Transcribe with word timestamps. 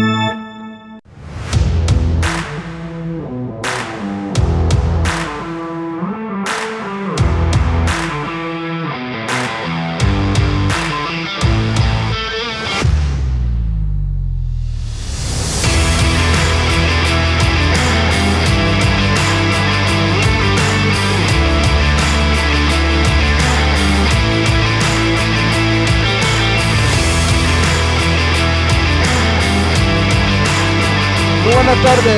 Thank 0.00 0.39
you. 0.39 0.39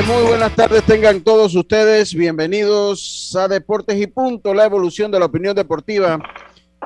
Muy 0.06 0.23
buenas 0.29 0.56
tardes 0.56 0.83
tengan 0.84 1.20
todos 1.20 1.55
ustedes. 1.55 2.15
Bienvenidos 2.15 3.37
a 3.38 3.49
Deportes 3.49 4.01
y 4.01 4.07
Punto, 4.07 4.54
la 4.54 4.65
evolución 4.65 5.10
de 5.10 5.18
la 5.18 5.26
opinión 5.26 5.54
deportiva. 5.54 6.18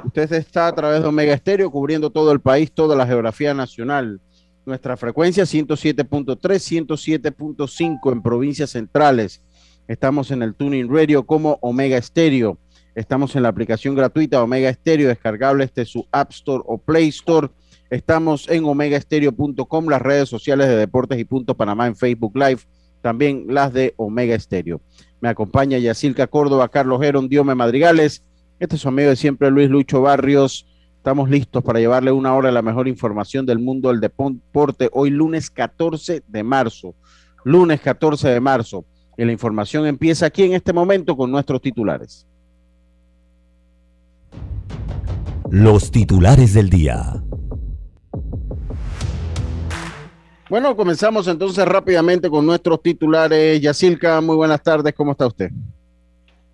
Usted 0.05 0.33
está 0.33 0.67
a 0.67 0.75
través 0.75 1.01
de 1.01 1.07
Omega 1.07 1.33
Estéreo 1.33 1.71
cubriendo 1.71 2.11
todo 2.11 2.33
el 2.33 2.41
país, 2.41 2.73
toda 2.73 2.97
la 2.97 3.07
geografía 3.07 3.55
nacional. 3.55 4.21
Nuestra 4.65 4.97
frecuencia 4.97 5.45
107.3, 5.45 6.39
107.5 6.41 8.13
en 8.13 8.23
provincias 8.23 8.71
centrales. 8.71 9.43
Estamos 9.87 10.33
en 10.33 10.43
el 10.43 10.57
Tuning 10.57 10.93
Radio 10.93 11.25
como 11.25 11.59
Omega 11.62 11.97
Estéreo. 11.97 12.59
Estamos 12.97 13.37
en 13.37 13.45
la 13.45 13.49
aplicación 13.49 13.95
gratuita 13.95 14.43
Omega 14.43 14.69
Estéreo, 14.69 15.07
descargable 15.07 15.65
este 15.65 15.85
su 15.85 16.05
App 16.11 16.33
Store 16.33 16.65
o 16.67 16.79
Play 16.79 17.09
Store. 17.09 17.49
Estamos 17.91 18.48
en 18.48 18.65
omegaestereo.com, 18.65 19.89
las 19.89 20.03
redes 20.03 20.29
sociales 20.29 20.69
de 20.69 20.77
Deportes 20.77 21.19
y 21.19 21.25
Punto 21.25 21.56
Panamá 21.56 21.87
en 21.87 21.97
Facebook 21.97 22.37
Live 22.37 22.61
también 23.06 23.45
las 23.48 23.73
de 23.73 23.95
Omega 23.98 24.34
Estéreo. 24.34 24.81
Me 25.20 25.28
acompaña 25.28 25.78
Yacilca 25.78 26.27
Córdoba, 26.27 26.69
Carlos 26.69 27.01
Gerón, 27.01 27.28
Diome 27.28 27.55
Madrigales. 27.55 28.25
Este 28.59 28.75
es 28.75 28.83
su 28.83 28.89
amigo 28.89 29.11
de 29.11 29.15
siempre, 29.15 29.48
Luis 29.48 29.70
Lucho 29.70 30.03
Barrios. 30.03 30.67
Estamos 30.97 31.31
listos 31.31 31.62
para 31.62 31.78
llevarle 31.78 32.11
una 32.11 32.34
hora 32.34 32.48
de 32.48 32.55
la 32.55 32.62
mejor 32.62 32.89
información 32.89 33.47
del 33.47 33.61
mundo 33.61 33.91
del 33.91 34.00
deporte. 34.00 34.91
Hoy 34.93 35.11
lunes 35.11 35.50
14 35.50 36.25
de 36.27 36.43
marzo. 36.43 36.97
Lunes 37.45 37.81
14 37.81 38.28
de 38.28 38.41
marzo. 38.41 38.84
Y 39.17 39.25
la 39.25 39.31
información 39.31 39.87
empieza 39.87 40.27
aquí 40.27 40.43
en 40.43 40.55
este 40.55 40.73
momento 40.73 41.17
con 41.17 41.31
nuestros 41.31 41.62
titulares. 41.62 42.27
Los 45.48 45.93
titulares 45.93 46.55
del 46.55 46.71
día. 46.71 47.23
Bueno, 50.49 50.77
comenzamos 50.77 51.27
entonces 51.27 51.67
rápidamente 51.67 52.31
con 52.31 52.47
nuestros 52.47 52.81
titulares. 52.81 53.61
Yacilca, 53.61 54.21
muy 54.21 54.37
buenas 54.37 54.63
tardes, 54.63 54.95
¿cómo 54.95 55.11
está 55.11 55.27
usted? 55.27 55.51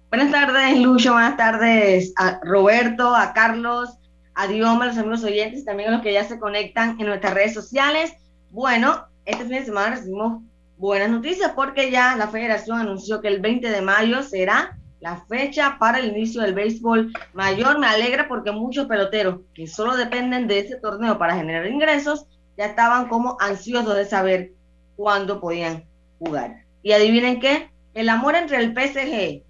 Buenas 0.08 0.30
tardes, 0.30 0.78
Lucho, 0.78 1.12
buenas 1.12 1.36
tardes 1.36 2.14
a 2.16 2.40
Roberto, 2.42 3.14
a 3.14 3.34
Carlos, 3.34 3.90
a 4.34 4.46
Dioma, 4.46 4.84
a 4.84 4.86
los 4.88 4.96
amigos 4.96 5.24
oyentes 5.24 5.66
también 5.66 5.90
a 5.90 5.92
los 5.92 6.00
que 6.00 6.14
ya 6.14 6.24
se 6.24 6.38
conectan 6.38 6.98
en 6.98 7.06
nuestras 7.06 7.34
redes 7.34 7.52
sociales. 7.52 8.14
Bueno, 8.50 9.04
este 9.26 9.44
fin 9.44 9.56
de 9.56 9.64
semana 9.66 9.96
recibimos 9.96 10.42
buenas 10.78 11.10
noticias 11.10 11.52
porque 11.54 11.90
ya 11.90 12.16
la 12.16 12.28
federación 12.28 12.78
anunció 12.78 13.20
que 13.20 13.28
el 13.28 13.40
20 13.40 13.68
de 13.68 13.82
mayo 13.82 14.22
será 14.22 14.78
la 15.00 15.16
fecha 15.26 15.76
para 15.78 15.98
el 15.98 16.16
inicio 16.16 16.40
del 16.40 16.54
béisbol 16.54 17.12
mayor. 17.34 17.78
Me 17.78 17.88
alegra 17.88 18.26
porque 18.26 18.52
muchos 18.52 18.86
peloteros 18.86 19.40
que 19.52 19.66
solo 19.66 19.96
dependen 19.96 20.48
de 20.48 20.60
ese 20.60 20.76
torneo 20.76 21.18
para 21.18 21.36
generar 21.36 21.66
ingresos 21.66 22.26
ya 22.56 22.66
estaban 22.66 23.08
como 23.08 23.36
ansiosos 23.40 23.94
de 23.94 24.04
saber 24.04 24.52
cuándo 24.96 25.40
podían 25.40 25.84
jugar. 26.18 26.64
Y 26.82 26.92
adivinen 26.92 27.40
qué, 27.40 27.70
el 27.94 28.08
amor 28.08 28.34
entre 28.34 28.58
el 28.58 28.72
PSG, 28.72 29.42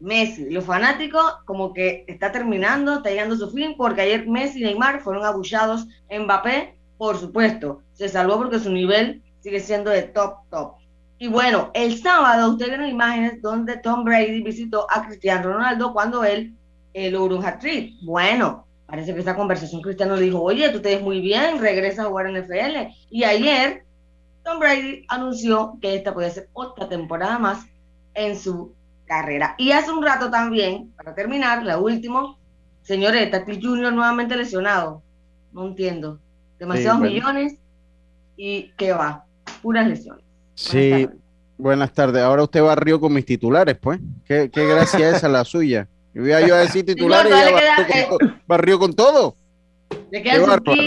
Messi 0.00 0.48
los 0.48 0.64
fanáticos 0.64 1.36
como 1.44 1.74
que 1.74 2.04
está 2.08 2.32
terminando, 2.32 2.96
está 2.96 3.10
llegando 3.10 3.36
su 3.36 3.50
fin, 3.50 3.74
porque 3.76 4.00
ayer 4.00 4.26
Messi 4.26 4.60
y 4.60 4.64
Neymar 4.64 5.00
fueron 5.00 5.24
abuchados. 5.24 5.86
Mbappé, 6.10 6.74
por 6.96 7.18
supuesto, 7.18 7.82
se 7.92 8.08
salvó 8.08 8.38
porque 8.38 8.58
su 8.58 8.70
nivel 8.70 9.22
sigue 9.40 9.60
siendo 9.60 9.90
de 9.90 10.02
top, 10.02 10.38
top. 10.50 10.74
Y 11.18 11.28
bueno, 11.28 11.70
el 11.74 12.00
sábado 12.00 12.52
ustedes 12.52 12.70
vieron 12.70 12.88
imágenes 12.88 13.42
donde 13.42 13.76
Tom 13.76 14.04
Brady 14.04 14.42
visitó 14.42 14.86
a 14.90 15.06
Cristiano 15.06 15.52
Ronaldo 15.52 15.92
cuando 15.92 16.24
él 16.24 16.54
eh, 16.94 17.10
logró 17.10 17.36
un 17.36 17.44
hat-trick. 17.44 17.94
Bueno, 18.02 18.66
Parece 18.90 19.14
que 19.14 19.20
esa 19.20 19.36
conversación 19.36 19.82
Cristiano 19.82 20.16
le 20.16 20.22
dijo, 20.22 20.42
oye, 20.42 20.68
tú 20.70 20.80
te 20.80 20.96
ves 20.96 21.02
muy 21.02 21.20
bien, 21.20 21.60
regresa 21.60 22.02
a 22.02 22.06
jugar 22.06 22.26
en 22.26 22.42
NFL. 22.42 22.92
Y 23.08 23.22
ayer 23.22 23.84
Tom 24.42 24.58
Brady 24.58 25.04
anunció 25.08 25.78
que 25.80 25.94
esta 25.94 26.12
puede 26.12 26.30
ser 26.30 26.48
otra 26.52 26.88
temporada 26.88 27.38
más 27.38 27.64
en 28.14 28.36
su 28.36 28.74
carrera. 29.06 29.54
Y 29.58 29.70
hace 29.70 29.92
un 29.92 30.02
rato 30.02 30.28
también, 30.28 30.92
para 30.96 31.14
terminar, 31.14 31.62
la 31.62 31.78
última, 31.78 32.36
señores, 32.82 33.30
Tati 33.30 33.62
Junior 33.62 33.92
nuevamente 33.92 34.36
lesionado. 34.36 35.02
No 35.52 35.66
entiendo. 35.66 36.18
Demasiados 36.58 37.00
millones 37.00 37.54
y 38.36 38.72
qué 38.76 38.92
va, 38.92 39.24
puras 39.62 39.86
lesiones. 39.86 40.24
Sí, 40.54 41.08
buenas 41.56 41.92
tardes. 41.92 42.22
Ahora 42.22 42.42
usted 42.42 42.60
barrió 42.60 43.00
con 43.00 43.12
mis 43.12 43.24
titulares, 43.24 43.76
pues. 43.80 44.00
Qué, 44.26 44.50
qué 44.50 44.66
gracia 44.66 45.10
esa 45.16 45.28
la 45.28 45.44
suya. 45.44 45.88
Yo 46.14 46.26
iba 46.26 46.40
yo 46.40 46.54
a 46.54 46.58
decir 46.58 46.84
titular 46.86 47.26
y 47.26 47.30
ya 47.30 48.08
barrió, 48.46 48.78
con, 48.78 48.94
todo. 48.94 49.34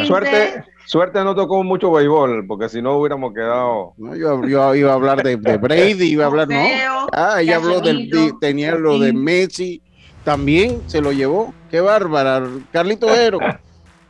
Suerte, 0.06 0.64
suerte 0.86 1.24
no 1.24 1.36
tocó 1.36 1.64
mucho 1.64 1.92
béisbol, 1.92 2.46
porque 2.48 2.70
si 2.70 2.82
no 2.82 2.98
hubiéramos 2.98 3.34
quedado. 3.34 3.94
No, 3.98 4.16
yo, 4.16 4.76
iba 4.76 4.92
a 4.92 4.94
hablar 4.94 5.24
de, 5.24 5.36
Brady, 5.36 6.12
iba 6.12 6.26
a 6.26 6.28
hablar, 6.28 6.48
no. 6.50 7.08
Ah, 7.14 7.42
ella 7.42 7.58
habló 7.58 7.80
del, 7.80 8.10
tenía 8.40 8.76
lo 8.76 9.00
de 9.00 9.14
Messi, 9.14 9.82
también 10.24 10.82
se 10.88 11.02
lo 11.02 11.12
llevó. 11.12 11.54
Qué 11.70 11.82
bárbara, 11.82 12.44
Carlito 12.72 13.14
Ero. 13.14 13.40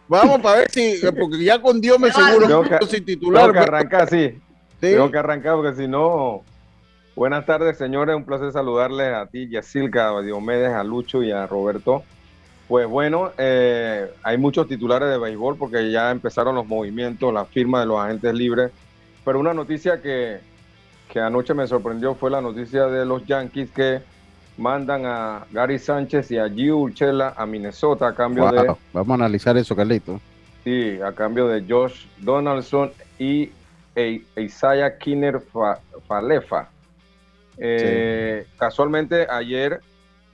Vamos 0.07 0.41
para 0.41 0.59
ver 0.59 0.72
si, 0.72 1.00
porque 1.19 1.44
ya 1.44 1.62
con 1.62 1.79
Dios 1.79 2.00
me 2.00 2.12
seguro 2.12 2.63
que, 2.63 2.85
sin 2.88 3.06
titular. 3.06 3.44
Tengo 3.44 3.53
que 3.53 3.59
arrancar, 3.59 4.09
sí. 4.09 4.29
¿Sí? 4.29 4.91
Tengo 4.91 5.09
que 5.09 5.18
arrancar 5.18 5.56
porque 5.56 5.75
si 5.75 5.88
no, 5.88 6.44
Buenas 7.16 7.46
tardes, 7.46 7.78
señores. 7.78 8.16
Un 8.16 8.25
placer 8.25 8.51
saludarles 8.51 9.13
a 9.13 9.28
ti, 9.28 9.47
Yacilca, 9.47 10.09
a 10.09 10.22
Diomedes, 10.22 10.74
a 10.74 10.84
Lucho 10.84 11.22
y 11.22 11.31
a 11.31 11.46
Roberto. 11.46 12.03
Pues 12.68 12.88
bueno, 12.88 13.31
eh, 13.38 14.12
hay 14.24 14.38
muchos 14.38 14.68
titulares 14.68 15.09
de 15.09 15.18
béisbol 15.19 15.57
porque 15.57 15.91
ya 15.91 16.09
empezaron 16.09 16.56
los 16.56 16.66
movimientos, 16.66 17.31
la 17.31 17.46
firma 17.46 17.81
de 17.81 17.85
los 17.85 18.00
agentes 18.00 18.34
libres. 18.34 18.72
Pero 19.23 19.40
una 19.40 19.53
noticia 19.53 20.02
que, 20.02 20.40
que 21.07 21.19
anoche 21.19 21.53
me 21.53 21.68
sorprendió 21.68 22.16
fue 22.16 22.31
la 22.31 22.41
noticia 22.41 22.88
de 22.88 23.06
los 23.06 23.25
Yankees 23.28 23.69
que 23.69 24.02
mandan 24.57 25.06
a 25.06 25.46
Gary 25.52 25.78
Sánchez 25.78 26.31
y 26.31 26.38
a 26.38 26.50
Gio 26.50 26.78
Urchela 26.78 27.34
a 27.38 27.46
Minnesota 27.46 28.07
a 28.07 28.16
cambio 28.16 28.52
de... 28.52 28.75
Vamos 28.91 29.12
a 29.12 29.13
analizar 29.13 29.56
eso, 29.57 29.75
Carlito. 29.75 30.19
Sí, 30.63 31.00
a 31.02 31.12
cambio 31.12 31.47
de 31.47 31.63
Josh 31.68 32.06
Donaldson 32.19 32.91
y 33.19 33.52
Isaiah 34.35 34.97
Kinner 34.97 35.41
Falefa. 36.08 36.70
Eh, 37.58 38.47
casualmente 38.58 39.28
ayer 39.29 39.82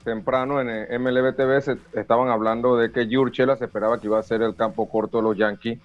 temprano 0.03 0.61
en 0.61 1.01
MLB 1.01 1.35
TV 1.35 1.61
se 1.61 1.77
estaban 1.93 2.29
hablando 2.29 2.77
de 2.77 2.91
que 2.91 3.07
Jurchela 3.09 3.57
se 3.57 3.65
esperaba 3.65 3.99
que 3.99 4.07
iba 4.07 4.19
a 4.19 4.23
ser 4.23 4.41
el 4.41 4.55
campo 4.55 4.89
corto 4.89 5.17
de 5.17 5.23
los 5.23 5.37
Yankees, 5.37 5.79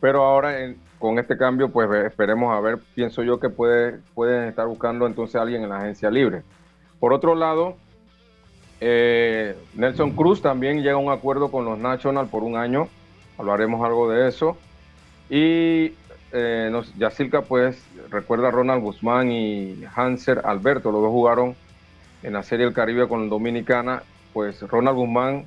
pero 0.00 0.24
ahora 0.24 0.54
con 0.98 1.18
este 1.18 1.36
cambio 1.36 1.68
pues 1.68 1.88
esperemos 2.06 2.54
a 2.56 2.60
ver, 2.60 2.78
pienso 2.94 3.22
yo 3.22 3.38
que 3.38 3.50
puede, 3.50 3.98
pueden 4.14 4.48
estar 4.48 4.66
buscando 4.66 5.06
entonces 5.06 5.36
a 5.36 5.42
alguien 5.42 5.62
en 5.62 5.68
la 5.68 5.78
agencia 5.78 6.10
libre. 6.10 6.42
Por 6.98 7.12
otro 7.12 7.34
lado, 7.34 7.76
eh, 8.80 9.56
Nelson 9.74 10.12
Cruz 10.12 10.40
también 10.40 10.78
llega 10.82 10.94
a 10.94 10.98
un 10.98 11.12
acuerdo 11.12 11.50
con 11.50 11.64
los 11.64 11.78
Nationals 11.78 12.30
por 12.30 12.42
un 12.42 12.56
año, 12.56 12.88
hablaremos 13.38 13.84
algo 13.84 14.10
de 14.10 14.28
eso. 14.28 14.56
Y 15.30 15.94
eh, 16.34 16.82
Yacilca, 16.98 17.42
pues 17.42 17.82
recuerda 18.10 18.48
a 18.48 18.50
Ronald 18.50 18.82
Guzmán 18.82 19.30
y 19.30 19.84
Hanser 19.94 20.42
Alberto, 20.44 20.90
los 20.90 21.00
dos 21.00 21.10
jugaron 21.10 21.54
en 22.22 22.32
la 22.32 22.42
Serie 22.42 22.66
del 22.66 22.74
Caribe 22.74 23.08
con 23.08 23.28
Dominicana. 23.28 24.02
Pues 24.32 24.60
Ronald 24.62 24.96
Guzmán 24.96 25.46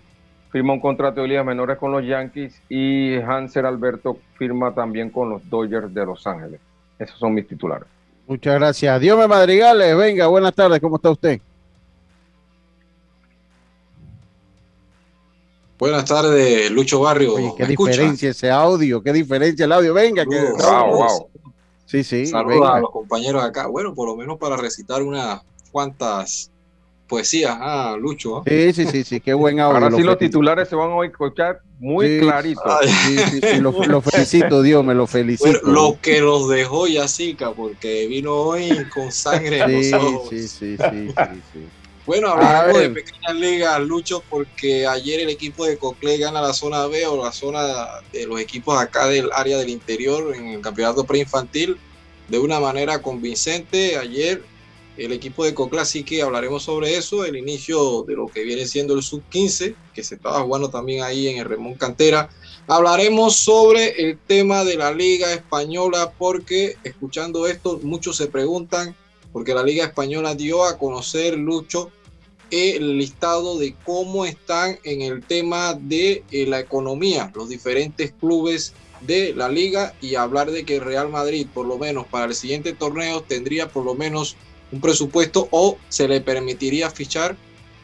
firma 0.49 0.73
un 0.73 0.79
contrato 0.79 1.21
de 1.21 1.27
ligas 1.27 1.45
menores 1.45 1.77
con 1.77 1.91
los 1.91 2.05
Yankees 2.05 2.61
y 2.69 3.15
Hanser 3.17 3.65
Alberto 3.65 4.17
firma 4.37 4.73
también 4.73 5.09
con 5.09 5.29
los 5.29 5.47
Dodgers 5.49 5.93
de 5.93 6.05
Los 6.05 6.25
Ángeles. 6.25 6.61
Esos 6.97 7.19
son 7.19 7.33
mis 7.33 7.47
titulares. 7.47 7.87
Muchas 8.25 8.55
gracias. 8.55 9.01
Dios 9.01 9.19
me 9.19 9.27
Madrigales, 9.27 9.95
venga, 9.97 10.27
buenas 10.27 10.53
tardes, 10.53 10.79
¿cómo 10.79 10.95
está 10.95 11.11
usted? 11.11 11.41
Buenas 15.77 16.05
tardes, 16.05 16.71
Lucho 16.71 16.99
Barrio. 17.01 17.35
Oye, 17.35 17.53
qué 17.55 17.65
diferencia 17.65 18.31
ese 18.31 18.49
audio, 18.49 19.03
qué 19.03 19.13
diferencia 19.13 19.65
el 19.65 19.71
audio. 19.71 19.93
Venga, 19.93 20.25
que... 20.25 20.41
wow, 20.51 20.95
wow. 20.95 21.29
Sí, 21.85 22.03
sí. 22.03 22.25
Saludos 22.25 22.69
a 22.69 22.79
los 22.79 22.91
compañeros 22.91 23.43
acá. 23.43 23.67
Bueno, 23.67 23.93
por 23.93 24.07
lo 24.07 24.15
menos 24.15 24.37
para 24.37 24.57
recitar 24.57 25.03
unas 25.03 25.41
cuantas 25.71 26.51
poesías, 27.07 27.55
ah, 27.59 27.95
Lucho. 27.99 28.43
Sí, 28.45 28.73
sí, 28.73 28.85
sí, 28.85 29.03
sí, 29.03 29.19
qué 29.21 29.33
buen 29.33 29.59
audio. 29.59 29.77
Ahora 29.77 29.95
sí 29.95 30.03
los 30.03 30.17
titulares 30.17 30.67
se 30.67 30.75
van 30.75 30.91
a 30.91 31.05
escuchar 31.05 31.61
muy 31.79 32.19
claritos. 32.19 32.63
Sí, 32.83 33.17
sí, 33.17 33.41
sí, 33.41 33.61
lo, 33.61 34.01
felicito, 34.01 34.61
Dios, 34.61 34.83
me 34.83 34.93
lo 34.93 35.07
felicito. 35.07 35.59
lo 35.63 35.97
que 36.01 36.21
nos 36.21 36.49
dejó 36.49 36.87
Yacica, 36.87 37.51
porque 37.51 38.07
vino 38.07 38.33
hoy 38.33 38.85
con 38.93 39.11
sangre 39.11 39.59
en 39.59 39.91
los 39.91 39.93
ojos. 39.93 40.29
Sí, 40.29 40.47
sí, 40.47 40.77
sí, 40.77 41.07
sí, 41.09 41.41
sí. 41.53 41.67
Bueno, 42.07 42.29
hablando 42.29 42.79
de 42.79 42.89
pequeñas 42.89 43.35
ligas, 43.35 43.81
Lucho, 43.81 44.23
porque 44.29 44.87
ayer 44.87 45.19
el 45.19 45.29
equipo 45.29 45.65
de 45.65 45.77
Cocle 45.77 46.17
gana 46.17 46.41
la 46.41 46.53
zona 46.53 46.87
B 46.87 47.05
o 47.05 47.21
la 47.21 47.33
zona 47.33 47.99
de 48.13 48.25
los 48.25 48.39
equipos 48.39 48.79
acá 48.79 49.07
del 49.07 49.29
área 49.33 49.57
del 49.57 49.67
interior 49.67 50.33
en 50.33 50.47
el 50.47 50.61
campeonato 50.61 51.03
preinfantil 51.03 51.77
de 52.29 52.39
una 52.39 52.61
manera 52.61 53.01
convincente. 53.01 53.97
Ayer 53.97 54.41
el 54.95 55.11
equipo 55.11 55.43
de 55.43 55.53
Cocla, 55.53 55.81
así 55.81 56.05
que 56.05 56.21
hablaremos 56.21 56.63
sobre 56.63 56.95
eso, 56.95 57.25
el 57.25 57.35
inicio 57.35 58.03
de 58.03 58.15
lo 58.15 58.27
que 58.27 58.43
viene 58.43 58.65
siendo 58.65 58.93
el 58.93 59.03
sub-15, 59.03 59.75
que 59.93 60.01
se 60.01 60.15
estaba 60.15 60.39
jugando 60.39 60.69
también 60.69 61.03
ahí 61.03 61.27
en 61.27 61.39
el 61.39 61.45
Remón 61.45 61.73
Cantera. 61.73 62.29
Hablaremos 62.67 63.35
sobre 63.35 64.01
el 64.01 64.17
tema 64.17 64.63
de 64.63 64.77
la 64.77 64.93
Liga 64.93 65.33
Española, 65.33 66.13
porque 66.17 66.77
escuchando 66.85 67.47
esto, 67.47 67.81
muchos 67.83 68.15
se 68.15 68.27
preguntan, 68.27 68.95
porque 69.33 69.53
la 69.53 69.61
Liga 69.61 69.83
Española 69.83 70.35
dio 70.35 70.63
a 70.63 70.77
conocer, 70.77 71.37
Lucho, 71.37 71.91
el 72.51 72.97
listado 72.97 73.57
de 73.57 73.75
cómo 73.83 74.25
están 74.25 74.79
en 74.83 75.01
el 75.01 75.23
tema 75.23 75.73
de 75.73 76.23
eh, 76.31 76.45
la 76.47 76.59
economía, 76.59 77.31
los 77.35 77.49
diferentes 77.49 78.13
clubes 78.19 78.73
de 79.01 79.33
la 79.35 79.49
liga 79.49 79.93
y 80.01 80.15
hablar 80.15 80.51
de 80.51 80.65
que 80.65 80.79
Real 80.79 81.09
Madrid, 81.09 81.47
por 81.53 81.65
lo 81.65 81.77
menos 81.77 82.07
para 82.07 82.25
el 82.25 82.35
siguiente 82.35 82.73
torneo, 82.73 83.21
tendría 83.21 83.69
por 83.69 83.85
lo 83.85 83.93
menos 83.93 84.35
un 84.71 84.81
presupuesto 84.81 85.47
o 85.51 85.77
se 85.89 86.07
le 86.07 86.21
permitiría 86.21 86.89
fichar 86.89 87.37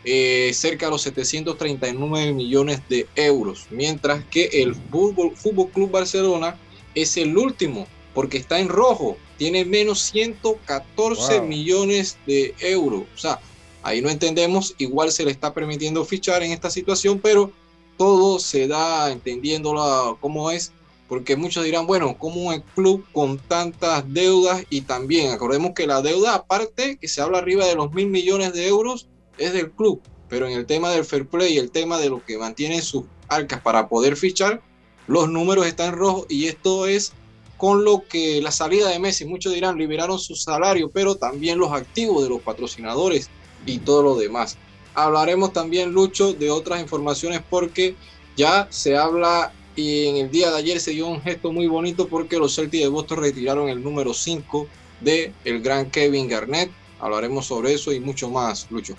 eh, 0.05 0.51
cerca 0.53 0.87
de 0.87 0.91
los 0.91 1.01
739 1.03 2.33
millones 2.33 2.81
de 2.89 3.07
euros, 3.15 3.67
mientras 3.69 4.23
que 4.25 4.45
el 4.51 4.75
Fútbol, 4.75 5.35
Fútbol 5.35 5.69
Club 5.69 5.91
Barcelona 5.91 6.57
es 6.93 7.15
el 7.17 7.37
último 7.37 7.87
porque 8.13 8.37
está 8.37 8.59
en 8.59 8.69
rojo, 8.69 9.17
tiene 9.37 9.65
menos 9.65 10.01
114 10.01 11.41
millones 11.41 12.17
de 12.27 12.53
euros. 12.59 13.03
O 13.15 13.17
sea, 13.17 13.39
Ahí 13.83 14.01
no 14.01 14.09
entendemos, 14.09 14.75
igual 14.77 15.11
se 15.11 15.25
le 15.25 15.31
está 15.31 15.53
permitiendo 15.53 16.05
fichar 16.05 16.41
en 16.41 16.51
esta 16.51 16.69
situación, 16.69 17.19
pero 17.19 17.51
todo 17.97 18.39
se 18.39 18.67
da 18.67 19.11
entendiendo 19.11 20.17
cómo 20.21 20.51
es, 20.51 20.71
porque 21.09 21.35
muchos 21.35 21.65
dirán, 21.65 21.85
bueno, 21.85 22.17
¿cómo 22.17 22.49
un 22.49 22.63
club 22.75 23.05
con 23.11 23.37
tantas 23.37 24.11
deudas? 24.11 24.63
Y 24.69 24.81
también, 24.81 25.31
acordemos 25.31 25.73
que 25.75 25.85
la 25.85 26.01
deuda, 26.01 26.33
aparte 26.33 26.97
que 26.97 27.07
se 27.07 27.21
habla 27.21 27.39
arriba 27.39 27.65
de 27.65 27.75
los 27.75 27.91
mil 27.93 28.07
millones 28.07 28.53
de 28.53 28.67
euros, 28.67 29.07
es 29.37 29.53
del 29.53 29.71
club, 29.71 30.01
pero 30.29 30.47
en 30.47 30.53
el 30.53 30.65
tema 30.65 30.89
del 30.91 31.05
fair 31.05 31.27
play 31.27 31.57
el 31.57 31.71
tema 31.71 31.99
de 31.99 32.09
lo 32.09 32.23
que 32.23 32.37
mantiene 32.37 32.81
sus 32.81 33.03
arcas 33.27 33.61
para 33.61 33.89
poder 33.89 34.15
fichar, 34.15 34.61
los 35.07 35.29
números 35.29 35.67
están 35.67 35.89
en 35.89 35.99
rojo 35.99 36.25
y 36.29 36.45
esto 36.45 36.87
es 36.87 37.11
con 37.57 37.83
lo 37.83 38.07
que 38.07 38.41
la 38.41 38.51
salida 38.51 38.89
de 38.89 38.99
Messi, 38.99 39.25
muchos 39.25 39.53
dirán, 39.53 39.77
liberaron 39.77 40.19
su 40.19 40.35
salario, 40.35 40.89
pero 40.89 41.15
también 41.15 41.59
los 41.59 41.71
activos 41.71 42.23
de 42.23 42.29
los 42.29 42.41
patrocinadores 42.41 43.29
y 43.65 43.79
todo 43.79 44.03
lo 44.03 44.15
demás. 44.15 44.57
Hablaremos 44.95 45.53
también, 45.53 45.91
Lucho, 45.91 46.33
de 46.33 46.51
otras 46.51 46.81
informaciones 46.81 47.41
porque 47.49 47.95
ya 48.35 48.67
se 48.69 48.97
habla 48.97 49.51
y 49.75 50.07
en 50.07 50.17
el 50.17 50.31
día 50.31 50.51
de 50.51 50.57
ayer 50.57 50.79
se 50.79 50.91
dio 50.91 51.07
un 51.07 51.21
gesto 51.21 51.51
muy 51.51 51.67
bonito 51.67 52.07
porque 52.07 52.37
los 52.37 52.55
Celtics 52.55 52.83
de 52.83 52.89
Boston 52.89 53.19
retiraron 53.19 53.69
el 53.69 53.83
número 53.83 54.13
5 54.13 54.67
de 55.01 55.33
el 55.45 55.61
gran 55.61 55.89
Kevin 55.89 56.27
Garnett. 56.27 56.69
Hablaremos 56.99 57.47
sobre 57.47 57.73
eso 57.73 57.91
y 57.91 57.99
mucho 57.99 58.29
más, 58.29 58.67
Lucho. 58.69 58.95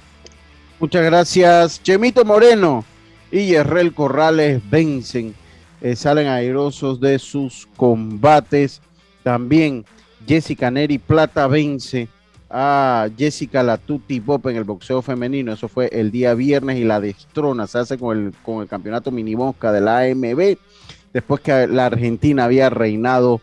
Muchas 0.80 1.04
gracias, 1.04 1.82
Chemito 1.82 2.24
Moreno 2.24 2.84
y 3.30 3.46
Yerrel 3.46 3.94
Corrales 3.94 4.60
vencen, 4.68 5.34
eh, 5.80 5.96
salen 5.96 6.26
airosos 6.26 7.00
de 7.00 7.18
sus 7.18 7.68
combates. 7.76 8.80
También 9.22 9.84
Jessica 10.26 10.70
Neri 10.70 10.98
Plata 10.98 11.46
vence 11.46 12.08
a 12.50 13.08
Jessica 13.16 13.62
Latuti 13.62 14.20
Bob 14.20 14.48
en 14.48 14.56
el 14.56 14.64
boxeo 14.64 15.02
femenino. 15.02 15.52
Eso 15.52 15.68
fue 15.68 15.88
el 15.92 16.10
día 16.10 16.34
viernes 16.34 16.78
y 16.78 16.84
la 16.84 17.00
destrona. 17.00 17.66
Se 17.66 17.78
hace 17.78 17.98
con 17.98 18.16
el, 18.16 18.34
con 18.42 18.62
el 18.62 18.68
campeonato 18.68 19.10
mini 19.10 19.34
mosca 19.36 19.72
de 19.72 19.80
la 19.80 20.00
AMB. 20.00 20.56
Después 21.12 21.40
que 21.40 21.66
la 21.66 21.86
Argentina 21.86 22.44
había 22.44 22.70
reinado 22.70 23.40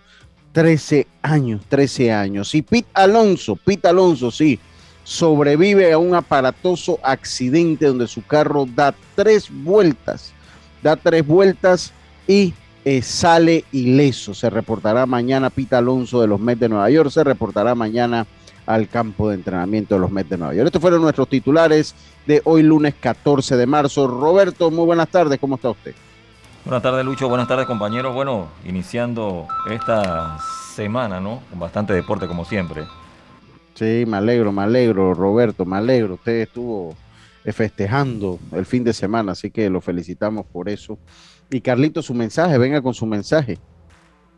13 0.51 1.07
años, 1.21 1.61
13 1.69 2.11
años. 2.11 2.53
Y 2.55 2.61
Pete 2.61 2.89
Alonso, 2.93 3.55
Pete 3.55 3.87
Alonso, 3.87 4.31
sí, 4.31 4.59
sobrevive 5.03 5.91
a 5.91 5.97
un 5.97 6.15
aparatoso 6.15 6.99
accidente 7.03 7.85
donde 7.85 8.07
su 8.07 8.25
carro 8.25 8.65
da 8.65 8.93
tres 9.15 9.47
vueltas. 9.49 10.33
Da 10.83 10.95
tres 10.95 11.25
vueltas 11.25 11.93
y 12.27 12.53
eh, 12.83 13.01
sale 13.01 13.65
ileso. 13.71 14.33
Se 14.33 14.49
reportará 14.49 15.05
mañana 15.05 15.49
Pete 15.49 15.75
Alonso 15.75 16.21
de 16.21 16.27
los 16.27 16.39
Mets 16.39 16.59
de 16.59 16.69
Nueva 16.69 16.89
York. 16.89 17.09
Se 17.11 17.23
reportará 17.23 17.75
mañana 17.75 18.25
al 18.73 18.87
campo 18.87 19.29
de 19.29 19.35
entrenamiento 19.35 19.95
de 19.95 20.01
los 20.01 20.11
Mets 20.11 20.29
de 20.29 20.37
Nueva 20.37 20.53
York. 20.53 20.67
Estos 20.67 20.81
fueron 20.81 21.01
nuestros 21.01 21.27
titulares 21.27 21.95
de 22.25 22.41
hoy 22.45 22.63
lunes 22.63 22.95
14 22.99 23.57
de 23.57 23.65
marzo. 23.65 24.07
Roberto, 24.07 24.71
muy 24.71 24.85
buenas 24.85 25.09
tardes, 25.09 25.39
¿cómo 25.39 25.55
está 25.55 25.69
usted? 25.69 25.93
Buenas 26.63 26.83
tardes, 26.83 27.03
Lucho. 27.03 27.27
Buenas 27.27 27.47
tardes, 27.47 27.65
compañeros. 27.65 28.13
Bueno, 28.13 28.47
iniciando 28.65 29.47
esta 29.69 30.37
semana, 30.75 31.19
¿no? 31.19 31.41
Con 31.49 31.59
bastante 31.59 31.93
deporte, 31.93 32.27
como 32.27 32.45
siempre. 32.45 32.85
Sí, 33.73 34.03
me 34.07 34.17
alegro, 34.17 34.51
me 34.51 34.61
alegro, 34.61 35.13
Roberto, 35.13 35.65
me 35.65 35.77
alegro. 35.77 36.15
Usted 36.15 36.41
estuvo 36.41 36.95
eh, 37.43 37.51
festejando 37.51 38.37
el 38.51 38.65
fin 38.65 38.83
de 38.83 38.93
semana, 38.93 39.31
así 39.31 39.49
que 39.49 39.69
lo 39.69 39.81
felicitamos 39.81 40.45
por 40.45 40.69
eso. 40.69 40.99
Y 41.49 41.61
Carlito, 41.61 42.01
su 42.01 42.13
mensaje, 42.13 42.57
venga 42.57 42.81
con 42.81 42.93
su 42.93 43.05
mensaje. 43.05 43.57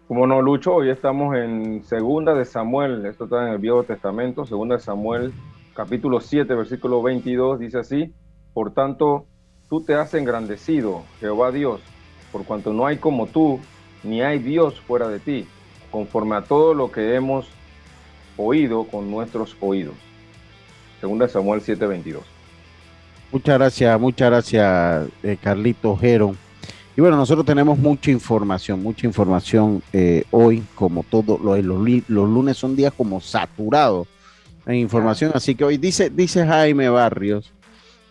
Como 0.08 0.28
no, 0.28 0.42
Lucho, 0.42 0.76
hoy 0.76 0.90
estamos 0.90 1.34
en 1.38 1.86
Segunda 1.86 2.34
de 2.34 2.44
Samuel, 2.44 3.06
esto 3.06 3.24
está 3.24 3.48
en 3.48 3.54
el 3.54 3.58
Viejo 3.58 3.84
Testamento, 3.84 4.46
Segunda 4.46 4.76
de 4.76 4.82
Samuel, 4.82 5.34
capítulo 5.74 6.20
7, 6.20 6.54
versículo 6.56 7.02
22, 7.02 7.58
dice 7.58 7.80
así, 7.80 8.14
por 8.54 8.74
tanto, 8.74 9.26
tú 9.70 9.82
te 9.82 9.96
has 9.96 10.14
engrandecido, 10.14 11.04
Jehová 11.22 11.54
Dios, 11.54 11.80
por 12.34 12.44
cuanto 12.44 12.74
no 12.74 12.86
hay 12.86 12.98
como 12.98 13.28
tú, 13.28 13.62
ni 14.04 14.22
hay 14.22 14.40
Dios 14.40 14.78
fuera 14.82 15.08
de 15.08 15.20
ti, 15.20 15.48
conforme 15.90 16.36
a 16.36 16.42
todo 16.42 16.74
lo 16.74 16.92
que 16.92 17.16
hemos 17.16 17.48
oído 18.36 18.84
con 18.84 19.10
nuestros 19.10 19.56
oídos. 19.62 19.96
Segunda 21.00 21.30
Samuel 21.30 21.62
7, 21.62 21.88
22. 21.88 22.24
Muchas 23.32 23.58
gracias, 23.58 24.00
muchas 24.02 24.30
gracias, 24.30 25.08
eh, 25.24 25.38
Carlito 25.42 25.96
Jero. 25.96 26.36
Y 26.96 27.02
bueno, 27.02 27.18
nosotros 27.18 27.44
tenemos 27.46 27.78
mucha 27.80 28.12
información, 28.12 28.84
mucha 28.84 29.08
información 29.08 29.82
eh, 29.92 30.26
hoy, 30.30 30.64
como 30.76 31.04
todo, 31.04 31.40
los, 31.44 31.60
los, 32.08 32.30
lunes 32.30 32.56
son 32.56 32.76
días 32.76 32.94
como 32.96 33.20
saturados 33.20 34.08
en 34.68 34.76
información, 34.76 35.32
así 35.34 35.56
que 35.56 35.64
hoy 35.64 35.78
dice, 35.78 36.12
dice 36.12 36.46
Jaime 36.46 36.90
Barrios, 36.90 37.52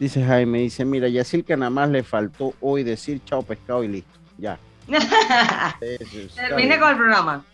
dice 0.00 0.24
Jaime, 0.24 0.62
dice, 0.62 0.84
mira, 0.84 1.06
que 1.08 1.56
nada 1.56 1.70
más 1.70 1.90
le 1.90 2.02
faltó 2.02 2.54
hoy 2.60 2.82
decir 2.82 3.20
chao 3.24 3.42
pescado 3.42 3.84
y 3.84 3.88
listo, 3.88 4.18
ya. 4.36 4.58
Termine 5.78 6.80
con 6.80 6.90
el 6.90 6.96
programa. 6.96 7.44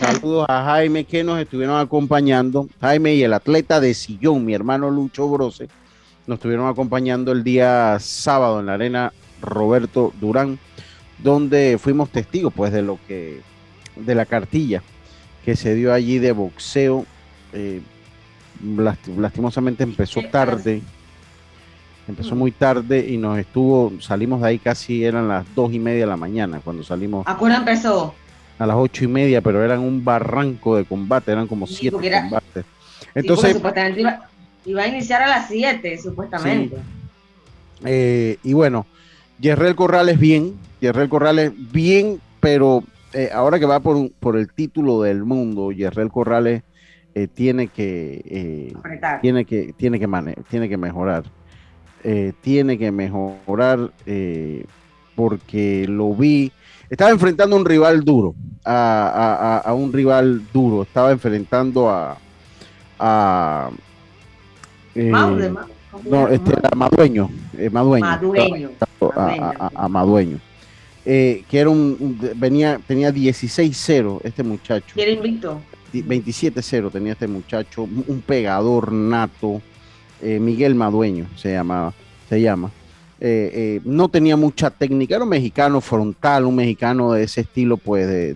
Saludos 0.00 0.46
a 0.48 0.64
Jaime 0.64 1.04
que 1.04 1.22
nos 1.22 1.38
estuvieron 1.38 1.78
acompañando, 1.78 2.66
Jaime 2.80 3.14
y 3.14 3.22
el 3.22 3.34
atleta 3.34 3.78
de 3.78 3.92
sillón, 3.92 4.42
mi 4.46 4.54
hermano 4.54 4.90
Lucho 4.90 5.28
Brose, 5.28 5.68
nos 6.26 6.36
estuvieron 6.36 6.66
acompañando 6.66 7.30
el 7.30 7.44
día 7.44 7.98
sábado 8.00 8.60
en 8.60 8.66
la 8.66 8.72
arena 8.72 9.12
Roberto 9.40 10.12
Durán 10.20 10.58
donde 11.18 11.78
fuimos 11.78 12.10
testigos 12.10 12.52
pues 12.54 12.72
de 12.72 12.82
lo 12.82 12.98
que, 13.06 13.40
de 13.96 14.14
la 14.14 14.26
cartilla 14.26 14.82
que 15.44 15.56
se 15.56 15.74
dio 15.74 15.92
allí 15.92 16.18
de 16.18 16.32
boxeo. 16.32 17.06
Eh, 17.52 17.80
lastimosamente 19.16 19.82
empezó 19.82 20.20
tarde, 20.30 20.82
empezó 22.06 22.34
muy 22.34 22.50
tarde 22.50 23.06
y 23.08 23.16
nos 23.16 23.38
estuvo, 23.38 23.92
salimos 24.00 24.40
de 24.42 24.48
ahí 24.48 24.58
casi 24.58 25.04
eran 25.04 25.28
las 25.28 25.46
dos 25.54 25.72
y 25.72 25.78
media 25.78 26.00
de 26.00 26.06
la 26.06 26.16
mañana 26.16 26.60
cuando 26.62 26.82
salimos. 26.82 27.26
¿A 27.26 27.38
qué 27.38 27.44
empezó? 27.46 28.14
A 28.58 28.66
las 28.66 28.76
ocho 28.76 29.04
y 29.04 29.06
media, 29.06 29.40
pero 29.40 29.64
eran 29.64 29.80
un 29.80 30.04
barranco 30.04 30.76
de 30.76 30.84
combate, 30.84 31.30
eran 31.30 31.46
como 31.46 31.66
siete 31.66 31.96
combates. 31.96 32.64
Entonces, 33.14 33.54
supuestamente 33.54 34.00
iba, 34.64 34.82
a 34.82 34.86
iniciar 34.88 35.22
a 35.22 35.28
las 35.28 35.48
siete, 35.48 35.96
supuestamente. 35.96 36.76
Eh, 37.84 38.36
y 38.42 38.52
bueno, 38.52 38.86
Yerrel 39.40 39.76
Corrales 39.76 40.18
bien, 40.18 40.54
Yerrel 40.80 41.08
Corrales 41.08 41.52
bien, 41.72 42.20
pero 42.40 42.82
eh, 43.12 43.30
ahora 43.32 43.58
que 43.58 43.66
va 43.66 43.80
por, 43.80 44.10
por 44.12 44.36
el 44.36 44.52
título 44.52 45.02
del 45.02 45.24
mundo, 45.24 45.70
Yerrel 45.72 46.10
Corrales 46.10 46.62
eh, 47.14 47.28
tiene 47.28 47.68
que 47.68 48.22
eh, 48.26 48.72
tiene 49.20 49.44
que 49.44 49.72
tiene 49.76 49.98
que 49.98 50.06
tiene 50.48 50.68
que 50.68 50.76
mejorar. 50.76 51.24
tiene 52.42 52.78
que 52.78 52.92
mejorar 52.92 53.92
porque 55.14 55.86
lo 55.88 56.14
vi. 56.14 56.52
Estaba 56.90 57.10
enfrentando 57.10 57.56
a 57.56 57.58
un 57.58 57.64
rival 57.64 58.04
duro, 58.04 58.34
a, 58.64 59.72
un 59.76 59.92
rival 59.92 60.42
duro. 60.52 60.82
Estaba 60.82 61.12
enfrentando 61.12 61.90
a. 61.90 62.18
a 62.98 63.70
no, 66.04 66.28
este 66.28 66.52
era 66.52 66.70
Madueño. 66.76 67.30
Madueño. 67.70 68.06
Madueño. 68.06 68.70
A, 69.00 69.88
Madueño. 69.88 70.40
Eh, 71.04 71.44
que 71.48 71.58
era 71.58 71.70
un, 71.70 72.18
venía, 72.36 72.80
tenía 72.86 73.10
16-0 73.10 74.20
este 74.24 74.42
muchacho. 74.42 74.94
¿Quiere 74.94 75.12
invicto? 75.12 75.60
27-0 75.92 76.92
tenía 76.92 77.12
este 77.12 77.26
muchacho, 77.26 77.84
un 77.84 78.20
pegador 78.20 78.92
nato, 78.92 79.62
eh, 80.20 80.38
Miguel 80.38 80.74
Madueño 80.74 81.26
se 81.34 81.52
llamaba, 81.52 81.94
se 82.28 82.42
llama. 82.42 82.70
Eh, 83.20 83.80
no 83.84 84.08
tenía 84.10 84.36
mucha 84.36 84.68
técnica, 84.68 85.14
era 85.14 85.24
un 85.24 85.30
mexicano 85.30 85.80
frontal, 85.80 86.44
un 86.44 86.56
mexicano 86.56 87.12
de 87.12 87.22
ese 87.22 87.40
estilo, 87.40 87.78
pues, 87.78 88.06
de, 88.06 88.34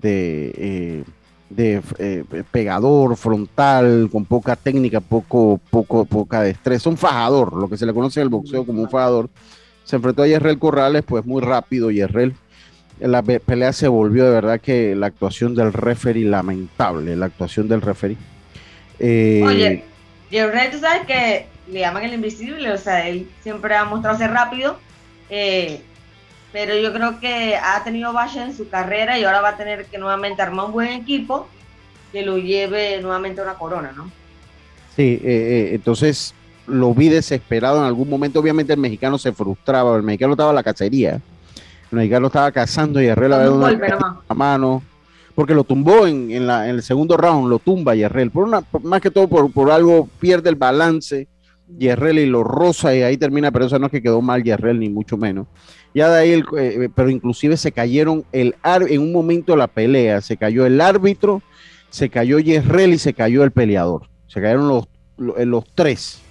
de, 0.00 1.04
de, 1.50 2.44
pegador 2.50 3.14
frontal, 3.16 4.08
con 4.10 4.24
poca 4.24 4.56
técnica, 4.56 5.00
poco, 5.00 5.60
poco, 5.68 6.06
poca 6.06 6.40
destreza, 6.40 6.88
un 6.88 6.96
fajador, 6.96 7.54
lo 7.54 7.68
que 7.68 7.76
se 7.76 7.84
le 7.84 7.92
conoce 7.92 8.20
en 8.20 8.24
el 8.24 8.30
boxeo 8.30 8.64
como 8.64 8.80
un 8.80 8.88
fajador 8.88 9.28
se 9.90 9.96
enfrentó 9.96 10.22
a 10.22 10.28
Yerrel 10.28 10.58
Corrales, 10.58 11.02
pues 11.04 11.26
muy 11.26 11.42
rápido 11.42 11.90
Yerrel. 11.90 12.34
La 13.00 13.22
pelea 13.22 13.72
se 13.72 13.88
volvió 13.88 14.24
de 14.24 14.30
verdad 14.30 14.60
que 14.60 14.94
la 14.94 15.06
actuación 15.06 15.56
del 15.56 15.72
referee 15.72 16.24
lamentable, 16.24 17.16
la 17.16 17.26
actuación 17.26 17.66
del 17.66 17.80
referee. 17.82 18.16
Eh, 19.00 19.42
Oye, 19.44 19.84
Yerrel, 20.30 20.70
tú 20.70 20.78
sabes 20.78 21.06
que 21.06 21.46
le 21.66 21.80
llaman 21.80 22.04
el 22.04 22.14
invisible, 22.14 22.70
o 22.70 22.78
sea, 22.78 23.08
él 23.08 23.28
siempre 23.42 23.74
ha 23.74 23.84
mostrado 23.84 24.16
ser 24.16 24.30
rápido, 24.30 24.78
eh, 25.28 25.80
pero 26.52 26.78
yo 26.78 26.92
creo 26.92 27.18
que 27.18 27.56
ha 27.56 27.82
tenido 27.82 28.12
baja 28.12 28.44
en 28.44 28.56
su 28.56 28.68
carrera 28.68 29.18
y 29.18 29.24
ahora 29.24 29.40
va 29.40 29.50
a 29.50 29.56
tener 29.56 29.86
que 29.86 29.98
nuevamente 29.98 30.40
armar 30.40 30.66
un 30.66 30.72
buen 30.72 30.90
equipo 30.90 31.48
que 32.12 32.22
lo 32.22 32.38
lleve 32.38 33.00
nuevamente 33.00 33.40
a 33.40 33.44
una 33.44 33.54
corona, 33.54 33.92
¿no? 33.96 34.10
Sí, 34.94 35.20
eh, 35.24 35.70
entonces 35.72 36.34
lo 36.70 36.94
vi 36.94 37.08
desesperado 37.08 37.78
en 37.78 37.84
algún 37.84 38.08
momento. 38.08 38.40
Obviamente 38.40 38.72
el 38.72 38.80
mexicano 38.80 39.18
se 39.18 39.32
frustraba, 39.32 39.96
el 39.96 40.02
mexicano 40.02 40.32
estaba 40.32 40.50
en 40.50 40.56
la 40.56 40.62
cacería. 40.62 41.20
El 41.90 41.98
mexicano 41.98 42.28
estaba 42.28 42.52
cazando 42.52 43.02
y 43.02 43.06
Herrera 43.06 43.44
a 43.44 43.50
una 43.50 44.20
a 44.28 44.34
mano. 44.34 44.82
Porque 45.34 45.54
lo 45.54 45.64
tumbó 45.64 46.06
en, 46.06 46.30
el 46.30 46.82
segundo 46.82 47.16
round, 47.16 47.48
lo 47.48 47.58
tumba 47.58 47.94
Yerrel. 47.94 48.30
Por 48.30 48.44
una, 48.44 48.62
más 48.82 49.00
que 49.00 49.10
todo 49.10 49.28
por, 49.28 49.70
algo 49.70 50.08
pierde 50.18 50.50
el 50.50 50.56
balance 50.56 51.28
Yerrel 51.78 52.18
y 52.18 52.26
lo 52.26 52.44
rosa 52.44 52.94
y 52.94 53.02
ahí 53.02 53.16
termina, 53.16 53.50
pero 53.50 53.66
eso 53.66 53.78
no 53.78 53.86
es 53.86 53.92
que 53.92 54.02
quedó 54.02 54.20
mal 54.20 54.42
Yerrel 54.42 54.78
ni 54.78 54.88
mucho 54.88 55.16
menos. 55.16 55.46
Ya 55.94 56.10
de 56.10 56.20
ahí, 56.20 56.44
eh, 56.58 56.88
pero 56.94 57.10
inclusive 57.10 57.56
se 57.56 57.72
cayeron 57.72 58.24
el 58.32 58.54
en 58.64 59.00
un 59.00 59.12
momento 59.12 59.52
de 59.52 59.58
la 59.58 59.66
pelea, 59.66 60.20
se 60.20 60.36
cayó 60.36 60.66
el 60.66 60.80
árbitro, 60.80 61.42
se 61.90 62.10
cayó 62.10 62.38
Yerrel 62.38 62.92
y 62.94 62.98
se 62.98 63.14
cayó 63.14 63.42
el 63.42 63.50
peleador. 63.50 64.08
Se 64.26 64.40
cayeron 64.40 64.68
los, 64.68 64.88
los 65.16 65.64
tres 65.74 66.22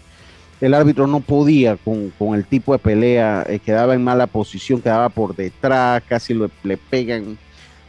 el 0.61 0.73
árbitro 0.73 1.07
no 1.07 1.19
podía 1.21 1.77
con, 1.77 2.11
el 2.35 2.45
tipo 2.45 2.73
de 2.73 2.79
pelea, 2.79 3.45
eh, 3.47 3.59
quedaba 3.59 3.95
en 3.95 4.03
mala 4.03 4.27
posición, 4.27 4.81
quedaba 4.81 5.09
por 5.09 5.35
detrás, 5.35 6.03
casi 6.07 6.33
le 6.63 6.77
pegan. 6.77 7.37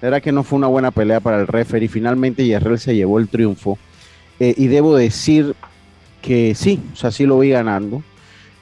Era 0.02 0.20
que 0.20 0.32
no 0.32 0.42
fue 0.42 0.58
una 0.58 0.68
buena 0.68 0.90
pelea 0.90 1.20
para 1.20 1.40
el 1.40 1.46
referee. 1.46 1.88
Finalmente 1.88 2.46
Yerrel 2.46 2.78
se 2.78 2.94
llevó 2.94 3.18
el 3.18 3.28
triunfo. 3.28 3.78
Eh, 4.38 4.54
y 4.56 4.68
debo 4.68 4.96
decir 4.96 5.54
que 6.22 6.54
sí, 6.54 6.80
o 6.92 6.96
sea, 6.96 7.10
sí 7.10 7.26
lo 7.26 7.38
vi 7.40 7.50
ganando. 7.50 8.02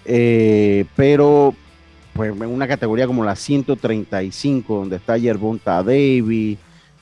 Eh, 0.04 0.84
pero 0.96 1.54
pues 2.14 2.32
en 2.32 2.48
una 2.48 2.66
categoría 2.66 3.06
como 3.06 3.24
la 3.24 3.36
135, 3.36 4.74
donde 4.74 4.96
está 4.96 5.16
Yerbonta 5.16 5.82
Davis, 5.84 6.58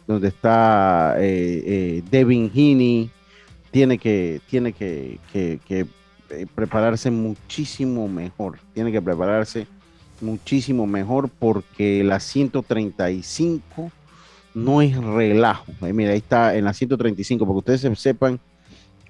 donde 0.06 0.28
está 0.28 1.16
Devin 1.18 2.50
Heaney, 2.54 3.10
tiene 3.76 3.98
que, 3.98 4.40
tiene 4.48 4.72
que, 4.72 5.18
eh, 5.34 5.84
prepararse 6.54 7.10
muchísimo 7.10 8.08
mejor. 8.08 8.58
Tiene 8.74 8.92
que 8.92 9.02
prepararse 9.02 9.66
muchísimo 10.20 10.86
mejor 10.86 11.28
porque 11.28 12.02
la 12.04 12.20
135 12.20 13.90
no 14.54 14.80
es 14.80 14.96
relajo. 14.96 15.66
mira, 15.80 16.12
ahí 16.12 16.18
está 16.18 16.56
en 16.56 16.64
la 16.64 16.72
135, 16.72 17.46
porque 17.46 17.72
ustedes 17.72 17.98
sepan. 17.98 18.40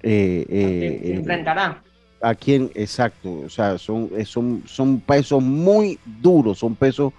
Eh, 0.03 0.45
eh, 0.49 1.13
enfrentará. 1.15 1.81
A 2.21 2.35
quién, 2.35 2.71
exacto. 2.75 3.41
O 3.45 3.49
sea, 3.49 3.77
son, 3.77 4.09
son, 4.25 4.63
son 4.65 4.99
pesos 4.99 5.41
muy 5.41 5.99
duros, 6.21 6.59
son 6.59 6.75
pesos 6.75 7.13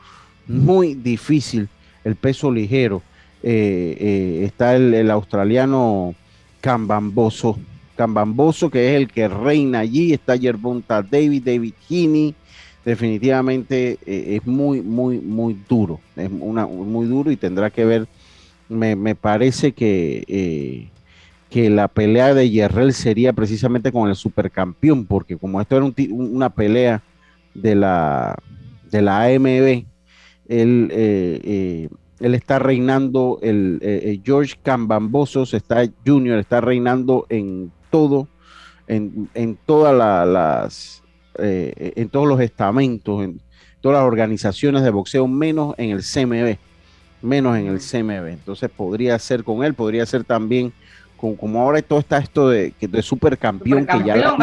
muy 0.47 0.95
difícil. 0.95 1.69
El 2.05 2.17
peso 2.17 2.51
ligero. 2.51 3.03
está 3.43 4.75
el, 4.75 4.93
el 4.95 5.11
australiano 5.11 6.15
Cambamboso 6.61 7.57
Cambamboso, 7.99 8.71
que 8.71 8.91
es 8.91 8.97
el 8.97 9.09
que 9.09 9.27
reina 9.27 9.81
allí, 9.81 10.13
está 10.13 10.37
Yerbonta 10.37 11.03
David, 11.03 11.43
David 11.45 11.75
Heaney, 11.91 12.33
definitivamente 12.85 13.99
eh, 14.07 14.37
es 14.37 14.47
muy, 14.47 14.83
muy, 14.83 15.19
muy 15.19 15.59
duro, 15.69 15.99
es 16.15 16.31
muy 16.31 17.07
duro 17.07 17.33
y 17.33 17.37
tendrá 17.37 17.71
que 17.71 17.85
ver, 17.85 18.07
me, 18.69 19.17
parece 19.17 19.73
que, 19.73 20.23
eh, 20.29 20.89
que 21.51 21.71
la 21.71 21.89
pelea 21.89 22.35
de 22.35 22.49
Yerrel 22.49 22.93
sería 22.93 23.33
precisamente 23.33 23.91
con 23.91 24.09
el 24.09 24.15
supercampeón, 24.15 25.05
porque 25.05 25.37
como 25.37 25.61
esto 25.61 25.77
era 25.77 25.93
una 26.11 26.51
pelea 26.51 27.03
de 27.53 27.75
la, 27.75 28.37
de 28.93 29.03
la 29.03 29.25
AMB, 29.25 29.85
él, 30.47 30.89
eh, 30.93 31.89
él 32.21 32.35
está 32.37 32.61
reinando, 32.61 33.41
el 33.43 34.23
George 34.25 34.55
Cambambosos 34.63 35.53
está 35.53 35.85
Junior, 36.07 36.39
está 36.39 36.61
reinando 36.61 37.27
en 37.29 37.73
todo, 37.91 38.29
en, 38.87 39.29
en 39.35 39.57
todas 39.67 39.95
las, 40.27 41.03
eh, 41.39 41.93
en 41.97 42.09
todos 42.09 42.27
los 42.27 42.41
estamentos, 42.41 43.23
en 43.23 43.41
todas 43.81 43.99
las 43.99 44.07
organizaciones 44.07 44.83
de 44.83 44.91
boxeo, 44.91 45.29
menos 45.29 45.75
en 45.79 45.91
el 45.91 46.03
CMB, 46.03 46.57
menos 47.23 47.57
en 47.57 47.67
el 47.69 47.79
CMB. 47.79 48.29
Entonces 48.29 48.71
podría 48.71 49.19
ser 49.19 49.45
con 49.45 49.65
él, 49.65 49.75
podría 49.75 50.07
ser 50.07 50.25
también 50.25 50.73
con, 51.17 51.37
como 51.37 51.61
ahora 51.61 51.83
todo 51.83 51.99
está 51.99 52.19
esto 52.19 52.49
de, 52.49 52.73
de 52.81 53.03
supercampeón, 53.03 53.87
que 53.87 54.05
ya 54.05 54.37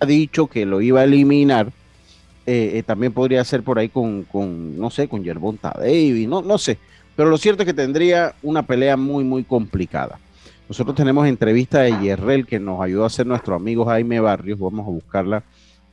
ha 0.00 0.06
dicho 0.06 0.46
que 0.46 0.66
lo 0.66 0.80
iba 0.80 1.00
a 1.00 1.04
eliminar. 1.04 1.72
Eh, 2.46 2.72
eh, 2.74 2.82
también 2.82 3.10
podría 3.12 3.42
ser 3.42 3.62
por 3.62 3.78
ahí 3.78 3.88
con, 3.88 4.24
con 4.24 4.78
no 4.78 4.90
sé, 4.90 5.08
con 5.08 5.24
Yerbonta 5.24 5.72
Davis, 5.78 6.28
no, 6.28 6.42
no 6.42 6.58
sé. 6.58 6.78
Pero 7.16 7.30
lo 7.30 7.38
cierto 7.38 7.62
es 7.62 7.66
que 7.66 7.74
tendría 7.74 8.34
una 8.42 8.62
pelea 8.62 8.96
muy, 8.96 9.24
muy 9.24 9.44
complicada. 9.44 10.18
Nosotros 10.68 10.96
tenemos 10.96 11.26
entrevista 11.26 11.80
de 11.80 11.92
Yerrel 12.00 12.46
que 12.46 12.58
nos 12.58 12.80
ayudó 12.80 13.04
a 13.04 13.08
hacer 13.08 13.26
nuestro 13.26 13.54
amigo 13.54 13.84
Jaime 13.84 14.18
Barrios. 14.20 14.58
Vamos 14.58 14.86
a 14.86 14.90
buscarla 14.90 15.42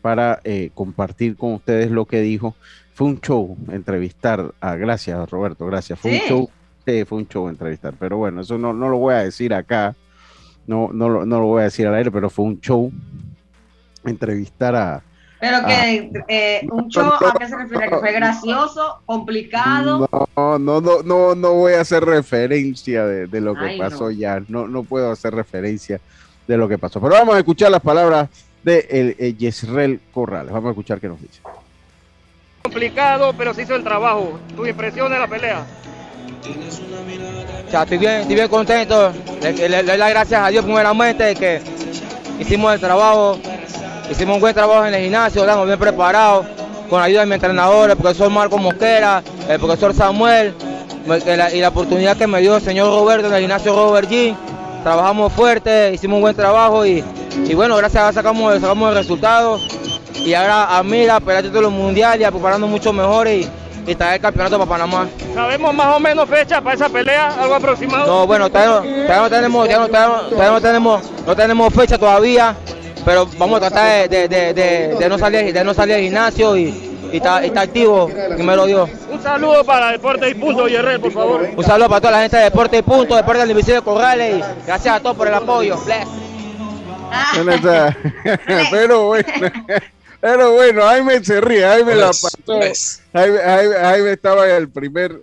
para 0.01 0.39
eh, 0.43 0.71
compartir 0.73 1.35
con 1.35 1.53
ustedes 1.53 1.91
lo 1.91 2.05
que 2.05 2.21
dijo. 2.21 2.55
Fue 2.93 3.07
un 3.07 3.19
show 3.19 3.57
entrevistar 3.69 4.53
a, 4.61 4.75
gracias 4.75 5.29
Roberto, 5.29 5.65
gracias. 5.65 5.99
Fue 5.99 6.13
un 6.13 6.19
show, 6.27 6.49
sí, 6.85 7.03
fue 7.05 7.17
un 7.17 7.27
show 7.27 7.49
entrevistar. 7.49 7.95
Pero 7.99 8.17
bueno, 8.17 8.41
eso 8.41 8.57
no, 8.57 8.73
no 8.73 8.87
lo 8.87 8.97
voy 8.97 9.13
a 9.13 9.23
decir 9.23 9.53
acá, 9.53 9.95
no, 10.67 10.89
no, 10.93 11.25
no 11.25 11.39
lo 11.39 11.45
voy 11.47 11.61
a 11.61 11.65
decir 11.65 11.87
al 11.87 11.95
aire, 11.95 12.09
pero 12.09 12.29
fue 12.29 12.45
un 12.45 12.61
show 12.61 12.91
entrevistar 14.05 14.75
a, 14.75 15.03
pero 15.41 15.65
que 15.65 15.73
ah. 15.73 16.23
eh, 16.27 16.67
un 16.69 16.87
show, 16.87 17.03
¿a 17.03 17.33
qué 17.39 17.47
se 17.47 17.57
refiere? 17.57 17.89
¿Que 17.89 17.97
fue 17.97 18.11
gracioso, 18.11 19.01
complicado? 19.07 20.07
No, 20.35 20.59
no, 20.59 20.79
no, 20.79 21.01
no, 21.01 21.33
no 21.33 21.53
voy 21.53 21.73
a 21.73 21.81
hacer 21.81 22.05
referencia 22.05 23.07
de, 23.07 23.41
lo 23.41 23.55
que 23.55 23.75
pasó 23.79 24.11
ya. 24.11 24.39
No, 24.47 24.67
no 24.67 24.83
puedo 24.83 25.09
hacer 25.09 25.33
referencia 25.33 25.99
de 26.47 26.57
lo 26.57 26.69
que 26.69 26.77
pasó. 26.77 27.01
Pero 27.01 27.15
vamos 27.15 27.33
a 27.33 27.39
escuchar 27.39 27.71
las 27.71 27.81
palabras 27.81 28.29
de 28.63 29.15
el, 29.17 29.35
Yesrel 29.35 29.99
Corrales. 30.13 30.53
Vamos 30.53 30.67
a 30.67 30.71
escuchar 30.71 30.99
qué 30.99 31.07
nos 31.07 31.19
dice. 31.19 31.41
Complicado, 32.61 33.33
pero 33.35 33.55
se 33.55 33.63
hizo 33.63 33.75
el 33.75 33.83
trabajo. 33.83 34.39
¿Tu 34.55 34.67
impresión 34.67 35.11
de 35.11 35.17
la 35.17 35.27
pelea? 35.27 35.65
Ya, 37.71 37.81
estoy 37.81 37.97
bien, 37.97 38.21
estoy 38.21 38.35
bien 38.35 38.47
contento. 38.47 39.11
Le, 39.41 39.69
le 39.69 39.81
doy 39.81 39.97
las 39.97 40.09
gracias 40.11 40.39
a 40.39 40.49
Dios 40.49 40.63
primeramente 40.63 41.23
de 41.23 41.35
que 41.35 41.61
hicimos 42.39 42.75
el 42.75 42.79
trabajo 42.79 43.39
Hicimos 44.11 44.35
un 44.35 44.41
buen 44.41 44.53
trabajo 44.53 44.85
en 44.85 44.93
el 44.93 45.03
gimnasio, 45.03 45.41
estamos 45.41 45.65
bien 45.65 45.79
preparados, 45.79 46.45
con 46.89 46.99
la 46.99 47.05
ayuda 47.05 47.21
de 47.21 47.27
mi 47.27 47.35
entrenador, 47.35 47.89
el 47.89 47.95
profesor 47.95 48.29
Marco 48.29 48.57
Mosquera, 48.57 49.23
el 49.47 49.57
profesor 49.57 49.93
Samuel, 49.93 50.53
y 51.53 51.59
la 51.61 51.69
oportunidad 51.69 52.17
que 52.17 52.27
me 52.27 52.41
dio 52.41 52.57
el 52.57 52.61
señor 52.61 52.87
Roberto 52.87 53.27
en 53.27 53.33
el 53.35 53.39
gimnasio 53.39 53.73
Robert 53.73 54.09
G. 54.09 54.35
Trabajamos 54.83 55.31
fuerte, 55.31 55.93
hicimos 55.93 56.17
un 56.17 56.23
buen 56.23 56.35
trabajo 56.35 56.85
y, 56.85 57.01
bueno, 57.55 57.77
gracias 57.77 58.01
a 58.01 58.07
Dios 58.07 58.15
sacamos, 58.15 58.53
sacamos 58.59 58.89
el 58.89 58.95
resultado. 58.97 59.59
Y 60.13 60.33
ahora 60.33 60.77
a 60.77 60.83
mí 60.83 61.05
la 61.05 61.21
pelea 61.21 61.43
de 61.43 61.61
los 61.61 61.71
mundiales, 61.71 62.29
preparando 62.29 62.67
mucho 62.67 62.91
mejor 62.91 63.29
y, 63.29 63.47
y 63.87 63.95
traer 63.95 64.15
el 64.15 64.21
campeonato 64.21 64.57
para 64.59 64.69
Panamá. 64.69 65.07
¿Sabemos 65.33 65.73
más 65.73 65.95
o 65.95 66.01
menos 66.01 66.27
fecha 66.27 66.59
para 66.59 66.75
esa 66.75 66.89
pelea? 66.89 67.29
¿Algo 67.41 67.55
aproximado? 67.55 68.07
No, 68.07 68.27
bueno, 68.27 68.49
todavía, 68.49 69.21
no 69.21 69.29
tenemos, 69.29 69.69
no, 69.69 70.59
tenemos, 70.61 71.01
no 71.25 71.35
tenemos 71.35 71.73
fecha 71.73 71.97
todavía, 71.97 72.57
pero 73.05 73.27
vamos 73.37 73.57
a 73.57 73.69
tratar 73.69 74.09
de, 74.09 74.27
de, 74.27 74.53
de, 74.53 75.09
no 75.09 75.17
salir, 75.17 75.53
de 75.53 75.63
no 75.63 75.73
salir 75.73 75.95
al 75.95 76.01
gimnasio 76.01 76.57
y, 76.57 76.91
está, 77.11 77.37
activo, 77.37 78.09
primero 78.33 78.65
Dios. 78.65 78.89
Un 79.11 79.21
saludo 79.21 79.63
para 79.63 79.91
Deportes 79.91 80.31
y 80.31 80.35
Punto, 80.35 80.67
Yerrel, 80.67 80.99
por 80.99 81.11
favor. 81.11 81.49
Un 81.55 81.63
saludo 81.63 81.89
para 81.89 82.01
toda 82.01 82.11
la 82.11 82.21
gente 82.21 82.37
de 82.37 82.43
Deportes 82.43 82.79
y 82.79 82.83
Punto, 82.83 83.15
Deportes 83.15 83.47
del 83.47 83.61
de 83.61 83.81
Corrales 83.81 84.37
y 84.37 84.65
gracias 84.65 84.95
a 84.95 84.99
todos 84.99 85.15
por 85.15 85.27
el 85.27 85.33
apoyo. 85.33 85.77
Bless. 85.85 86.07
Pero 88.71 89.07
bueno. 89.07 89.25
Pero 90.21 90.53
bueno, 90.53 90.83
Jaime 90.83 91.23
se 91.23 91.41
ríe, 91.41 91.63
Jaime 91.63 91.95
la 91.95 92.07
pasó. 92.07 92.29
Jaime, 93.11 94.11
estaba 94.11 94.47
el 94.55 94.69
primer, 94.69 95.19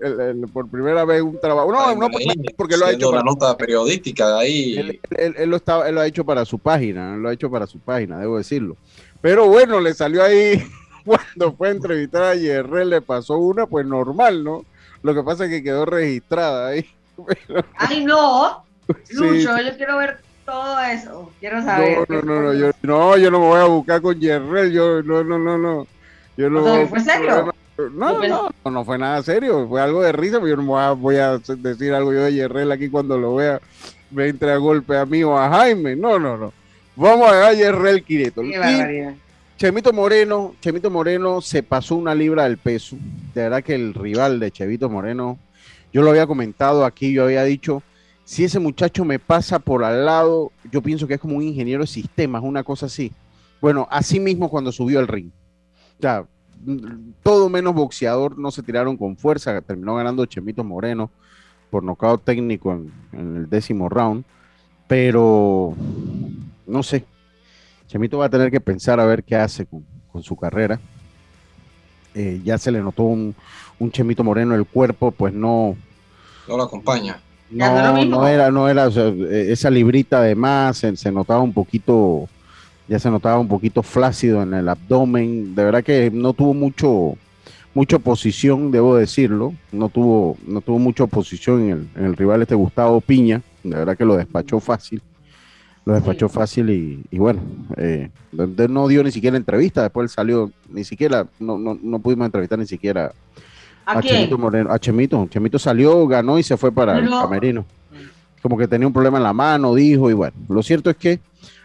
por 0.53 0.69
primera 0.69 1.05
vez 1.05 1.23
un 1.23 1.41
trabajo. 1.41 1.71
No, 1.71 1.95
no 1.95 2.09
porque 2.57 2.77
lo 2.77 2.87
ha 2.87 2.91
hecho. 2.91 3.11
Una 3.11 3.23
nota 3.23 3.57
periodística 3.57 4.29
de 4.29 4.41
ahí. 4.41 5.01
Él, 5.11 5.49
lo 5.49 5.57
estaba, 5.57 5.89
él 5.89 5.95
lo 5.95 6.01
ha 6.01 6.07
hecho 6.07 6.25
para 6.25 6.45
su 6.45 6.59
página, 6.59 7.17
lo 7.17 7.29
ha 7.29 7.33
hecho 7.33 7.49
para 7.49 7.69
su 7.69 7.79
página, 7.79 8.19
debo 8.19 8.39
decirlo. 8.39 8.77
Pero 9.21 9.47
bueno, 9.47 9.81
le 9.81 9.95
salió 9.95 10.23
ahí 10.23 10.67
cuando 11.05 11.53
fue 11.57 11.69
a 11.69 11.73
entrevistar 11.73 12.23
a 12.25 12.35
Yerrel, 12.35 12.91
le 12.91 13.01
pasó 13.01 13.39
una, 13.39 13.67
pues 13.67 13.87
normal, 13.87 14.43
¿no? 14.43 14.65
Lo 15.03 15.15
que 15.15 15.23
pasa 15.23 15.45
es 15.45 15.51
que 15.51 15.63
quedó 15.63 15.85
registrada 15.85 16.69
ahí. 16.69 16.85
Ay, 17.77 18.05
no. 18.05 18.65
Lucho, 19.11 19.57
yo 19.61 19.77
quiero 19.77 19.99
ver 19.99 20.28
todo 20.49 20.81
eso. 20.81 21.31
Quiero 21.41 21.63
saber. 21.63 21.99
No, 22.09 22.23
no, 22.23 22.41
no, 22.41 22.55
yo, 22.55 22.71
no, 22.83 23.17
yo 23.19 23.31
no 23.31 23.41
me 23.41 23.47
voy 23.47 23.61
a 23.61 23.65
buscar 23.65 24.01
con 24.01 24.19
Yerrel, 24.19 24.73
yo, 24.73 25.03
no, 25.03 25.23
no, 25.23 25.39
no, 25.39 25.59
no. 25.59 25.87
Yo 26.39 26.49
no, 26.49 26.87
¿Fue 26.87 27.01
serio? 27.01 27.53
No, 27.93 28.19
no, 28.19 28.71
no, 28.71 28.85
fue 28.85 28.99
nada 28.99 29.23
serio, 29.23 29.69
fue 29.69 29.81
algo 29.81 30.03
de 30.03 30.11
risa, 30.11 30.39
pero 30.39 30.49
yo 30.49 30.57
no 30.57 30.65
voy 30.65 30.81
a, 30.81 30.91
voy 30.93 31.17
a 31.17 31.39
decir 31.39 31.93
algo 31.93 32.13
yo 32.13 32.23
de 32.23 32.33
Yerrel 32.33 32.73
aquí 32.73 32.89
cuando 32.89 33.19
lo 33.19 33.37
vea, 33.37 33.61
me 34.11 34.27
entre 34.27 34.51
a 34.51 34.57
golpe 34.57 34.97
a 34.97 35.07
mí 35.07 35.23
o 35.23 35.39
a 35.39 35.49
Jaime, 35.49 35.95
no, 35.95 36.19
no, 36.19 36.37
no. 36.37 36.53
Vamos 36.97 37.29
a 37.29 37.33
ver 37.33 37.45
a 37.45 37.53
Yerrel 37.53 38.03
Quireto. 38.03 38.43
Chemito 39.57 39.93
Moreno, 39.93 40.55
Chemito 40.61 40.91
Moreno 40.91 41.41
se 41.41 41.63
pasó 41.63 41.95
una 41.95 42.15
libra 42.15 42.45
del 42.45 42.59
peso. 42.59 42.97
De 43.35 43.43
verdad 43.43 43.63
que 43.63 43.75
el 43.75 43.95
rival 43.95 44.41
de 44.41 44.51
Chevito 44.51 44.89
Moreno, 44.89 45.39
yo 45.93 46.03
lo 46.03 46.11
había 46.11 46.27
comentado 46.27 46.85
aquí, 46.85 47.13
yo 47.13 47.25
había 47.25 47.45
dicho, 47.45 47.83
si 48.29 48.45
ese 48.45 48.59
muchacho 48.59 49.07
me 49.07 49.19
pasa 49.19 49.59
por 49.59 49.83
al 49.83 50.05
lado, 50.05 50.53
yo 50.71 50.83
pienso 50.83 51.07
que 51.07 51.15
es 51.15 51.21
como 51.21 51.39
un 51.39 51.43
ingeniero 51.43 51.81
de 51.81 51.87
sistemas, 51.87 52.43
una 52.45 52.63
cosa 52.63 52.85
así. 52.85 53.11
Bueno, 53.59 53.89
así 53.91 54.21
mismo 54.21 54.51
cuando 54.51 54.71
subió 54.71 54.99
al 54.99 55.09
ring. 55.09 55.31
Ya, 55.99 56.27
todo 57.23 57.49
menos 57.49 57.75
boxeador, 57.75 58.39
no 58.39 58.51
se 58.51 58.63
tiraron 58.63 58.99
con 58.99 59.17
fuerza, 59.17 59.59
terminó 59.63 59.95
ganando 59.95 60.27
Chemito 60.27 60.63
Moreno 60.63 61.11
por 61.71 61.83
nocaut 61.83 62.23
técnico 62.23 62.71
en, 62.73 62.93
el 63.13 63.49
décimo 63.49 63.89
round, 63.89 64.27
pero 64.87 65.75
no 66.67 66.83
sé, 66.83 67.07
Chemito 67.87 68.19
va 68.19 68.27
a 68.27 68.31
tener 68.31 68.51
que 68.51 68.61
pensar 68.61 69.01
a 69.01 69.07
ver 69.07 69.25
qué 69.25 69.37
hace 69.37 69.65
con, 69.65 69.87
su 70.23 70.37
carrera. 70.37 70.79
Eh, 72.15 72.43
ya 72.45 72.59
se 72.59 72.73
le 72.73 72.83
notó 72.83 73.05
un, 73.05 73.35
un 73.79 73.91
Chemito 73.91 74.23
Moreno, 74.23 74.55
el 74.55 74.67
cuerpo 74.67 75.13
pues 75.13 75.33
no... 75.33 75.79
No 76.47 76.59
lo 76.59 76.65
acompaña 76.65 77.23
no, 77.51 78.05
no 78.05 78.27
era, 78.27 78.51
no 78.51 78.69
era, 78.69 78.89
esa 79.31 79.71
librita 79.71 80.19
además 80.19 80.79
se, 80.79 80.97
se, 80.97 81.11
notaba 81.11 81.41
un 81.41 81.53
poquito, 81.53 82.29
ya 82.89 82.99
se 82.99 83.11
notaba 83.11 83.39
un 83.39 83.49
poquito 83.49 83.83
flácido 83.83 84.43
en 84.43 84.55
el 84.55 84.69
abdomen, 84.69 85.55
de 85.55 85.65
verdad 85.65 85.83
que 85.83 86.11
no 86.11 86.33
tuvo 86.33 86.55
mucho, 86.55 87.15
mucha 87.75 87.97
oposición, 87.97 88.71
debo 88.71 88.97
decirlo, 88.97 89.55
no 89.73 89.89
tuvo, 89.89 90.37
no 90.47 90.61
tuvo 90.61 90.79
mucha 90.79 91.05
oposición 91.05 91.89
en 91.97 92.05
el, 92.05 92.17
rival 92.17 92.43
este 92.43 92.55
Gustavo 92.55 93.01
Piña, 93.01 93.43
de 93.63 93.77
verdad 93.77 93.97
que 93.97 94.05
lo 94.05 94.17
despachó 94.17 94.61
fácil, 94.61 95.01
lo 95.85 95.95
despachó 95.95 96.29
fácil 96.29 96.69
y, 97.11 97.19
bueno, 97.19 97.41
eh, 97.79 98.11
no 98.33 98.89
dio 98.89 99.03
ni 99.03 99.11
siquiera 99.11 99.37
entrevista, 99.39 99.83
después 99.83 100.13
salió, 100.13 100.51
ni 100.69 100.85
siquiera, 100.85 101.27
no, 101.39 101.57
no, 101.57 101.79
no 101.83 101.99
pudimos 101.99 102.27
entrevistar 102.27 102.59
ni 102.59 102.67
siquiera 102.67 103.13
¿A, 103.89 104.03
Chemito 104.03 104.37
Moreno. 104.37 104.71
A 104.71 104.79
Chemito. 104.79 105.27
Chemito 105.31 105.59
salió, 105.59 106.07
ganó 106.07 106.39
y 106.39 106.43
se 106.43 106.57
fue 106.59 106.71
para 106.71 106.99
el 106.99 107.09
camerino. 107.09 107.65
Como 108.43 108.59
que 108.59 108.69
tenía 108.69 108.87
un 108.87 108.93
problema 108.93 109.17
en 109.17 109.25
la 109.25 109.33
mano, 109.33 109.75
dijo, 109.75 110.11
y 110.11 110.13
bueno. 110.13 110.35
Lo 110.49 110.63
cierto 110.63 110.91
es 110.91 110.97
que 110.97 111.21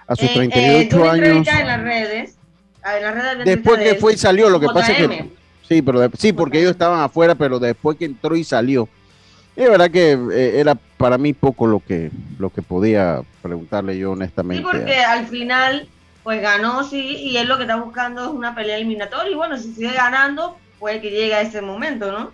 a 0.07 0.15
sus 0.15 0.31
38 0.33 0.55
eh, 0.55 0.87
eh, 0.89 1.09
años. 1.09 1.47
En 1.47 1.67
las 1.67 1.81
redes, 1.81 2.37
en 2.83 3.03
las 3.03 3.13
redes 3.13 3.45
después 3.45 3.79
que 3.79 3.95
fue 3.95 4.13
y 4.13 4.17
salió, 4.17 4.49
lo 4.49 4.59
que 4.59 4.67
pasa 4.67 4.93
es 4.93 5.07
que. 5.07 5.29
Sí, 5.67 5.81
pero 5.81 6.09
sí, 6.17 6.33
porque 6.33 6.59
ellos 6.59 6.71
estaban 6.71 7.01
afuera, 7.01 7.35
pero 7.35 7.59
después 7.59 7.97
que 7.97 8.05
entró 8.05 8.35
y 8.35 8.43
salió. 8.43 8.87
es 9.55 9.69
verdad 9.69 9.91
que 9.91 10.11
eh, 10.11 10.59
era 10.59 10.75
para 10.97 11.17
mí 11.17 11.33
poco 11.33 11.67
lo 11.67 11.79
que, 11.79 12.11
lo 12.37 12.49
que 12.49 12.61
podía 12.61 13.21
preguntarle 13.41 13.97
yo 13.97 14.11
honestamente. 14.11 14.63
Sí, 14.63 14.69
porque 14.69 14.95
al 14.97 15.27
final, 15.27 15.87
pues 16.23 16.41
ganó, 16.41 16.83
sí, 16.83 17.17
y 17.17 17.37
él 17.37 17.47
lo 17.47 17.57
que 17.57 17.63
está 17.63 17.75
buscando 17.77 18.23
es 18.23 18.29
una 18.29 18.55
pelea 18.55 18.77
eliminatoria. 18.77 19.31
Y 19.31 19.35
bueno, 19.35 19.57
si 19.57 19.73
sigue 19.73 19.93
ganando, 19.93 20.57
puede 20.83 20.99
que 20.99 21.11
llegue 21.11 21.33
a 21.33 21.39
ese 21.39 21.61
momento, 21.61 22.11
¿no? 22.11 22.33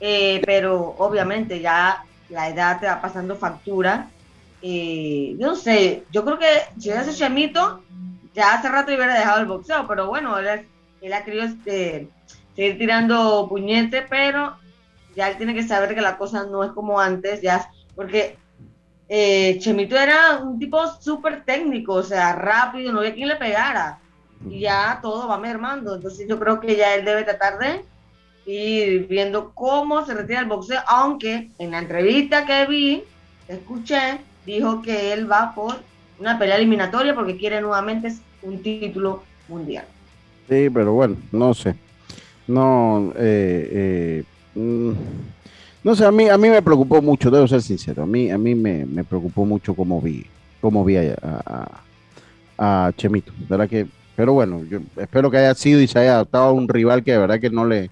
Eh, 0.00 0.40
pero 0.46 0.94
obviamente 0.96 1.60
ya 1.60 2.02
la 2.30 2.48
edad 2.48 2.80
te 2.80 2.86
va 2.86 3.02
pasando 3.02 3.36
factura. 3.36 4.08
Eh, 4.62 5.36
no 5.38 5.54
sé, 5.56 6.04
yo 6.10 6.24
creo 6.24 6.38
que 6.38 6.46
si 6.78 6.88
hubiera 6.88 7.12
Chemito, 7.12 7.82
ya 8.32 8.54
hace 8.54 8.70
rato 8.70 8.94
hubiera 8.94 9.12
dejado 9.12 9.40
el 9.40 9.46
boxeo, 9.46 9.86
pero 9.86 10.06
bueno, 10.06 10.38
él, 10.38 11.12
ha 11.12 11.22
querido 11.22 11.44
este, 11.44 12.08
seguir 12.56 12.78
tirando 12.78 13.46
puñete, 13.46 14.00
pero 14.08 14.56
ya 15.14 15.28
él 15.28 15.36
tiene 15.36 15.52
que 15.52 15.62
saber 15.62 15.94
que 15.94 16.00
la 16.00 16.16
cosa 16.16 16.46
no 16.46 16.64
es 16.64 16.72
como 16.72 16.98
antes, 16.98 17.42
ya, 17.42 17.70
porque 17.94 18.38
eh, 19.06 19.58
Chemito 19.58 19.98
era 19.98 20.38
un 20.38 20.58
tipo 20.58 20.78
súper 20.98 21.44
técnico, 21.44 21.92
o 21.92 22.02
sea, 22.02 22.32
rápido, 22.36 22.90
no 22.90 23.00
había 23.00 23.12
quien 23.12 23.28
le 23.28 23.36
pegara 23.36 23.98
ya 24.48 24.98
todo 25.02 25.28
va 25.28 25.38
mermando. 25.38 25.94
Entonces 25.94 26.26
yo 26.28 26.38
creo 26.38 26.60
que 26.60 26.76
ya 26.76 26.94
él 26.94 27.04
debe 27.04 27.24
tratar 27.24 27.58
de 27.58 27.84
ir 28.46 29.06
viendo 29.06 29.52
cómo 29.54 30.04
se 30.04 30.14
retira 30.14 30.40
el 30.40 30.46
boxeo, 30.46 30.80
aunque 30.86 31.50
en 31.58 31.70
la 31.70 31.78
entrevista 31.78 32.44
que 32.44 32.66
vi, 32.66 33.04
escuché, 33.48 34.18
dijo 34.44 34.82
que 34.82 35.12
él 35.12 35.30
va 35.30 35.54
por 35.54 35.76
una 36.18 36.38
pelea 36.38 36.56
eliminatoria 36.56 37.14
porque 37.14 37.36
quiere 37.36 37.60
nuevamente 37.60 38.12
un 38.42 38.62
título 38.62 39.22
mundial. 39.48 39.84
Sí, 40.48 40.68
pero 40.70 40.92
bueno, 40.92 41.16
no 41.30 41.54
sé. 41.54 41.74
No, 42.46 43.12
eh, 43.16 44.24
eh, 44.54 44.58
mm, 44.58 44.92
no 45.84 45.94
sé, 45.94 46.04
a 46.04 46.10
mí, 46.10 46.28
a 46.28 46.36
mí 46.36 46.48
me 46.48 46.62
preocupó 46.62 47.00
mucho, 47.00 47.30
debo 47.30 47.46
ser 47.46 47.62
sincero, 47.62 48.02
a 48.02 48.06
mí, 48.06 48.30
a 48.30 48.38
mí 48.38 48.54
me, 48.54 48.84
me 48.84 49.04
preocupó 49.04 49.44
mucho 49.44 49.74
cómo 49.74 50.00
vi, 50.00 50.26
cómo 50.60 50.84
vi 50.84 50.96
a, 50.96 51.16
a, 51.22 51.82
a 52.58 52.92
Chemito. 52.96 53.32
¿Verdad 53.48 53.68
que 53.68 53.86
pero 54.16 54.32
bueno, 54.32 54.62
yo 54.64 54.80
espero 54.96 55.30
que 55.30 55.38
haya 55.38 55.54
sido 55.54 55.80
y 55.80 55.86
se 55.86 55.98
haya 55.98 56.14
adaptado 56.14 56.44
a 56.44 56.52
un 56.52 56.68
rival 56.68 57.02
que 57.02 57.12
de 57.12 57.18
verdad 57.18 57.40
que 57.40 57.50
no 57.50 57.64
le, 57.64 57.90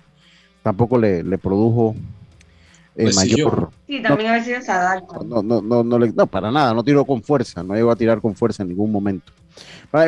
tampoco 0.63 0.99
le, 0.99 1.23
le 1.23 1.39
produjo 1.39 1.95
eh, 2.97 3.11
mayor. 3.15 3.71
Sí, 3.87 4.03
también 4.03 4.31
a 4.31 4.33
veces 4.35 4.65
se 4.65 4.73
No, 5.25 5.43
no, 5.43 5.63
no, 5.63 5.83
no, 5.83 5.99
no, 5.99 6.27
para 6.27 6.51
nada, 6.51 6.75
no 6.75 6.83
tiró 6.83 7.05
con 7.05 7.23
fuerza, 7.23 7.63
no 7.63 7.75
llegó 7.75 7.91
a 7.91 7.97
tirar 7.97 8.21
con 8.21 8.35
fuerza 8.35 8.63
en 8.63 8.71
ningún 8.71 8.93
momento. 8.93 9.33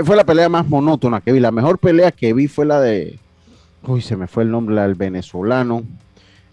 Fue 0.04 0.16
la 0.16 0.24
pelea 0.24 0.48
más 0.48 0.68
monótona 0.68 1.20
que 1.20 1.32
vi. 1.32 1.40
La 1.40 1.50
mejor 1.50 1.78
pelea 1.78 2.12
que 2.12 2.32
vi 2.32 2.46
fue 2.46 2.64
la 2.64 2.80
de, 2.80 3.18
uy, 3.86 4.00
se 4.00 4.16
me 4.16 4.26
fue 4.26 4.44
el 4.44 4.50
nombre, 4.50 4.74
la 4.74 4.82
del 4.82 4.94
venezolano 4.94 5.82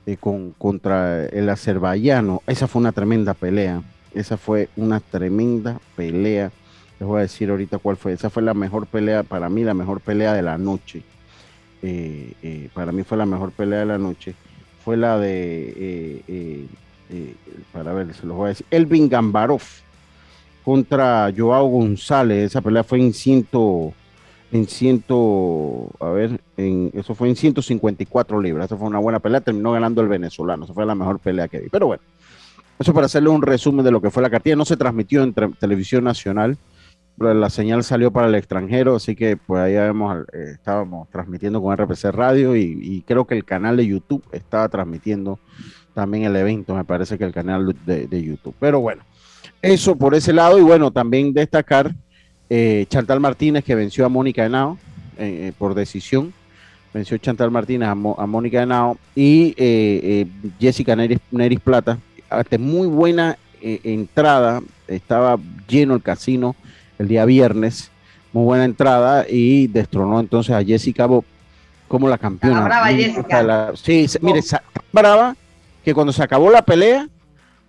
eh, 0.05 0.17
con, 0.17 0.51
contra 0.51 1.25
el 1.25 1.49
azerbaiyano. 1.49 2.41
Esa 2.47 2.67
fue 2.67 2.81
una 2.81 2.91
tremenda 2.91 3.33
pelea. 3.33 3.83
Esa 4.13 4.37
fue 4.37 4.69
una 4.75 4.99
tremenda 4.99 5.79
pelea 5.95 6.51
les 6.99 7.07
voy 7.07 7.19
a 7.19 7.21
decir 7.21 7.49
ahorita 7.49 7.77
cuál 7.77 7.95
fue. 7.95 8.13
Esa 8.13 8.29
fue 8.29 8.43
la 8.43 8.53
mejor 8.53 8.85
pelea, 8.85 9.23
para 9.23 9.49
mí 9.49 9.63
la 9.63 9.73
mejor 9.73 10.01
pelea 10.01 10.33
de 10.33 10.41
la 10.41 10.57
noche. 10.57 11.01
Eh, 11.81 12.33
eh, 12.43 12.69
para 12.73 12.91
mí 12.91 13.03
fue 13.03 13.17
la 13.17 13.25
mejor 13.25 13.51
pelea 13.51 13.79
de 13.79 13.85
la 13.85 13.97
noche. 13.97 14.35
Fue 14.83 14.97
la 14.97 15.17
de, 15.17 16.23
eh, 16.27 17.35
para 17.71 17.93
ver, 17.93 18.13
se 18.13 18.25
los 18.25 18.35
voy 18.35 18.45
a 18.45 18.49
decir, 18.49 18.65
Elvin 18.69 19.07
Gambarov 19.07 19.61
contra 20.65 21.31
Joao 21.35 21.67
González. 21.67 22.51
Esa 22.51 22.61
pelea 22.61 22.83
fue 22.83 22.99
en 22.99 23.13
ciento, 23.13 23.93
en 24.51 24.67
ciento, 24.67 25.89
a 26.01 26.09
ver, 26.09 26.41
en, 26.57 26.91
eso 26.93 27.15
fue 27.15 27.29
en 27.29 27.37
154 27.37 28.41
libras. 28.41 28.65
Esa 28.65 28.75
fue 28.75 28.87
una 28.87 28.99
buena 28.99 29.19
pelea. 29.19 29.39
Terminó 29.39 29.71
ganando 29.71 30.01
el 30.01 30.09
venezolano. 30.09 30.65
Esa 30.65 30.73
fue 30.73 30.85
la 30.85 30.95
mejor 30.95 31.19
pelea 31.19 31.47
que 31.47 31.59
vi. 31.59 31.69
Pero 31.69 31.87
bueno, 31.87 32.03
eso 32.77 32.93
para 32.93 33.05
hacerle 33.05 33.29
un 33.29 33.41
resumen 33.41 33.85
de 33.85 33.91
lo 33.91 34.01
que 34.01 34.11
fue 34.11 34.21
la 34.21 34.29
cartilla. 34.29 34.57
No 34.57 34.65
se 34.65 34.75
transmitió 34.75 35.23
en 35.23 35.33
televisión 35.33 36.03
nacional 36.03 36.57
la 37.19 37.49
señal 37.49 37.83
salió 37.83 38.11
para 38.11 38.27
el 38.27 38.35
extranjero, 38.35 38.95
así 38.95 39.15
que 39.15 39.37
pues 39.37 39.61
ahí 39.61 39.75
habíamos, 39.75 40.25
eh, 40.33 40.51
estábamos 40.53 41.09
transmitiendo 41.09 41.61
con 41.61 41.75
RPC 41.75 42.05
Radio 42.11 42.55
y, 42.55 43.03
creo 43.05 43.25
que 43.25 43.35
el 43.35 43.45
canal 43.45 43.77
de 43.77 43.87
YouTube 43.87 44.23
estaba 44.31 44.69
transmitiendo 44.69 45.39
también 45.93 46.23
el 46.23 46.35
evento, 46.35 46.75
me 46.75 46.85
parece 46.85 47.17
que 47.17 47.23
el 47.23 47.33
canal 47.33 47.75
de, 47.85 48.23
YouTube. 48.23 48.55
Pero 48.59 48.79
bueno, 48.79 49.03
eso 49.61 49.95
por 49.95 50.15
ese 50.15 50.33
lado 50.33 50.57
y 50.57 50.61
bueno, 50.61 50.91
también 50.91 51.33
destacar 51.33 51.93
eh, 52.49 52.85
Chantal 52.89 53.19
Martínez 53.19 53.63
que 53.63 53.75
venció 53.75 54.05
a 54.05 54.09
Mónica 54.09 54.45
Henao 54.45 54.77
eh, 55.17 55.51
por 55.57 55.75
decisión. 55.75 56.33
venció 56.93 57.17
Chantal 57.17 57.51
Martínez 57.51 57.89
a, 57.89 57.95
Mónica 57.95 58.63
Henao 58.63 58.97
y 59.15 59.49
eh, 59.57 59.99
eh, 60.03 60.27
Jessica 60.59 60.95
Neris, 60.95 61.19
Neris 61.31 61.59
Plata. 61.59 61.99
Hasta 62.29 62.57
muy 62.57 62.87
buena 62.87 63.37
eh, 63.61 63.81
entrada, 63.83 64.61
estaba 64.87 65.37
lleno 65.67 65.93
el 65.93 66.01
casino 66.01 66.55
el 66.99 67.07
día 67.07 67.25
viernes, 67.25 67.89
muy 68.31 68.43
buena 68.43 68.65
entrada 68.65 69.25
y 69.27 69.65
destronó 69.67 70.19
entonces 70.19 70.53
a 70.55 70.63
Jessica 70.63 71.05
Bob 71.07 71.23
como 71.87 72.07
la 72.07 72.17
campeona. 72.19 72.61
Brava 72.65 72.87
Jessica. 72.89 73.41
la- 73.41 73.71
sí, 73.75 74.07
se- 74.07 74.19
mire, 74.19 74.41
tan 74.43 74.61
brava 74.91 75.35
que 75.83 75.93
cuando 75.93 76.13
se 76.13 76.21
acabó 76.21 76.51
la 76.51 76.61
pelea, 76.61 77.07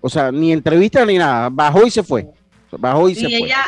o 0.03 0.09
sea, 0.11 0.31
ni 0.31 0.53
entrevista 0.53 1.05
ni 1.07 1.17
nada, 1.17 1.49
bajó 1.51 1.87
y 1.87 1.91
se 1.91 2.03
fue. 2.03 2.27
Bajó 2.73 3.09
y 3.09 3.15
se 3.15 3.23
fue. 3.23 3.37
ella 3.39 3.65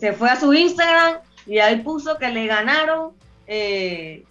se 0.00 0.12
fue 0.12 0.28
a 0.30 0.40
su 0.40 0.52
Instagram 0.52 1.16
y 1.46 1.58
ahí 1.58 1.76
puso 1.82 2.18
que 2.18 2.28
le 2.30 2.46
ganaron, 2.46 3.10
eh, 3.46 4.24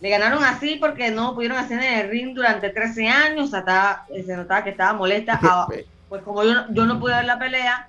le 0.00 0.08
ganaron 0.10 0.44
así 0.44 0.76
porque 0.80 1.10
no 1.10 1.34
pudieron 1.34 1.58
hacer 1.58 1.82
en 1.82 1.98
el 2.00 2.10
ring 2.10 2.34
durante 2.34 2.70
13 2.70 3.08
años, 3.08 3.48
o 3.48 3.50
sea, 3.50 3.58
estaba- 3.60 4.06
se 4.24 4.36
notaba 4.36 4.62
que 4.64 4.70
estaba 4.70 4.92
molesta. 4.92 5.38
Ah, 5.42 5.66
pues 6.08 6.22
como 6.22 6.42
yo, 6.44 6.52
yo 6.70 6.86
no 6.86 6.98
pude 7.00 7.14
ver 7.14 7.24
la 7.24 7.38
pelea, 7.38 7.88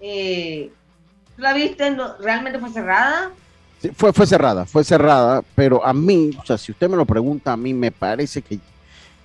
eh, 0.00 0.70
¿tú 1.40 1.44
la 1.44 1.54
viste? 1.54 1.90
No- 1.90 2.16
¿Realmente 2.20 2.58
fue 2.58 2.68
cerrada? 2.70 3.30
Sí, 3.80 3.90
fue, 3.96 4.12
fue 4.12 4.26
cerrada, 4.26 4.66
fue 4.66 4.84
cerrada, 4.84 5.42
pero 5.54 5.84
a 5.84 5.94
mí, 5.94 6.30
o 6.38 6.44
sea, 6.44 6.58
si 6.58 6.70
usted 6.70 6.86
me 6.88 6.96
lo 6.98 7.06
pregunta, 7.06 7.52
a 7.54 7.56
mí 7.56 7.72
me 7.72 7.90
parece 7.90 8.42
que, 8.42 8.58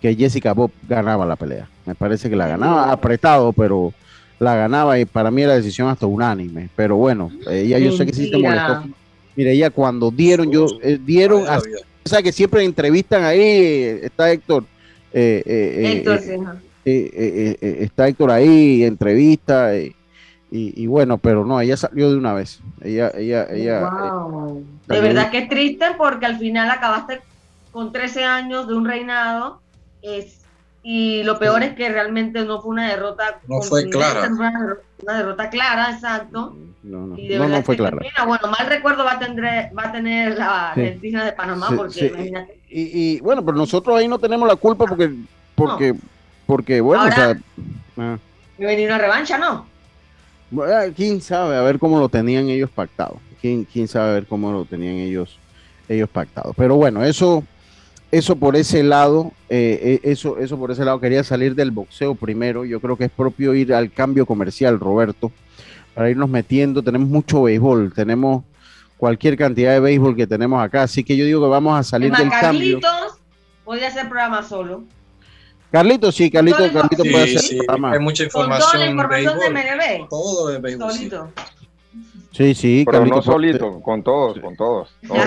que 0.01 0.15
Jessica 0.15 0.53
Bob 0.53 0.71
ganaba 0.87 1.25
la 1.25 1.35
pelea. 1.35 1.67
Me 1.85 1.93
parece 1.93 2.29
que 2.29 2.37
la 2.37 2.47
ganaba 2.47 2.89
apretado, 2.89 3.51
pero 3.51 3.93
la 4.39 4.55
ganaba 4.55 4.97
y 4.97 5.03
para 5.03 5.29
mí 5.29 5.41
era 5.41 5.55
decisión 5.55 5.89
hasta 5.89 6.05
unánime. 6.05 6.69
Pero 6.73 6.95
bueno, 6.95 7.31
ella 7.49 7.79
yo 7.79 7.91
sé 7.91 8.05
que 8.05 8.13
sí 8.13 8.27
se 8.27 8.37
molestó. 8.37 8.81
Mire, 9.35 9.51
ella 9.51 9.69
cuando 9.69 10.09
dieron, 10.09 10.49
yo 10.49 10.67
eh, 10.81 10.97
dieron, 11.03 11.41
Ay, 11.41 11.47
hasta- 11.49 11.69
o 12.05 12.09
sea, 12.09 12.21
que 12.23 12.31
siempre 12.31 12.63
entrevistan 12.63 13.25
ahí, 13.25 13.99
está 14.03 14.31
Héctor. 14.31 14.63
eh, 15.11 15.43
eh, 15.45 15.75
eh, 15.77 15.91
Héctor, 15.97 16.19
eh, 16.19 16.39
sí, 16.85 16.91
eh, 16.91 17.11
eh, 17.13 17.57
eh, 17.59 17.77
está 17.81 18.07
Héctor 18.07 18.31
ahí, 18.31 18.83
entrevista, 18.85 19.75
eh, 19.75 19.93
y, 20.51 20.81
y 20.81 20.87
bueno, 20.87 21.17
pero 21.17 21.43
no, 21.45 21.59
ella 21.59 21.75
salió 21.77 22.09
de 22.11 22.17
una 22.17 22.33
vez. 22.33 22.59
Ella, 22.81 23.11
ella, 23.15 23.47
ella. 23.51 23.79
eh. 23.81 24.63
De 24.87 25.01
verdad 25.01 25.31
que 25.31 25.39
es 25.39 25.49
triste 25.49 25.85
porque 25.97 26.25
al 26.25 26.37
final 26.37 26.69
acabaste 26.69 27.21
con 27.71 27.91
13 27.91 28.23
años 28.23 28.67
de 28.67 28.75
un 28.75 28.85
reinado 28.85 29.59
es, 30.01 30.41
y 30.83 31.23
lo 31.23 31.39
peor 31.39 31.63
es 31.63 31.73
que 31.75 31.89
realmente 31.89 32.45
no 32.45 32.61
fue 32.61 32.71
una 32.71 32.87
derrota 32.89 33.39
No 33.47 33.61
fue 33.61 33.89
clara. 33.89 34.29
Una, 34.31 34.51
derro- 34.51 34.79
una 35.03 35.17
derrota 35.17 35.49
clara, 35.49 35.91
exacto. 35.91 36.55
no, 36.83 37.07
no, 37.07 37.17
Y 37.17 37.27
de 37.27 37.39
no, 37.39 37.63
fue 37.63 37.75
clara. 37.75 37.97
Bueno, 38.25 38.47
mal 38.57 38.67
recuerdo 38.67 39.03
va 39.03 39.13
a 39.13 39.19
tener, 39.19 39.71
va 39.77 39.83
a 39.87 39.91
tener 39.91 40.37
la 40.37 40.71
Sí. 40.75 40.81
Argentina 40.81 41.25
de 41.25 41.31
Panamá 41.33 41.67
Sí, 41.69 41.75
porque 41.75 41.93
sí. 41.93 42.05
imagínate. 42.05 42.59
Y, 42.69 42.81
y, 43.15 43.19
bueno, 43.21 43.43
pero 43.43 43.57
nosotros 43.57 43.97
ahí 43.97 44.07
no 44.07 44.19
tenemos 44.19 44.47
la 44.47 44.55
culpa 44.55 44.85
porque, 44.85 45.11
porque, 45.55 45.95
porque 46.45 46.79
bueno, 46.81 47.01
o 47.03 47.05
Ahora- 47.05 47.15
sea, 47.15 47.37
ah, 47.97 48.17
Me 48.59 48.65
venía 48.67 48.85
una 48.87 48.99
revancha, 48.99 49.37
¿no? 49.37 49.65
Ah, 50.63 50.85
quién 50.95 51.21
sabe 51.21 51.55
a 51.55 51.61
ver 51.61 51.79
cómo 51.79 51.99
lo 51.99 52.09
tenían 52.09 52.49
ellos 52.49 52.69
pactado. 52.69 53.19
Quién, 53.41 53.65
quién 53.65 53.87
sabe 53.87 54.09
a 54.09 54.13
ver 54.13 54.25
cómo 54.25 54.51
lo 54.51 54.65
tenían 54.65 54.95
ellos, 54.95 55.37
ellos 55.87 56.09
pactado. 56.09 56.53
Pero 56.57 56.75
bueno, 56.75 57.03
eso, 57.03 57.43
eso 58.11 58.35
por 58.35 58.55
ese 58.55 58.83
lado, 58.83 59.31
eh, 59.49 59.99
eh, 60.03 60.11
eso, 60.11 60.39
eso 60.39 60.57
por 60.57 60.71
ese 60.71 60.85
lado 60.85 60.99
quería 60.99 61.23
salir 61.23 61.55
del 61.55 61.71
boxeo 61.71 62.15
primero. 62.15 62.65
Yo 62.65 62.79
creo 62.79 62.97
que 62.97 63.05
es 63.05 63.11
propio 63.11 63.53
ir 63.53 63.73
al 63.73 63.91
cambio 63.91 64.25
comercial, 64.25 64.79
Roberto, 64.79 65.31
para 65.93 66.09
irnos 66.09 66.29
metiendo. 66.29 66.81
Tenemos 66.81 67.07
mucho 67.07 67.43
béisbol, 67.43 67.93
tenemos 67.93 68.43
cualquier 68.97 69.37
cantidad 69.37 69.73
de 69.73 69.79
béisbol 69.79 70.15
que 70.15 70.25
tenemos 70.25 70.63
acá, 70.63 70.83
así 70.83 71.03
que 71.03 71.17
yo 71.17 71.25
digo 71.25 71.41
que 71.41 71.49
vamos 71.49 71.77
a 71.77 71.83
salir 71.83 72.11
Es 72.11 72.17
del 72.17 72.27
más, 72.27 72.41
cambio. 72.41 72.79
Carlitos 72.79 73.19
podía 73.63 73.87
hacer 73.87 74.07
programa 74.07 74.43
solo. 74.43 74.83
Carlito, 75.75 76.11
sí, 76.11 76.31
Carlito, 76.31 76.57
Carlito 76.71 77.03
Sí, 77.03 77.09
puede 77.09 77.23
hacer 77.25 77.39
sí, 77.39 77.59
hay 77.67 77.99
mucha 77.99 78.23
Con 78.29 78.31
toda 78.31 78.45
información 78.45 78.79
la 78.79 78.85
en 78.85 78.91
información 78.91 79.39
de 79.39 79.49
béisbol. 79.49 79.77
MLB. 80.03 80.09
Todo 80.09 80.47
de 80.47 80.59
béisbol. 80.59 80.91
sí. 80.93 80.97
Solito. 80.97 81.29
Sí, 82.31 82.53
sí, 82.53 82.83
Pero 82.85 82.97
Carlito 82.99 83.15
no 83.17 83.21
solito, 83.21 83.81
con 83.81 84.03
todos, 84.03 84.39
con 84.39 84.55
todos. 84.55 84.89
todos. 85.07 85.19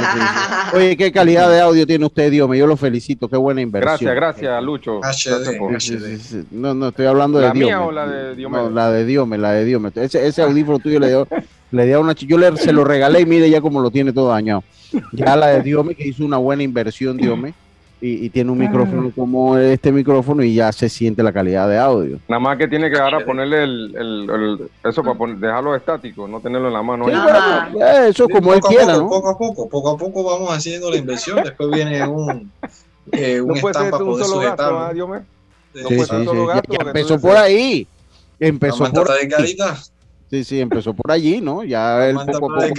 Oye, 0.75 0.97
qué 0.97 1.13
calidad 1.13 1.51
de 1.51 1.61
audio 1.61 1.87
tiene 1.87 2.05
usted, 2.07 2.31
Dios 2.31 2.49
mío. 2.49 2.61
Yo 2.61 2.67
lo 2.67 2.77
felicito, 2.77 3.29
qué 3.29 3.37
buena 3.37 3.61
inversión. 3.61 4.15
Gracias, 4.15 4.15
gracias, 4.15 4.63
Lucho. 4.63 5.01
HD, 5.03 5.31
Gracias 5.31 5.57
por- 5.59 5.81
sí. 5.83 6.45
No, 6.51 6.73
no, 6.75 6.89
estoy 6.89 7.07
hablando 7.07 7.39
de 7.39 7.47
¿La 7.49 7.53
Dios. 7.53 7.67
mía 7.67 7.81
o 7.83 7.93
la 7.93 8.07
de 8.07 8.35
Diomedes? 8.37 8.65
No, 8.65 8.71
la 8.71 8.91
de 8.91 9.05
Dios, 9.05 9.29
la 9.29 9.53
de 9.53 9.65
Dios. 9.67 9.83
Ese, 9.97 10.27
ese 10.27 10.43
audífono 10.43 10.79
tuyo 10.79 10.99
le 11.01 11.09
dio, 11.09 11.29
le 11.73 11.87
dio 11.87 12.01
una. 12.01 12.13
Yo 12.13 12.39
le, 12.39 12.57
se 12.57 12.73
lo 12.73 12.85
regalé 12.85 13.21
y 13.21 13.27
mire 13.27 13.49
ya 13.51 13.61
como 13.61 13.81
lo 13.81 13.91
tiene 13.91 14.13
todo 14.15 14.29
dañado. 14.31 14.63
Ya 15.13 15.37
la 15.37 15.49
de 15.49 15.63
Diome, 15.63 15.95
que 15.95 16.09
hizo 16.09 16.25
una 16.25 16.37
buena 16.39 16.63
inversión, 16.63 17.17
Diome, 17.19 17.53
y, 18.01 18.27
y 18.27 18.31
tiene 18.31 18.51
un 18.53 18.59
micrófono 18.59 19.11
como 19.15 19.59
este 19.59 19.91
micrófono 19.91 20.43
y 20.45 20.55
ya 20.55 20.71
se 20.73 20.89
siente 20.89 21.23
la 21.23 21.33
calidad 21.33 21.69
de 21.69 21.79
audio. 21.79 22.19
Nada 22.29 22.39
más 22.41 22.57
que 22.57 22.69
tiene 22.69 22.91
que 22.91 22.99
ahora 22.99 23.25
ponerle 23.25 23.65
el, 23.65 23.95
el- 23.97 24.31
el- 24.31 24.71
eso 24.89 25.03
para 25.03 25.19
poner- 25.19 25.37
dejarlo 25.39 25.75
estático, 25.75 26.29
no 26.29 26.41
tenerlo 26.41 26.69
en 26.69 26.75
la 26.75 26.83
mano. 26.83 27.07
Sí, 27.07 27.13
eh, 27.81 28.07
eso 28.11 28.27
Sí, 28.27 28.33
como 28.33 28.55
él 28.55 28.61
poco 28.61 28.69
a 28.73 28.77
quiera, 28.77 28.93
poco, 28.95 29.03
¿no? 29.03 29.09
Poco 29.11 29.29
a 29.31 29.39
poco, 29.39 29.69
poco 29.69 29.91
a 29.91 29.97
poco 29.99 30.25
vamos 30.25 30.51
haciendo 30.57 30.91
la 30.91 30.97
inversión. 30.97 31.43
Después 31.43 31.71
viene 31.71 32.07
un, 32.07 32.53
eh, 33.13 33.39
No 33.39 33.47
un 33.53 33.55
ser 33.57 33.63
poder 33.63 33.91
solo 33.91 34.25
sujetarlo. 34.27 34.79
¿ah? 34.79 34.93
Sí, 34.95 35.81
No 35.83 35.89
Sí, 35.89 36.05
solo 36.05 36.47
ya- 36.55 36.63
ya 36.69 36.79
empezó 36.87 37.21
por 37.21 37.37
ahí. 37.37 37.87
Empezó 38.41 38.91
por 38.93 39.11
ahí. 39.11 39.29
Sí, 40.31 40.45
sí, 40.45 40.61
empezó 40.61 40.93
por 40.93 41.11
allí, 41.11 41.41
¿no? 41.41 41.64
Ya 41.64 42.07
él 42.07 42.17
poco 42.17 42.31
a 42.31 42.38
poco. 42.41 42.75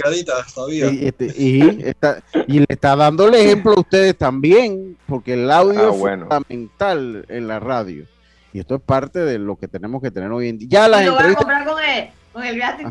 todavía. 0.54 0.90
Y, 0.90 1.06
este, 1.06 1.32
y 1.36 1.82
está, 1.84 2.22
y 2.46 2.60
le 2.60 2.66
está 2.68 2.94
dando 2.94 3.26
el 3.26 3.34
ejemplo 3.34 3.72
a 3.72 3.80
ustedes 3.80 4.16
también, 4.16 4.96
porque 5.06 5.34
el 5.34 5.50
audio 5.50 5.88
Ah, 5.88 5.92
es 5.92 5.98
bueno. 5.98 6.26
fundamental 6.26 7.24
en 7.28 7.48
la 7.48 7.58
radio. 7.58 8.04
Y 8.52 8.60
esto 8.60 8.76
es 8.76 8.82
parte 8.82 9.18
de 9.20 9.38
lo 9.38 9.56
que 9.56 9.66
tenemos 9.68 10.00
que 10.00 10.10
tener 10.10 10.30
hoy 10.30 10.48
en 10.48 10.58
día. 10.58 10.68
Ya 10.70 10.88
las 10.88 11.04
lo 11.04 11.14
voy 11.14 11.24
a 11.24 11.34
comprar 11.34 11.64
con 11.64 11.82
el, 11.82 12.08
con 12.32 12.44
el 12.44 12.54
viático 12.54 12.90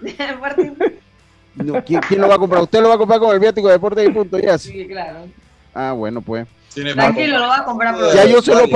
de, 0.00 0.12
de 0.12 0.92
no, 1.64 1.84
¿quién, 1.84 2.00
quién 2.08 2.20
lo 2.20 2.28
va 2.28 2.36
a 2.36 2.38
comprar? 2.38 2.62
¿Usted 2.62 2.80
lo 2.80 2.88
va 2.88 2.94
a 2.94 2.98
comprar 2.98 3.20
con 3.20 3.34
el 3.34 3.40
viático 3.40 3.66
de 3.66 3.74
Deportes 3.74 4.08
y 4.08 4.12
Punto? 4.12 4.38
Ya. 4.38 4.58
Sí, 4.58 4.86
claro. 4.88 5.26
Ah, 5.74 5.92
bueno, 5.92 6.22
pues. 6.22 6.46
Tranquilo, 6.72 7.38
lo 7.38 7.46
voy 7.48 7.56
a 7.58 7.64
comprar. 7.64 7.96
Ya 8.14 8.24
yo 8.26 8.40
se 8.40 8.54
lo. 8.54 8.66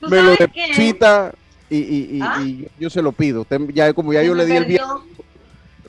¿Tú 0.00 0.08
Me 0.08 0.22
lo 0.22 0.36
qué? 0.36 0.72
Y, 1.74 2.20
¿Ah? 2.22 2.40
y 2.42 2.68
yo 2.78 2.88
se 2.90 3.02
lo 3.02 3.12
pido. 3.12 3.42
Usted, 3.42 3.60
ya 3.72 3.92
como 3.92 4.12
ya 4.12 4.20
Se 4.20 4.26
yo 4.26 4.34
le 4.34 4.46
di 4.46 4.56
el 4.56 4.62
usted- 4.62 4.76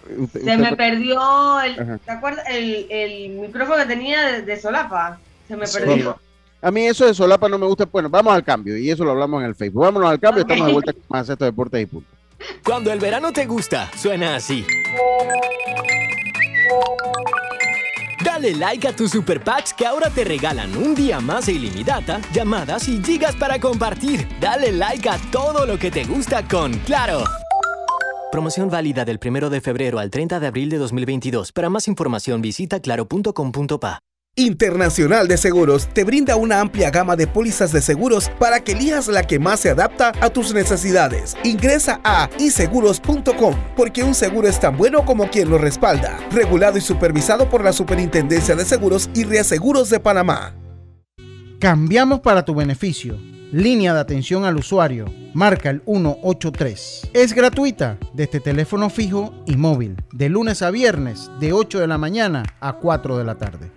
Se 0.08 0.40
usted- 0.40 0.58
me 0.58 0.76
perdió 0.76 1.62
el, 1.62 1.80
Ajá. 1.80 1.98
¿te 2.04 2.12
acuerdas? 2.12 2.46
El, 2.50 2.88
el 2.90 3.30
micrófono 3.40 3.78
que 3.78 3.86
tenía 3.86 4.26
de, 4.28 4.42
de 4.44 4.60
solapa. 4.60 5.20
Se 5.48 5.56
me 5.58 5.68
Sí. 5.68 5.80
perdió. 5.80 6.18
A 6.62 6.72
mí 6.72 6.86
eso 6.88 7.06
de 7.06 7.14
solapa 7.14 7.48
no 7.48 7.58
me 7.60 7.68
gusta. 7.68 7.86
Bueno, 7.86 8.10
vamos 8.10 8.34
al 8.34 8.44
cambio 8.44 8.78
y 8.78 8.90
eso 8.90 9.04
lo 9.06 9.12
hablamos 9.12 9.42
en 9.44 9.50
el 9.50 9.56
Facebook. 9.56 9.84
Vámonos 9.84 10.10
al 10.10 10.20
cambio, 10.20 10.42
estamos 10.42 10.66
de 10.68 10.74
vuelta 10.74 10.94
con 10.94 11.04
más 11.10 11.30
estos 11.30 11.46
deportes 11.48 11.82
y 11.84 11.86
punto. 11.86 12.10
Cuando 12.64 12.92
el 12.92 13.00
verano 13.00 13.32
te 13.32 13.46
gusta, 13.46 13.90
suena 13.96 14.36
así. 14.36 14.66
Dale 18.28 18.54
like 18.56 18.86
a 18.86 18.94
tus 18.94 19.12
super 19.12 19.42
packs 19.42 19.74
que 19.74 19.86
ahora 19.86 20.10
te 20.10 20.26
regalan 20.26 20.76
un 20.76 20.94
día 20.94 21.22
más 21.22 21.46
de 21.46 21.54
ilimitada, 21.54 22.20
llamadas 22.34 22.90
y 22.90 23.02
gigas 23.02 23.38
para 23.38 23.58
compartir. 23.58 24.28
Dale 24.42 24.74
like 24.74 25.08
a 25.08 25.18
todo 25.32 25.66
lo 25.66 25.80
que 25.80 25.90
te 25.90 26.04
gusta 26.04 26.46
con 26.46 26.74
Claro. 26.80 27.24
Promoción 28.30 28.70
válida 28.70 29.06
del 29.06 29.18
1 29.26 29.50
de 29.50 29.62
febrero 29.62 30.00
al 30.00 30.12
30 30.12 30.42
de 30.42 30.48
abril 30.48 30.70
de 30.70 30.78
2022. 30.78 31.54
Para 31.54 31.70
más 31.70 31.88
información 31.88 32.42
visita 32.42 32.82
claro.com.pa. 32.82 34.07
Internacional 34.40 35.28
de 35.28 35.36
Seguros 35.36 35.88
te 35.88 36.04
brinda 36.04 36.36
una 36.36 36.62
amplia 36.62 36.92
gama 36.92 37.16
de 37.16 37.26
pólizas 37.26 37.72
de 37.72 37.82
seguros 37.82 38.30
para 38.38 38.60
que 38.60 38.74
elijas 38.74 39.08
la 39.08 39.24
que 39.24 39.40
más 39.40 39.62
se 39.62 39.72
adapta 39.72 40.12
a 40.22 40.30
tus 40.30 40.54
necesidades. 40.54 41.36
Ingresa 41.44 42.00
a 42.04 42.30
iseguros.com 42.38 43.56
porque 43.76 44.04
un 44.04 44.14
seguro 44.14 44.48
es 44.48 44.60
tan 44.60 44.78
bueno 44.78 45.04
como 45.06 45.28
quien 45.32 45.50
lo 45.50 45.58
respalda. 45.58 46.20
Regulado 46.32 46.78
y 46.78 46.82
supervisado 46.82 47.50
por 47.50 47.64
la 47.64 47.74
Superintendencia 47.74 48.56
de 48.56 48.64
Seguros 48.64 49.10
y 49.16 49.24
Reaseguros 49.24 49.90
de 49.90 50.00
Panamá. 50.00 50.54
Cambiamos 51.60 52.20
para 52.20 52.46
tu 52.46 52.54
beneficio. 52.54 53.18
Línea 53.52 53.96
de 53.96 54.02
atención 54.02 54.46
al 54.46 54.58
usuario. 54.58 55.06
Marca 55.34 55.72
el 55.72 55.82
183. 55.82 57.10
Es 57.12 57.34
gratuita 57.34 57.98
desde 58.14 58.40
teléfono 58.40 58.92
fijo 58.92 59.34
y 59.48 59.56
móvil. 59.56 59.96
De 60.14 60.30
lunes 60.30 60.62
a 60.62 60.70
viernes, 60.70 61.32
de 61.40 61.54
8 61.54 61.80
de 61.80 61.88
la 61.88 61.98
mañana 61.98 62.44
a 62.60 62.74
4 62.74 63.18
de 63.18 63.24
la 63.24 63.36
tarde. 63.36 63.77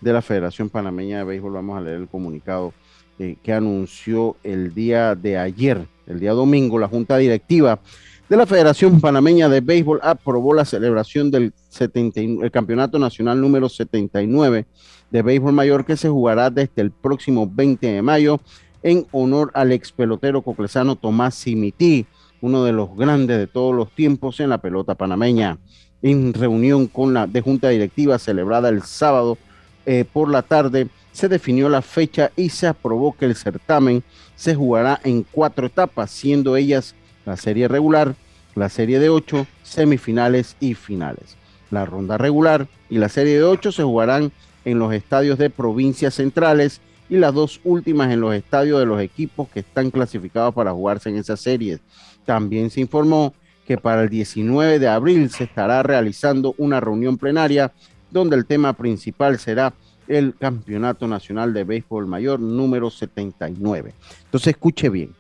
de 0.03 0.13
la 0.13 0.21
Federación 0.21 0.69
Panameña 0.69 1.19
de 1.19 1.25
Béisbol, 1.25 1.55
vamos 1.55 1.79
a 1.79 1.81
leer 1.81 1.97
el 1.97 2.09
comunicado 2.09 2.75
eh, 3.19 3.37
que 3.43 3.55
anunció 3.55 4.37
el 4.45 4.75
día 4.75 5.15
de 5.15 5.39
ayer, 5.39 5.87
el 6.07 6.21
día 6.21 6.33
domingo, 6.33 6.79
la 6.79 6.89
Junta 6.89 7.17
Directiva 7.17 7.81
de 8.29 8.37
la 8.37 8.45
Federación 8.45 9.01
Panameña 9.01 9.49
de 9.49 9.63
Béisbol 9.63 10.01
aprobó 10.03 10.53
la 10.53 10.67
celebración 10.67 11.31
del 11.31 11.55
el 11.81 12.51
Campeonato 12.51 12.99
Nacional 12.99 13.41
número 13.41 13.71
79 13.71 14.67
de 15.11 15.23
Béisbol 15.23 15.55
Mayor 15.55 15.87
que 15.87 15.97
se 15.97 16.11
jugará 16.11 16.51
desde 16.51 16.83
el 16.83 16.91
próximo 16.91 17.51
20 17.51 17.87
de 17.87 18.03
mayo 18.03 18.41
en 18.83 19.07
honor 19.13 19.51
al 19.55 19.73
ex 19.73 19.93
pelotero 19.93 20.43
coclesano 20.43 20.97
Tomás 20.97 21.37
Simití, 21.37 22.07
uno 22.43 22.65
de 22.65 22.73
los 22.73 22.95
grandes 22.95 23.39
de 23.39 23.47
todos 23.47 23.75
los 23.75 23.91
tiempos 23.95 24.41
en 24.41 24.51
la 24.51 24.59
pelota 24.59 24.95
panameña. 24.95 25.59
En 26.03 26.35
reunión 26.35 26.87
con 26.87 27.15
la 27.15 27.27
de 27.27 27.41
junta 27.41 27.71
directiva 27.71 28.19
celebrada 28.19 28.69
el 28.69 28.83
sábado 28.83 29.39
eh, 29.87 30.05
por 30.05 30.31
la 30.31 30.43
tarde, 30.43 30.89
se 31.13 31.29
definió 31.29 31.69
la 31.71 31.81
fecha 31.81 32.31
y 32.37 32.51
se 32.51 32.67
aprobó 32.67 33.17
que 33.17 33.25
el 33.25 33.35
certamen 33.35 34.05
se 34.37 34.55
jugará 34.55 35.01
en 35.03 35.25
cuatro 35.25 35.67
etapas, 35.67 36.11
siendo 36.11 36.57
ellas 36.57 36.95
la 37.29 37.37
serie 37.37 37.69
regular, 37.69 38.17
la 38.55 38.71
serie 38.71 38.99
de 38.99 39.11
ocho, 39.11 39.47
semifinales 39.63 40.57
y 40.61 40.73
finales. 40.73 41.37
La 41.71 41.85
ronda 41.85 42.17
regular 42.17 42.67
y 42.89 42.97
la 42.97 43.11
serie 43.11 43.35
de 43.35 43.45
ocho 43.45 43.71
se 43.71 43.83
jugarán 43.83 44.33
en 44.65 44.79
los 44.79 44.95
estadios 44.95 45.37
de 45.39 45.51
provincias 45.51 46.15
centrales 46.15 46.81
y 47.11 47.17
las 47.17 47.35
dos 47.35 47.61
últimas 47.65 48.11
en 48.11 48.21
los 48.21 48.35
estadios 48.35 48.81
de 48.81 48.87
los 48.87 49.01
equipos 49.01 49.49
que 49.49 49.61
están 49.61 49.91
clasificados 49.91 50.55
para 50.55 50.73
jugarse 50.73 51.11
en 51.11 51.19
esas 51.19 51.41
series. 51.41 51.81
También 52.25 52.71
se 52.71 52.81
informó 52.81 53.35
que 53.67 53.77
para 53.77 54.03
el 54.03 54.09
19 54.09 54.79
de 54.79 54.89
abril 54.89 55.31
se 55.31 55.45
estará 55.45 55.83
realizando 55.83 56.55
una 56.57 56.81
reunión 56.81 57.19
plenaria 57.19 57.73
donde 58.11 58.37
el 58.37 58.47
tema 58.47 58.73
principal 58.73 59.39
será 59.39 59.75
el 60.07 60.35
Campeonato 60.35 61.07
Nacional 61.07 61.53
de 61.53 61.65
Béisbol 61.65 62.07
Mayor 62.07 62.41
número 62.41 62.89
79. 62.89 63.93
Entonces 64.25 64.49
escuche 64.49 64.89
bien, 64.89 65.15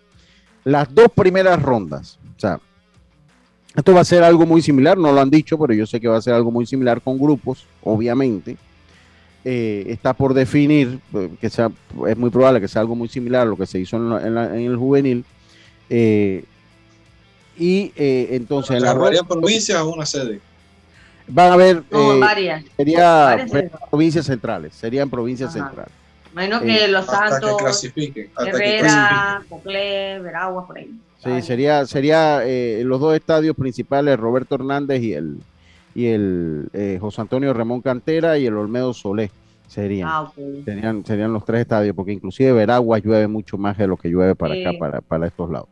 las 0.68 0.94
dos 0.94 1.08
primeras 1.14 1.60
rondas. 1.62 2.18
O 2.36 2.40
sea, 2.40 2.60
esto 3.74 3.94
va 3.94 4.00
a 4.00 4.04
ser 4.04 4.22
algo 4.22 4.44
muy 4.44 4.60
similar, 4.60 4.98
no 4.98 5.12
lo 5.12 5.20
han 5.20 5.30
dicho, 5.30 5.58
pero 5.58 5.72
yo 5.72 5.86
sé 5.86 5.98
que 5.98 6.08
va 6.08 6.18
a 6.18 6.22
ser 6.22 6.34
algo 6.34 6.50
muy 6.50 6.66
similar 6.66 7.00
con 7.00 7.18
grupos, 7.18 7.64
obviamente. 7.82 8.56
Eh, 9.44 9.84
está 9.88 10.12
por 10.12 10.34
definir, 10.34 11.00
eh, 11.14 11.30
que 11.40 11.48
sea, 11.48 11.70
es 12.06 12.16
muy 12.18 12.28
probable 12.28 12.60
que 12.60 12.68
sea 12.68 12.82
algo 12.82 12.94
muy 12.94 13.08
similar 13.08 13.42
a 13.42 13.44
lo 13.46 13.56
que 13.56 13.66
se 13.66 13.78
hizo 13.78 13.96
en, 13.96 14.36
el 14.36 14.76
juvenil. 14.76 15.24
Eh, 15.88 16.44
y 17.56 17.92
entonces 17.96 18.76
en 18.76 18.82
la 18.82 18.92
varias 18.92 19.24
provincias 19.24 19.80
o 19.80 19.90
una 19.90 20.04
sede. 20.04 20.40
Van 21.26 21.50
a 21.50 21.54
haber 21.54 21.82
varias. 22.20 22.64
Sería 22.76 23.46
provincias 23.90 24.26
centrales, 24.26 24.74
serían 24.74 25.08
provincias 25.08 25.52
centrales. 25.54 25.92
Menos 26.38 26.62
que 26.62 26.86
Los 26.86 27.06
Santos, 27.06 27.84
Herrera, 28.38 29.42
Coclé, 29.48 30.20
Veraguas, 30.20 30.66
por 30.66 30.78
ahí. 30.78 30.90
Sí, 31.18 31.42
sería, 31.42 31.84
sería 31.84 32.46
eh, 32.46 32.82
los 32.84 33.00
dos 33.00 33.16
estadios 33.16 33.56
principales, 33.56 34.16
Roberto 34.16 34.54
Hernández 34.54 35.02
y 35.02 35.14
el, 35.14 35.38
y 35.96 36.06
el 36.06 36.68
eh, 36.72 36.98
José 37.00 37.22
Antonio 37.22 37.52
Ramón 37.52 37.82
Cantera 37.82 38.38
y 38.38 38.46
el 38.46 38.56
Olmedo 38.56 38.94
Solé. 38.94 39.32
Serían, 39.66 40.08
ah, 40.08 40.32
serían, 40.64 41.04
serían 41.04 41.32
los 41.32 41.44
tres 41.44 41.62
estadios, 41.62 41.94
porque 41.96 42.12
inclusive 42.12 42.52
Veraguas 42.52 43.02
llueve 43.02 43.26
mucho 43.26 43.58
más 43.58 43.76
de 43.76 43.88
lo 43.88 43.96
que 43.96 44.08
llueve 44.08 44.36
para 44.36 44.54
acá, 44.54 44.78
para, 44.78 45.00
para 45.00 45.26
estos 45.26 45.50
lados. 45.50 45.68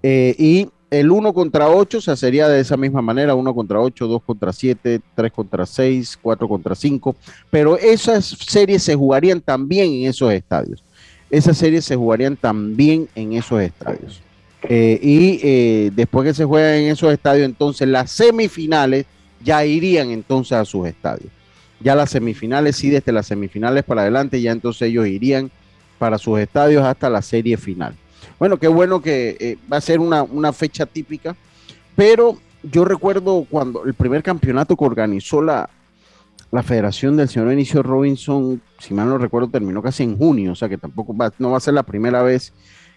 Eh, 0.00 0.36
y 0.38 0.68
el 1.00 1.10
1 1.10 1.32
contra 1.32 1.68
8 1.68 2.00
se 2.00 2.16
sería 2.16 2.48
de 2.48 2.60
esa 2.60 2.76
misma 2.76 3.02
manera, 3.02 3.34
1 3.34 3.54
contra 3.54 3.80
8, 3.80 4.06
2 4.06 4.22
contra 4.22 4.52
7, 4.52 5.00
3 5.14 5.32
contra 5.32 5.66
6, 5.66 6.18
4 6.22 6.48
contra 6.48 6.74
5, 6.74 7.16
pero 7.50 7.76
esas 7.78 8.24
series 8.24 8.82
se 8.82 8.94
jugarían 8.94 9.40
también 9.40 9.92
en 9.92 10.06
esos 10.06 10.32
estadios. 10.32 10.82
Esas 11.30 11.58
series 11.58 11.84
se 11.84 11.96
jugarían 11.96 12.36
también 12.36 13.08
en 13.14 13.32
esos 13.32 13.60
estadios. 13.60 14.20
Eh, 14.62 14.98
y 15.02 15.40
eh, 15.42 15.90
después 15.94 16.26
que 16.26 16.34
se 16.34 16.44
juegan 16.44 16.74
en 16.74 16.92
esos 16.92 17.12
estadios, 17.12 17.44
entonces 17.44 17.88
las 17.88 18.10
semifinales 18.10 19.06
ya 19.42 19.64
irían 19.64 20.10
entonces 20.10 20.52
a 20.52 20.64
sus 20.64 20.86
estadios. 20.86 21.30
Ya 21.80 21.94
las 21.94 22.10
semifinales, 22.10 22.76
sí, 22.76 22.88
desde 22.88 23.12
las 23.12 23.26
semifinales 23.26 23.84
para 23.84 24.02
adelante, 24.02 24.40
ya 24.40 24.52
entonces 24.52 24.88
ellos 24.88 25.06
irían 25.06 25.50
para 25.98 26.18
sus 26.18 26.38
estadios 26.38 26.84
hasta 26.84 27.10
la 27.10 27.20
serie 27.20 27.56
final. 27.56 27.94
Bueno, 28.38 28.58
qué 28.58 28.68
bueno 28.68 29.00
que 29.00 29.36
eh, 29.38 29.58
va 29.72 29.76
a 29.76 29.80
ser 29.80 30.00
una, 30.00 30.52
fecha 30.52 30.86
típica, 30.86 31.36
pero 31.94 32.38
yo 32.62 32.84
recuerdo 32.84 33.46
cuando 33.48 33.84
el 33.84 33.94
primer 33.94 34.22
campeonato 34.22 34.76
que 34.76 34.84
organizó 34.84 35.40
la, 35.40 35.70
la 36.50 36.62
federación 36.62 37.16
del 37.16 37.28
señor 37.28 37.48
Benicio 37.48 37.82
Robinson, 37.82 38.60
si 38.78 38.92
mal 38.92 39.08
no 39.08 39.18
recuerdo, 39.18 39.48
terminó 39.48 39.82
casi 39.82 40.02
en 40.02 40.16
junio, 40.16 40.52
o 40.52 40.54
sea 40.54 40.68
que 40.68 40.78
tampoco 40.78 41.16
va, 41.16 41.32
no 41.38 41.50
va 41.50 41.58
a 41.58 41.60
ser 41.60 41.74
la 41.74 41.84
primera 41.84 42.22
vez 42.22 42.52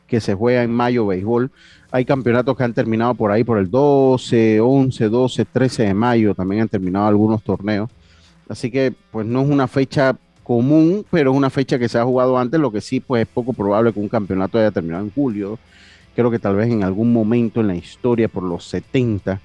que 0.08 0.22
se 0.22 0.34
juega 0.34 0.64
en 0.64 0.72
mayo 0.72 1.06
béisbol. 1.06 1.52
Hay 1.92 2.06
campeonatos 2.06 2.58
que 2.58 2.64
han 2.64 2.74
terminado 2.74 3.14
por 3.14 3.32
ahí 3.32 3.44
por 3.44 3.58
el 3.58 3.70
12, 3.70 4.60
11, 4.60 5.10
12, 5.10 5.46
13 5.46 5.84
de 5.84 5.94
mayo, 5.94 6.34
también 6.34 6.64
han 6.64 6.70
terminado 6.70 7.08
algunos 7.08 7.44
torneos. 7.44 7.90
Así 8.50 8.72
que 8.72 8.94
pues 9.12 9.28
no 9.28 9.42
es 9.42 9.50
una 9.50 9.68
fecha 9.68 10.18
común, 10.48 11.06
pero 11.12 11.32
es 11.32 11.38
una 11.38 11.50
fecha 11.50 11.78
que 11.78 11.90
se 11.90 12.00
ha 12.00 12.06
jugado 12.06 12.38
antes, 12.38 12.58
lo 12.58 12.72
que 12.72 12.80
sí, 12.80 13.02
pues 13.02 13.24
es 13.24 13.28
poco 13.28 13.52
probable 13.52 13.92
que 13.92 14.00
un 14.00 14.08
campeonato 14.08 14.58
haya 14.58 14.72
terminado 14.72 15.04
en 15.04 15.12
julio. 15.12 15.60
Creo 16.16 16.32
que 16.32 16.40
tal 16.40 16.56
vez 16.56 16.72
en 16.72 16.86
algún 16.86 17.12
momento 17.12 17.60
en 17.60 17.68
la 17.68 17.76
historia, 17.76 18.30
por 18.30 18.44
los 18.44 18.64
70, 18.64 19.42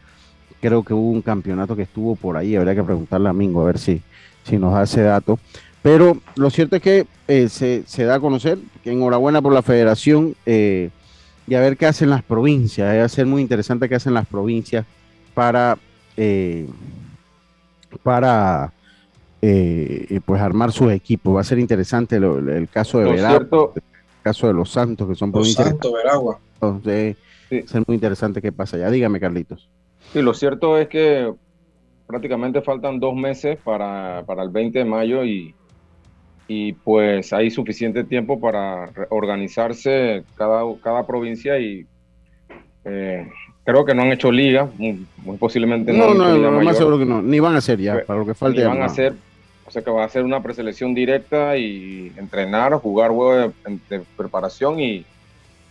creo 0.60 0.84
que 0.84 0.94
hubo 0.94 1.10
un 1.10 1.20
campeonato 1.20 1.74
que 1.74 1.82
estuvo 1.82 2.14
por 2.14 2.36
ahí. 2.36 2.54
Habría 2.54 2.76
que 2.76 2.84
preguntarle 2.84 3.28
a 3.28 3.32
Mingo 3.32 3.62
a 3.62 3.64
ver 3.64 3.80
si, 3.80 4.00
si 4.44 4.58
nos 4.58 4.74
da 4.74 4.84
ese 4.84 5.02
dato. 5.02 5.40
Pero 5.82 6.18
lo 6.36 6.50
cierto 6.50 6.76
es 6.76 6.82
que 6.82 7.06
eh, 7.26 7.48
se, 7.48 8.04
da 8.04 8.14
a 8.14 8.20
conocer, 8.20 8.58
enhorabuena 8.84 9.42
por 9.42 9.52
la 9.52 9.62
federación 9.62 10.36
eh, 10.46 10.90
y 11.48 11.56
a 11.56 11.60
ver 11.60 11.76
qué 11.76 11.86
hacen 11.86 12.10
las 12.10 12.22
provincias. 12.22 12.96
Va 12.96 13.04
a 13.04 13.08
ser 13.08 13.26
muy 13.26 13.42
interesante 13.42 13.88
qué 13.88 13.96
hacen 13.96 14.14
las 14.14 14.28
provincias 14.28 14.86
para, 15.34 15.76
eh, 16.16 16.68
para 18.04 18.72
eh, 19.42 20.20
pues 20.24 20.40
armar 20.40 20.72
sus 20.72 20.92
equipos. 20.92 21.34
Va 21.36 21.40
a 21.40 21.44
ser 21.44 21.58
interesante 21.58 22.16
el 22.16 22.68
caso 22.72 23.00
de 23.00 23.10
Veragua, 23.10 23.72
el 23.74 23.82
caso 24.22 24.46
de 24.46 24.54
los 24.54 24.70
Santos, 24.70 25.08
que 25.08 25.16
son 25.16 25.32
provincias. 25.32 25.68
Santos, 25.68 25.92
Veragua. 25.92 26.38
Entonces, 26.54 27.16
va 27.52 27.58
a 27.58 27.68
ser 27.68 27.82
muy 27.86 27.96
interesante 27.96 28.40
qué 28.40 28.52
pasa 28.52 28.78
ya. 28.78 28.88
Dígame, 28.88 29.18
Carlitos. 29.18 29.68
Sí, 30.12 30.22
lo 30.22 30.32
cierto 30.32 30.78
es 30.78 30.88
que 30.88 31.32
prácticamente 32.06 32.62
faltan 32.62 33.00
dos 33.00 33.14
meses 33.14 33.58
para, 33.64 34.22
para 34.26 34.42
el 34.42 34.50
20 34.50 34.78
de 34.78 34.84
mayo 34.84 35.24
y, 35.24 35.54
y 36.46 36.74
pues 36.74 37.32
hay 37.32 37.50
suficiente 37.50 38.04
tiempo 38.04 38.38
para 38.38 38.90
organizarse 39.10 40.24
cada, 40.36 40.62
cada 40.82 41.06
provincia 41.06 41.58
y 41.58 41.86
eh, 42.84 43.28
creo 43.64 43.84
que 43.84 43.94
no 43.94 44.02
han 44.02 44.12
hecho 44.12 44.30
liga, 44.30 44.68
muy, 44.76 45.06
posiblemente 45.38 45.92
no. 45.92 46.14
No, 46.14 46.36
no, 46.36 46.60
más 46.60 46.76
seguro 46.76 46.98
que 46.98 47.06
no, 47.06 47.22
ni 47.22 47.40
van 47.40 47.54
a 47.54 47.58
hacer 47.58 47.80
ya, 47.80 48.04
para 48.04 48.20
lo 48.20 48.26
que 48.26 48.34
falte. 48.34 48.60
Ni 48.60 48.66
van 48.66 48.82
a 48.82 48.86
hacer 48.86 49.14
o 49.72 49.74
sea 49.74 49.80
que 49.80 49.90
va 49.90 50.04
a 50.04 50.08
ser 50.10 50.22
una 50.22 50.42
preselección 50.42 50.92
directa 50.92 51.56
y 51.56 52.12
entrenar, 52.18 52.74
jugar 52.74 53.10
juegos 53.10 53.54
de, 53.88 54.02
preparación 54.18 54.78
y, 54.78 55.06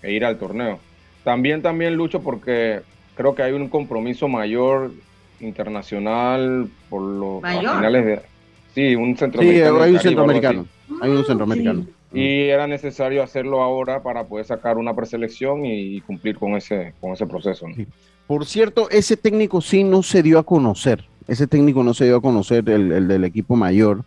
e 0.02 0.12
ir 0.12 0.26
al 0.26 0.40
torneo. 0.40 0.80
También, 1.24 1.62
también 1.62 1.94
lucho 1.94 2.20
porque 2.20 2.82
creo 3.14 3.36
que 3.36 3.44
hay 3.44 3.52
un 3.52 3.70
compromiso 3.70 4.28
mayor 4.28 4.92
internacional 5.40 6.68
por 6.90 7.00
los 7.00 7.42
finales 7.42 8.06
de... 8.08 8.22
Sí, 8.74 8.96
un 8.96 9.16
centroamericano. 9.16 9.78
Sí, 9.78 9.84
hay 9.84 9.92
un 9.92 10.00
centroamericano. 10.00 10.66
Hay 11.00 11.12
un 11.12 11.26
centroamericano. 11.26 11.86
y 12.12 12.46
era 12.46 12.66
necesario 12.66 13.22
hacerlo 13.22 13.62
ahora 13.62 14.02
para 14.02 14.24
poder 14.24 14.48
sacar 14.48 14.80
una 14.80 14.96
preselección 14.96 15.64
y, 15.64 16.02
cumplir 16.02 16.40
con 16.40 16.56
ese, 16.56 16.96
con 17.00 17.12
ese 17.12 17.28
proceso. 17.28 17.68
Por 18.26 18.48
cierto, 18.48 18.90
ese 18.90 19.16
técnico 19.16 19.62
sí 19.62 19.84
no 19.84 20.02
se 20.02 20.24
dio 20.24 20.40
a 20.40 20.44
conocer, 20.44 21.06
ese 21.32 21.48
técnico 21.48 21.82
no 21.82 21.94
se 21.94 22.04
dio 22.04 22.18
a 22.18 22.22
conocer, 22.22 22.70
el, 22.70 23.08
del 23.08 23.24
equipo 23.24 23.56
mayor, 23.56 24.04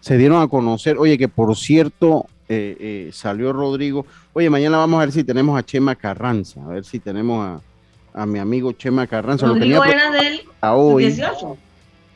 se 0.00 0.18
dieron 0.18 0.42
a 0.42 0.48
conocer, 0.48 0.98
oye, 0.98 1.16
que 1.16 1.26
por 1.26 1.56
cierto 1.56 2.26
eh, 2.46 2.76
eh, 2.78 3.10
salió 3.10 3.54
Rodrigo, 3.54 4.04
oye, 4.34 4.50
mañana 4.50 4.76
vamos 4.76 4.98
a 4.98 5.00
ver 5.00 5.12
si 5.12 5.24
tenemos 5.24 5.58
a 5.58 5.64
Chema 5.64 5.94
Carranza, 5.94 6.62
a 6.62 6.68
ver 6.68 6.84
si 6.84 6.98
tenemos 6.98 7.42
a, 7.42 8.22
a 8.22 8.26
mi 8.26 8.38
amigo 8.38 8.72
Chema 8.72 9.06
Carranza. 9.06 9.46
Rodrigo 9.46 9.82
era 9.82 10.10
del 10.10 10.42
a 10.60 10.74
hoy. 10.74 11.06
18. 11.06 11.56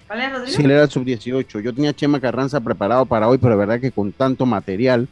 ¿Cuál 0.06 0.20
es 0.20 0.32
Rodrigo? 0.32 0.56
Sí, 0.56 0.62
él 0.62 0.70
era 0.70 0.82
el 0.82 0.90
sub-18. 0.90 1.60
Yo 1.62 1.74
tenía 1.74 1.90
a 1.90 1.94
Chema 1.94 2.20
Carranza 2.20 2.60
preparado 2.60 3.06
para 3.06 3.28
hoy, 3.28 3.38
pero 3.38 3.52
de 3.52 3.58
verdad 3.58 3.80
que 3.80 3.90
con 3.90 4.12
tanto 4.12 4.44
material, 4.44 5.08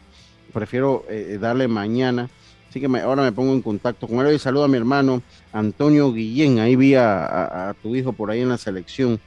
prefiero 0.53 1.05
eh, 1.09 1.39
darle 1.41 1.67
mañana. 1.67 2.29
Así 2.71 2.79
que 2.81 2.87
ahora 3.01 3.23
me 3.23 3.33
pongo 3.33 3.53
en 3.53 3.63
contacto 3.63 4.07
con 4.07 4.25
él 4.25 4.35
y 4.35 4.39
saludo 4.39 4.65
a 4.65 4.69
mi 4.69 4.77
hermano 4.77 5.23
Antonio 5.53 6.13
Guillén. 6.13 6.61
Ahí 6.61 6.77
vi 6.77 6.95
a, 6.95 7.75
tu 7.83 7.97
hijo 7.97 8.13
por 8.13 8.31
ahí 8.31 8.43
en 8.43 8.49
la 8.49 8.59
selección. 8.59 9.19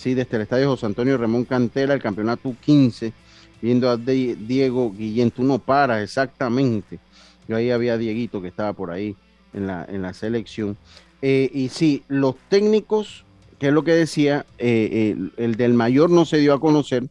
Sí, 0.00 0.14
desde 0.14 0.36
el 0.36 0.44
estadio 0.44 0.70
José 0.70 0.86
Antonio 0.86 1.18
Ramón 1.18 1.44
Cantera, 1.44 1.92
el 1.92 2.00
campeonato 2.00 2.54
15, 2.58 3.12
viendo 3.60 3.90
a 3.90 3.98
Diego 3.98 4.94
Guillén. 4.96 5.30
Tú 5.30 5.44
no 5.44 5.58
paras, 5.58 6.02
exactamente. 6.02 6.98
Yo 7.46 7.56
ahí 7.56 7.70
había 7.70 7.98
Dieguito 7.98 8.40
que 8.40 8.48
estaba 8.48 8.72
por 8.72 8.92
ahí 8.92 9.14
en 9.52 9.66
la, 9.66 9.84
en 9.84 10.00
la 10.00 10.14
selección. 10.14 10.78
Eh, 11.20 11.50
y 11.52 11.68
sí, 11.68 12.02
los 12.08 12.34
técnicos, 12.48 13.26
que 13.58 13.66
es 13.66 13.74
lo 13.74 13.84
que 13.84 13.92
decía, 13.92 14.46
eh, 14.56 15.18
el, 15.36 15.56
del 15.56 15.74
mayor 15.74 16.08
no 16.08 16.24
se 16.24 16.38
dio 16.38 16.54
a 16.54 16.60
conocer. 16.60 17.04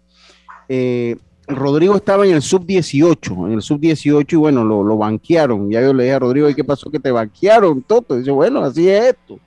Rodrigo 1.48 1.96
estaba 1.96 2.26
en 2.26 2.34
el 2.34 2.42
sub-18, 2.42 3.50
en 3.50 3.54
el 3.54 3.62
sub-18 3.62 4.34
y 4.34 4.36
bueno, 4.36 4.64
lo, 4.64 4.98
banquearon. 4.98 5.70
Ya 5.70 5.80
yo 5.82 5.94
le 5.94 6.06
dije 6.06 6.16
a 6.16 6.20
Rodrigo, 6.20 6.50
¿y 6.50 6.56
qué 6.56 6.64
pasó? 6.64 6.90
Que 6.90 7.00
te 7.00 7.12
banquearon, 7.12 7.84
Toto. 7.84 8.16
dice, 8.16 8.32
bueno, 8.32 8.62
así 8.62 8.90
es 8.90 9.10
esto. 9.10 9.40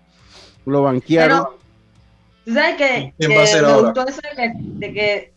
Lo 0.65 0.83
banquearon. 0.83 1.61
¿Tú 2.45 2.55
sabes 2.55 2.77
que, 2.77 3.15
que 3.19 3.29
me 3.29 3.39
gustó 3.81 4.07
eso 4.07 4.21
de 4.25 4.93
que, 4.93 5.33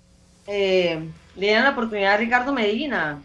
eh, 0.48 1.10
le 1.36 1.46
dieran 1.46 1.64
la 1.64 1.72
oportunidad 1.72 2.14
a 2.14 2.18
Ricardo 2.18 2.54
Medina 2.54 3.20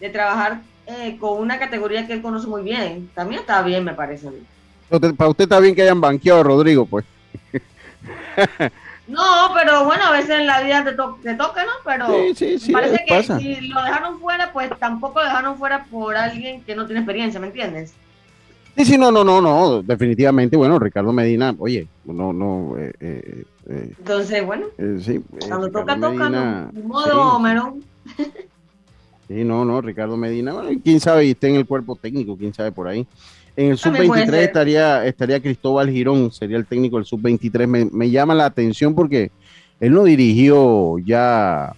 de 0.00 0.10
trabajar 0.10 0.60
eh, 0.86 1.16
con 1.20 1.38
una 1.38 1.58
categoría 1.58 2.06
que 2.06 2.14
él 2.14 2.22
conoce 2.22 2.46
muy 2.46 2.62
bien. 2.62 3.10
También 3.14 3.42
está 3.42 3.62
bien, 3.62 3.84
me 3.84 3.94
parece. 3.94 4.28
Para 5.16 5.30
usted 5.30 5.44
está 5.44 5.60
bien 5.60 5.74
que 5.74 5.82
hayan 5.82 6.00
banqueado 6.00 6.40
a 6.40 6.44
Rodrigo, 6.44 6.86
pues. 6.86 7.04
No, 9.06 9.50
pero 9.54 9.84
bueno, 9.84 10.04
a 10.04 10.12
veces 10.12 10.30
en 10.30 10.46
la 10.46 10.62
vida 10.62 10.84
te, 10.84 10.92
toca, 10.92 11.64
¿no? 11.64 11.72
Pero 11.84 12.06
parece 12.72 13.04
que 13.06 13.22
si 13.22 13.60
lo 13.62 13.82
dejaron 13.82 14.20
fuera, 14.20 14.52
pues 14.52 14.70
tampoco 14.78 15.18
lo 15.18 15.24
dejaron 15.24 15.58
fuera 15.58 15.84
por 15.90 16.16
alguien 16.16 16.62
que 16.62 16.76
no 16.76 16.86
tiene 16.86 17.00
experiencia, 17.00 17.40
¿me 17.40 17.48
entiendes? 17.48 17.92
Sí, 18.76 18.84
sí, 18.84 18.98
no, 18.98 19.10
no, 19.10 19.24
no, 19.24 19.40
no, 19.40 19.82
definitivamente, 19.82 20.56
bueno, 20.56 20.78
Ricardo 20.78 21.12
Medina, 21.12 21.54
oye, 21.58 21.86
no, 22.04 22.32
no. 22.32 22.76
Eh, 22.78 22.92
eh, 23.00 23.44
eh 23.68 23.92
Entonces, 23.98 24.46
bueno, 24.46 24.66
sí, 25.00 25.20
cuando 25.48 25.70
toca, 25.70 25.98
toca, 25.98 26.30
¿no? 26.30 26.72
De 26.72 26.82
modo, 26.82 27.38
Merón. 27.40 27.84
Sí, 29.28 29.44
no, 29.44 29.64
no, 29.64 29.80
Ricardo 29.80 30.16
Medina, 30.16 30.52
bueno, 30.52 30.70
quién 30.82 30.98
sabe, 30.98 31.26
y 31.26 31.30
está 31.30 31.46
en 31.46 31.56
el 31.56 31.66
cuerpo 31.66 31.94
técnico, 31.94 32.36
quién 32.36 32.52
sabe 32.52 32.72
por 32.72 32.88
ahí. 32.88 33.06
En 33.56 33.72
el 33.72 33.78
sub-23 33.78 34.32
estaría, 34.34 35.06
estaría 35.06 35.40
Cristóbal 35.40 35.90
Girón, 35.90 36.32
sería 36.32 36.56
el 36.56 36.66
técnico 36.66 36.96
del 36.96 37.04
sub-23. 37.04 37.90
Me, 37.92 38.10
llama 38.10 38.34
la 38.34 38.46
atención 38.46 38.94
porque 38.94 39.30
él 39.80 39.92
no 39.92 40.04
dirigió 40.04 40.98
ya 40.98 41.74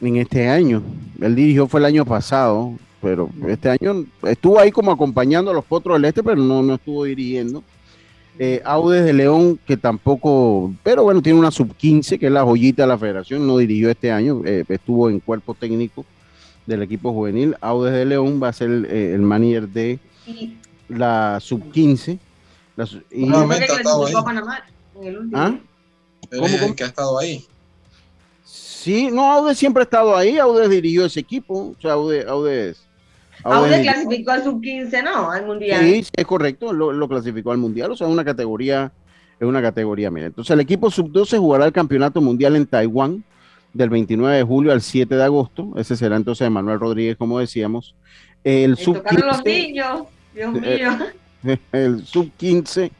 en 0.00 0.16
este 0.16 0.48
año. 0.48 0.82
Él 1.20 1.34
dirigió 1.34 1.66
fue 1.68 1.80
el 1.80 1.86
año 1.86 2.04
pasado, 2.04 2.72
pero 3.00 3.30
este 3.46 3.70
año 3.70 4.04
estuvo 4.24 4.58
ahí 4.58 4.70
como 4.70 4.90
acompañando 4.90 5.50
a 5.50 5.54
los 5.54 5.64
Potros 5.64 5.96
del 5.96 6.04
Este, 6.06 6.22
pero 6.22 6.36
no, 6.36 6.62
no 6.62 6.74
estuvo 6.74 7.04
dirigiendo. 7.04 7.62
Eh, 8.40 8.62
Audes 8.64 9.04
de 9.04 9.12
León, 9.12 9.58
que 9.66 9.76
tampoco, 9.76 10.72
pero 10.84 11.02
bueno, 11.02 11.20
tiene 11.20 11.38
una 11.40 11.50
sub-15, 11.50 12.20
que 12.20 12.26
es 12.26 12.32
la 12.32 12.44
joyita 12.44 12.82
de 12.82 12.88
la 12.88 12.98
federación, 12.98 13.44
no 13.44 13.58
dirigió 13.58 13.90
este 13.90 14.12
año, 14.12 14.42
eh, 14.44 14.64
estuvo 14.68 15.10
en 15.10 15.18
cuerpo 15.18 15.54
técnico 15.54 16.04
del 16.64 16.82
equipo 16.82 17.12
juvenil. 17.12 17.56
Audes 17.60 17.94
de 17.94 18.04
León 18.04 18.40
va 18.40 18.48
a 18.48 18.52
ser 18.52 18.70
eh, 18.88 19.14
el 19.14 19.22
manager 19.22 19.68
de 19.68 19.98
la 20.88 21.40
sub-15. 21.40 22.18
La, 22.76 22.88
y 23.10 23.26
no, 23.26 23.50
ha 23.50 23.56
estado 23.56 24.06
ahí. 24.06 24.14
¿Ah? 25.34 25.58
¿Cómo, 26.30 26.76
que 26.76 26.84
ha 26.84 26.86
estado 26.86 27.18
ahí. 27.18 27.44
Sí, 28.44 29.10
no, 29.10 29.32
Aude 29.32 29.54
siempre 29.54 29.82
ha 29.82 29.84
estado 29.84 30.16
ahí, 30.16 30.38
Aude 30.38 30.68
dirigió 30.68 31.06
ese 31.06 31.20
equipo, 31.20 31.74
o 31.76 31.80
sea, 31.80 31.94
Aude, 31.94 32.24
Aude 32.28 32.76
Aude, 33.44 33.82
clasificó 33.82 34.30
al 34.32 34.44
sub-15, 34.44 35.04
¿no? 35.04 35.30
Al 35.30 35.46
mundial. 35.46 35.80
Sí, 35.80 36.06
es 36.12 36.26
correcto, 36.26 36.72
lo, 36.72 36.92
lo, 36.92 37.08
clasificó 37.08 37.52
al 37.52 37.58
mundial, 37.58 37.92
o 37.92 37.96
sea, 37.96 38.06
una 38.06 38.24
categoría, 38.24 38.92
es 39.38 39.46
una 39.46 39.62
categoría, 39.62 40.10
mira. 40.10 40.26
Entonces, 40.26 40.52
el 40.52 40.60
equipo 40.60 40.90
sub-12 40.90 41.38
jugará 41.38 41.66
el 41.66 41.72
campeonato 41.72 42.20
mundial 42.20 42.56
en 42.56 42.66
Taiwán 42.66 43.22
del 43.72 43.90
29 43.90 44.36
de 44.36 44.42
julio 44.42 44.72
al 44.72 44.82
7 44.82 45.14
de 45.14 45.22
agosto. 45.22 45.72
Ese 45.76 45.96
será 45.96 46.16
entonces 46.16 46.50
Manuel 46.50 46.80
Rodríguez, 46.80 47.16
como 47.16 47.38
decíamos. 47.38 47.94
El 48.44 48.76
sub-15. 48.76 49.24
los 49.24 49.44
niños. 49.44 50.02
Dios 50.34 50.52
mío. 50.52 50.90
El 51.72 52.04
sub-15 52.04 52.90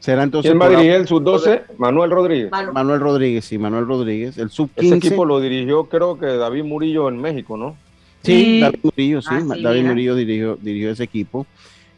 será 0.00 0.24
entonces. 0.24 0.50
¿Quién 0.50 0.60
va 0.60 0.66
a 0.66 0.70
dirigir 0.70 0.92
el 0.92 1.06
sub-12? 1.06 1.62
Manuel 1.78 2.10
Rodríguez. 2.10 2.50
Manuel 2.72 3.00
Rodríguez, 3.00 3.44
sí, 3.44 3.56
Manuel 3.56 3.86
Rodríguez. 3.86 4.36
El 4.36 4.50
sub-15. 4.50 4.84
Ese 4.84 4.96
equipo 4.96 5.24
lo 5.24 5.40
dirigió, 5.40 5.84
creo 5.84 6.18
que 6.18 6.26
David 6.26 6.64
Murillo 6.64 7.08
en 7.08 7.20
México, 7.20 7.56
¿no? 7.56 7.76
Sí, 8.24 8.60
David 8.60 8.78
Murillo, 8.82 9.22
sí. 9.22 9.28
Ah, 9.30 9.54
David 9.60 9.84
Murillo 9.84 10.14
dirigió, 10.14 10.58
dirigió 10.60 10.90
ese 10.90 11.04
equipo. 11.04 11.46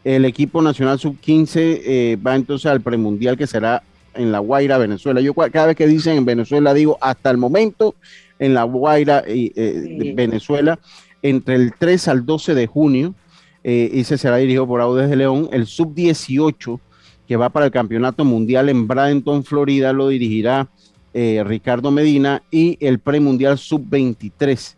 El 0.04 0.24
equipo 0.24 0.60
nacional 0.60 0.98
sub-15 0.98 1.50
eh, 1.56 2.18
va 2.24 2.36
entonces 2.36 2.66
al 2.66 2.80
premundial 2.80 3.36
que 3.36 3.46
será 3.46 3.82
en 4.14 4.32
La 4.32 4.40
Guaira, 4.40 4.78
Venezuela. 4.78 5.20
Yo 5.20 5.34
cada 5.34 5.66
vez 5.66 5.76
que 5.76 5.86
dicen 5.86 6.16
en 6.16 6.24
Venezuela 6.24 6.74
digo 6.74 6.98
hasta 7.00 7.30
el 7.30 7.38
momento 7.38 7.94
en 8.38 8.54
La 8.54 8.64
Guaira, 8.64 9.22
eh, 9.26 10.12
Venezuela, 10.14 10.78
entre 11.22 11.56
el 11.56 11.74
3 11.78 12.08
al 12.08 12.26
12 12.26 12.54
de 12.54 12.66
junio 12.66 13.14
eh, 13.64 13.90
y 13.92 14.04
se 14.04 14.18
será 14.18 14.36
dirigido 14.36 14.66
por 14.66 14.80
Audes 14.80 15.10
de 15.10 15.16
León. 15.16 15.48
El 15.52 15.66
sub-18, 15.66 16.78
que 17.26 17.36
va 17.36 17.48
para 17.50 17.66
el 17.66 17.72
Campeonato 17.72 18.24
Mundial 18.24 18.68
en 18.68 18.86
Bradenton, 18.86 19.44
Florida, 19.44 19.92
lo 19.92 20.08
dirigirá 20.08 20.68
eh, 21.18 21.42
Ricardo 21.44 21.90
Medina 21.90 22.42
y 22.50 22.76
el 22.78 22.98
premundial 22.98 23.56
sub-23. 23.56 24.74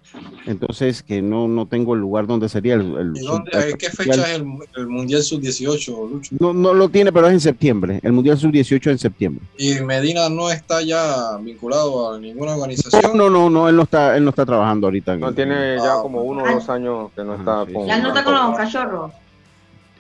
Entonces, 0.47 1.03
que 1.03 1.21
no, 1.21 1.49
no 1.49 1.67
tengo 1.67 1.95
el 1.95 2.01
lugar 2.01 2.29
donde 2.29 2.49
sería 2.49 2.75
el. 2.75 2.97
el 2.97 3.13
dónde, 3.15 3.75
¿Qué 3.77 3.91
fecha 3.91 4.23
es 4.23 4.41
el, 4.77 4.87
Mundial 4.87 5.21
Sub-18, 5.23 6.29
No, 6.39 6.53
no 6.53 6.75
lo 6.75 6.91
tiene, 6.91 7.13
pero 7.13 7.27
es 7.27 7.33
en 7.33 7.41
septiembre. 7.41 7.99
El 8.05 8.13
Mundial 8.13 8.39
Sub-18 8.39 8.89
en 8.89 8.99
septiembre. 8.99 9.45
¿Y 9.59 9.81
Medina 9.81 10.29
no 10.29 10.49
está 10.49 10.81
ya 10.81 11.37
vinculado 11.39 12.15
a 12.15 12.21
ninguna 12.21 12.55
organización? 12.55 13.19
No, 13.19 13.29
no, 13.29 13.51
no, 13.51 13.69
él 13.69 13.75
no 13.75 13.83
está, 13.83 14.17
él 14.17 14.23
no 14.23 14.31
está 14.31 14.47
trabajando 14.47 14.87
ahorita. 14.87 15.17
No, 15.17 15.35
tiene 15.35 15.77
ya 15.79 15.95
ah, 15.95 16.03
como 16.03 16.23
uno 16.23 16.45
o 16.45 16.55
dos 16.55 16.69
años 16.69 17.11
que 17.17 17.25
no 17.25 17.35
está 17.35 17.67
con. 17.67 17.85
Ya 17.85 17.99
no 17.99 18.09
está 18.11 18.23
con 18.23 18.35
los 18.35 18.57
cachorros. 18.57 19.11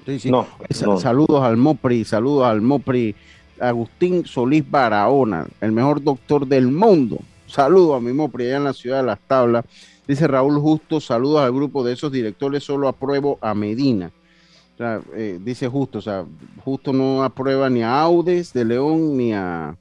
Sí, 0.06 0.20
sí. 0.20 0.30
No, 0.30 0.46
Saludos 1.00 1.42
al 1.42 1.56
Mopri, 1.56 2.04
saludos 2.04 2.46
al 2.46 2.60
Mopri. 2.60 3.16
Agustín 3.60 4.24
Solís 4.26 4.68
Barahona, 4.68 5.46
el 5.60 5.72
mejor 5.72 6.02
doctor 6.02 6.46
del 6.46 6.68
mundo. 6.68 7.18
Saludos 7.46 7.96
a 7.96 8.00
mi 8.00 8.12
Mopri 8.12 8.46
allá 8.46 8.56
en 8.56 8.64
la 8.64 8.72
ciudad 8.72 8.98
de 8.98 9.06
Las 9.06 9.20
Tablas. 9.20 9.64
Dice 10.06 10.26
Raúl 10.26 10.58
Justo, 10.60 11.00
saludos 11.00 11.42
al 11.42 11.52
grupo 11.52 11.84
de 11.84 11.92
esos 11.92 12.10
directores, 12.10 12.64
solo 12.64 12.88
apruebo 12.88 13.38
a 13.40 13.54
Medina. 13.54 14.10
Eh, 15.14 15.38
dice 15.42 15.66
Justo, 15.66 15.98
o 15.98 16.02
sea, 16.02 16.24
Justo 16.64 16.92
no 16.92 17.24
aprueba 17.24 17.68
ni 17.68 17.82
a 17.82 18.00
Audes 18.00 18.52
de 18.52 18.64
León, 18.64 19.16
ni 19.16 19.32
a 19.34 19.76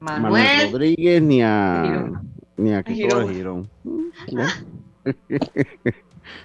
Manuel, 0.00 0.72
Rodríguez, 0.72 1.22
ni 1.22 1.42
a 1.42 2.10
ni 2.56 2.72
a 2.72 2.82
Cristóbal 2.82 3.32
Girón. 3.32 3.70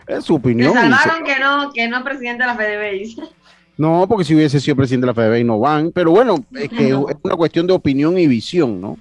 es 0.08 0.26
su 0.26 0.36
opinión. 0.36 0.74
Me 0.74 0.82
salvaron 0.82 1.24
que 1.24 1.40
no, 1.40 1.72
que 1.72 1.88
no 1.88 2.04
presidente 2.04 2.44
de 2.44 2.48
la 2.48 2.56
FDB. 2.56 3.30
No, 3.78 4.08
porque 4.08 4.26
si 4.26 4.34
hubiese 4.34 4.60
sido 4.60 4.76
presidente 4.76 5.06
de 5.06 5.14
la 5.14 5.14
FDB 5.14 5.46
no 5.46 5.60
van, 5.60 5.92
pero 5.92 6.12
bueno, 6.12 6.44
es 6.56 6.70
que 6.70 6.90
es 6.90 6.96
una 6.96 7.36
cuestión 7.36 7.68
de 7.68 7.74
opinión 7.74 8.18
y 8.18 8.26
visión, 8.26 8.82
¿no? 8.82 8.98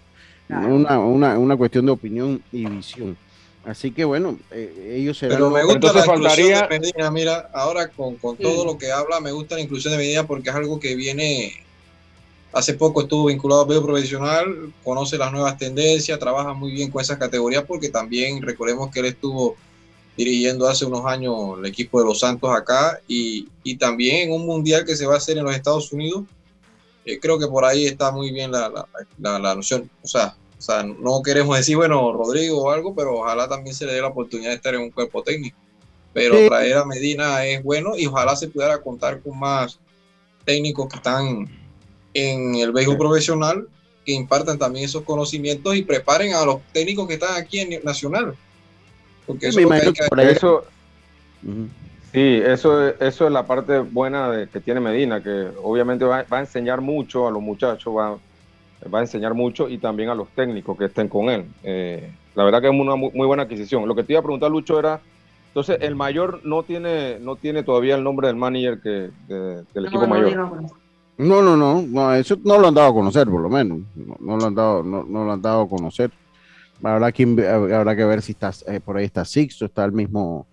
Una, 0.48 0.98
una, 0.98 1.38
una 1.38 1.56
cuestión 1.56 1.86
de 1.86 1.92
opinión 1.92 2.42
y 2.52 2.66
visión. 2.66 3.16
Así 3.64 3.90
que 3.90 4.04
bueno, 4.04 4.38
eh, 4.52 4.94
ellos 4.96 5.18
serán. 5.18 5.38
Pero 5.38 5.50
me 5.50 5.64
gusta 5.64 5.92
la 5.92 6.06
inclusión 6.06 6.68
de 6.68 6.78
Medina, 6.78 7.10
mira, 7.10 7.50
ahora 7.52 7.88
con, 7.88 8.14
con 8.16 8.36
todo 8.36 8.64
lo 8.64 8.78
que 8.78 8.92
habla, 8.92 9.18
me 9.18 9.32
gusta 9.32 9.56
la 9.56 9.62
inclusión 9.62 9.92
de 9.92 9.98
Medina 9.98 10.24
porque 10.24 10.50
es 10.50 10.54
algo 10.54 10.78
que 10.78 10.94
viene. 10.94 11.52
Hace 12.52 12.74
poco 12.74 13.02
estuvo 13.02 13.26
vinculado 13.26 13.62
a 13.62 13.66
medio 13.66 13.84
profesional, 13.84 14.72
conoce 14.84 15.18
las 15.18 15.32
nuevas 15.32 15.58
tendencias, 15.58 16.18
trabaja 16.18 16.54
muy 16.54 16.72
bien 16.72 16.90
con 16.90 17.02
esas 17.02 17.18
categorías 17.18 17.64
porque 17.64 17.88
también 17.88 18.40
recordemos 18.40 18.90
que 18.90 19.00
él 19.00 19.06
estuvo 19.06 19.56
dirigiendo 20.16 20.66
hace 20.66 20.84
unos 20.86 21.04
años 21.04 21.58
el 21.58 21.66
equipo 21.66 22.00
de 22.00 22.06
los 22.06 22.20
Santos 22.20 22.50
acá 22.50 23.00
y, 23.06 23.48
y 23.62 23.76
también 23.76 24.28
en 24.28 24.32
un 24.32 24.46
mundial 24.46 24.84
que 24.84 24.96
se 24.96 25.06
va 25.06 25.14
a 25.14 25.18
hacer 25.18 25.36
en 25.38 25.44
los 25.44 25.54
Estados 25.54 25.92
Unidos. 25.92 26.24
Eh, 27.04 27.18
creo 27.20 27.38
que 27.38 27.46
por 27.46 27.64
ahí 27.64 27.86
está 27.86 28.10
muy 28.10 28.32
bien 28.32 28.50
la, 28.50 28.68
la, 28.68 28.86
la, 29.18 29.38
la 29.38 29.54
noción. 29.54 29.90
O 30.02 30.08
sea, 30.08 30.36
o 30.58 30.62
sea, 30.62 30.82
no 30.82 31.22
queremos 31.22 31.56
decir, 31.56 31.76
bueno, 31.76 32.12
Rodrigo 32.12 32.62
o 32.62 32.70
algo, 32.70 32.94
pero 32.94 33.14
ojalá 33.20 33.46
también 33.48 33.74
se 33.74 33.84
le 33.84 33.92
dé 33.92 34.00
la 34.00 34.08
oportunidad 34.08 34.50
de 34.50 34.56
estar 34.56 34.74
en 34.74 34.80
un 34.80 34.90
cuerpo 34.90 35.22
técnico. 35.22 35.56
pero 36.12 36.46
traer 36.48 36.78
a 36.78 36.84
Medina 36.86 37.44
es 37.44 37.62
bueno 37.62 37.96
y 37.96 38.06
ojalá 38.06 38.34
se 38.36 38.48
pudiera 38.48 38.80
contar 38.80 39.20
con 39.20 39.38
más 39.38 39.78
técnicos 40.46 40.88
que 40.88 40.96
están 40.96 41.46
en 42.14 42.54
el 42.54 42.72
béisbol 42.72 42.96
profesional 42.96 43.68
que 44.06 44.12
impartan 44.12 44.58
también 44.58 44.86
esos 44.86 45.02
conocimientos 45.02 45.76
y 45.76 45.82
preparen 45.82 46.32
a 46.32 46.44
los 46.46 46.62
técnicos 46.72 47.06
que 47.06 47.14
están 47.14 47.36
aquí 47.36 47.58
en 47.58 47.84
Nacional. 47.84 48.34
Porque 49.26 49.48
eso, 49.48 49.60
es 49.60 49.92
que 49.92 50.30
eso 50.30 50.64
Sí, 52.16 52.40
eso, 52.42 52.88
eso 52.88 53.26
es 53.26 53.30
la 53.32 53.46
parte 53.46 53.80
buena 53.80 54.30
de, 54.30 54.48
que 54.48 54.60
tiene 54.60 54.80
Medina, 54.80 55.22
que 55.22 55.48
obviamente 55.62 56.04
va, 56.04 56.24
a 56.28 56.40
enseñar 56.40 56.80
mucho 56.80 57.28
a 57.28 57.30
los 57.30 57.42
muchachos, 57.42 57.94
va, 57.94 58.16
va, 58.92 58.98
a 58.98 59.02
enseñar 59.02 59.34
mucho 59.34 59.68
y 59.68 59.76
también 59.76 60.08
a 60.08 60.14
los 60.14 60.28
técnicos 60.28 60.78
que 60.78 60.86
estén 60.86 61.08
con 61.08 61.28
él. 61.28 61.44
Eh, 61.62 62.10
la 62.34 62.44
verdad 62.44 62.62
que 62.62 62.68
es 62.68 62.72
una 62.72 62.96
muy, 62.96 63.10
buena 63.12 63.42
adquisición. 63.42 63.86
Lo 63.86 63.94
que 63.94 64.02
te 64.02 64.14
iba 64.14 64.20
a 64.20 64.22
preguntar, 64.22 64.50
Lucho, 64.50 64.78
era, 64.78 65.00
entonces, 65.48 65.78
el 65.82 65.94
mayor 65.94 66.40
no 66.44 66.62
tiene, 66.62 67.18
no 67.20 67.36
tiene 67.36 67.62
todavía 67.62 67.96
el 67.96 68.04
nombre 68.04 68.28
del 68.28 68.36
manager 68.36 68.80
que, 68.80 69.10
del 69.28 69.86
equipo 69.86 70.06
mayor. 70.06 70.36
No, 71.18 71.42
no, 71.42 71.56
no, 71.56 71.82
no, 71.82 72.14
eso 72.14 72.36
no 72.44 72.58
lo 72.58 72.68
han 72.68 72.74
dado 72.74 72.88
a 72.88 72.94
conocer, 72.94 73.26
por 73.28 73.40
lo 73.40 73.48
menos. 73.48 73.80
No, 74.20 74.36
lo 74.36 74.46
han 74.46 74.54
dado, 74.54 74.82
no, 74.82 75.02
lo 75.02 75.32
han 75.32 75.42
dado 75.42 75.62
a 75.62 75.68
conocer. 75.68 76.10
Habrá 76.82 77.12
que, 77.12 77.24
habrá 77.74 77.96
que 77.96 78.04
ver 78.04 78.22
si 78.22 78.32
está 78.32 78.52
eh, 78.66 78.80
por 78.80 78.96
ahí 78.96 79.04
está 79.04 79.24
Sixto, 79.24 79.64
está 79.64 79.84
el 79.84 79.92
mismo 79.92 80.46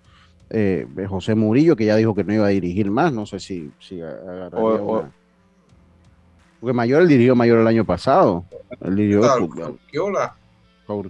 eh, 0.50 0.86
José 1.08 1.36
Murillo, 1.36 1.76
que 1.76 1.86
ya 1.86 1.96
dijo 1.96 2.16
que 2.16 2.24
no 2.24 2.34
iba 2.34 2.46
a 2.46 2.50
dirigir 2.50 2.90
más, 2.90 3.12
no 3.12 3.26
sé 3.26 3.40
si, 3.40 3.72
si 3.80 4.02
agarraría 4.02 5.12
Porque 6.60 6.74
Mayor, 6.74 7.02
el 7.02 7.08
dirigió 7.08 7.36
Mayor 7.36 7.60
el 7.60 7.68
año 7.68 7.86
pasado. 7.86 8.46
El 8.82 8.96
dirigió 8.96 9.22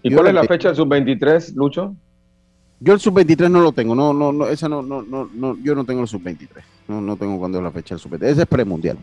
¿Y 0.01 0.13
cuál 0.13 0.27
es 0.27 0.33
la 0.33 0.43
fecha 0.43 0.69
del 0.69 0.77
sub-23, 0.77 1.55
Lucho? 1.55 1.95
Yo 2.79 2.93
el 2.93 2.99
sub-23 2.99 3.49
no 3.49 3.61
lo 3.61 3.71
tengo, 3.71 3.95
no, 3.95 4.13
no, 4.13 4.33
no, 4.33 4.47
esa 4.47 4.67
no, 4.67 4.81
no, 4.81 5.03
no, 5.03 5.57
yo 5.63 5.73
no 5.73 5.85
tengo 5.85 6.01
el 6.01 6.07
sub-23, 6.07 6.49
no, 6.89 6.99
no 6.99 7.15
tengo 7.15 7.39
cuándo 7.39 7.59
es 7.59 7.63
la 7.63 7.71
fecha 7.71 7.95
del 7.95 8.01
sub-23, 8.01 8.23
ese 8.23 8.41
es 8.41 8.47
premundial, 8.47 8.97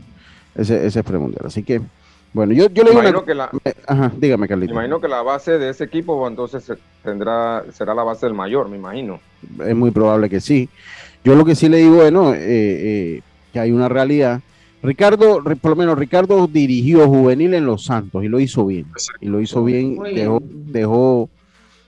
ese, 0.55 0.87
ese 0.87 1.01
es 1.01 1.05
premundial, 1.05 1.47
así 1.47 1.63
que 1.63 1.81
bueno, 2.33 2.53
yo, 2.53 2.69
yo 2.71 2.85
le 2.85 2.91
digo 3.07 3.25
que 3.25 3.35
la, 3.35 3.51
Ajá, 3.87 4.13
dígame, 4.17 4.47
Carlito. 4.47 4.73
Me 4.73 4.81
imagino 4.81 5.01
que 5.01 5.09
la 5.09 5.23
base 5.23 5.59
de 5.59 5.71
ese 5.71 5.85
equipo 5.85 6.27
entonces 6.29 6.73
tendrá, 7.03 7.65
será 7.73 7.93
la 7.93 8.05
base 8.05 8.27
del 8.27 8.35
mayor, 8.35 8.69
me 8.69 8.77
imagino. 8.77 9.21
Es 9.67 9.75
muy 9.75 9.91
probable 9.91 10.31
que 10.31 10.41
sí. 10.41 10.69
Yo 11.25 11.35
lo 11.35 11.45
que 11.45 11.57
sí 11.57 11.69
le 11.69 11.79
digo, 11.79 11.97
bueno, 11.97 12.33
eh, 12.33 12.39
eh, 12.41 13.23
que 13.53 13.59
hay 13.59 13.73
una 13.73 13.89
realidad. 13.89 14.41
Ricardo, 14.83 15.43
por 15.43 15.71
lo 15.71 15.77
menos 15.77 15.99
Ricardo 15.99 16.47
dirigió 16.47 17.07
juvenil 17.07 17.53
en 17.55 17.67
Los 17.67 17.85
Santos 17.85 18.23
y 18.25 18.29
lo 18.29 18.39
hizo 18.39 18.65
bien. 18.65 18.87
Y 19.21 19.27
lo 19.27 19.41
hizo 19.41 19.65
bien, 19.65 19.99
dejó, 20.15 20.41
dejó, 20.43 21.29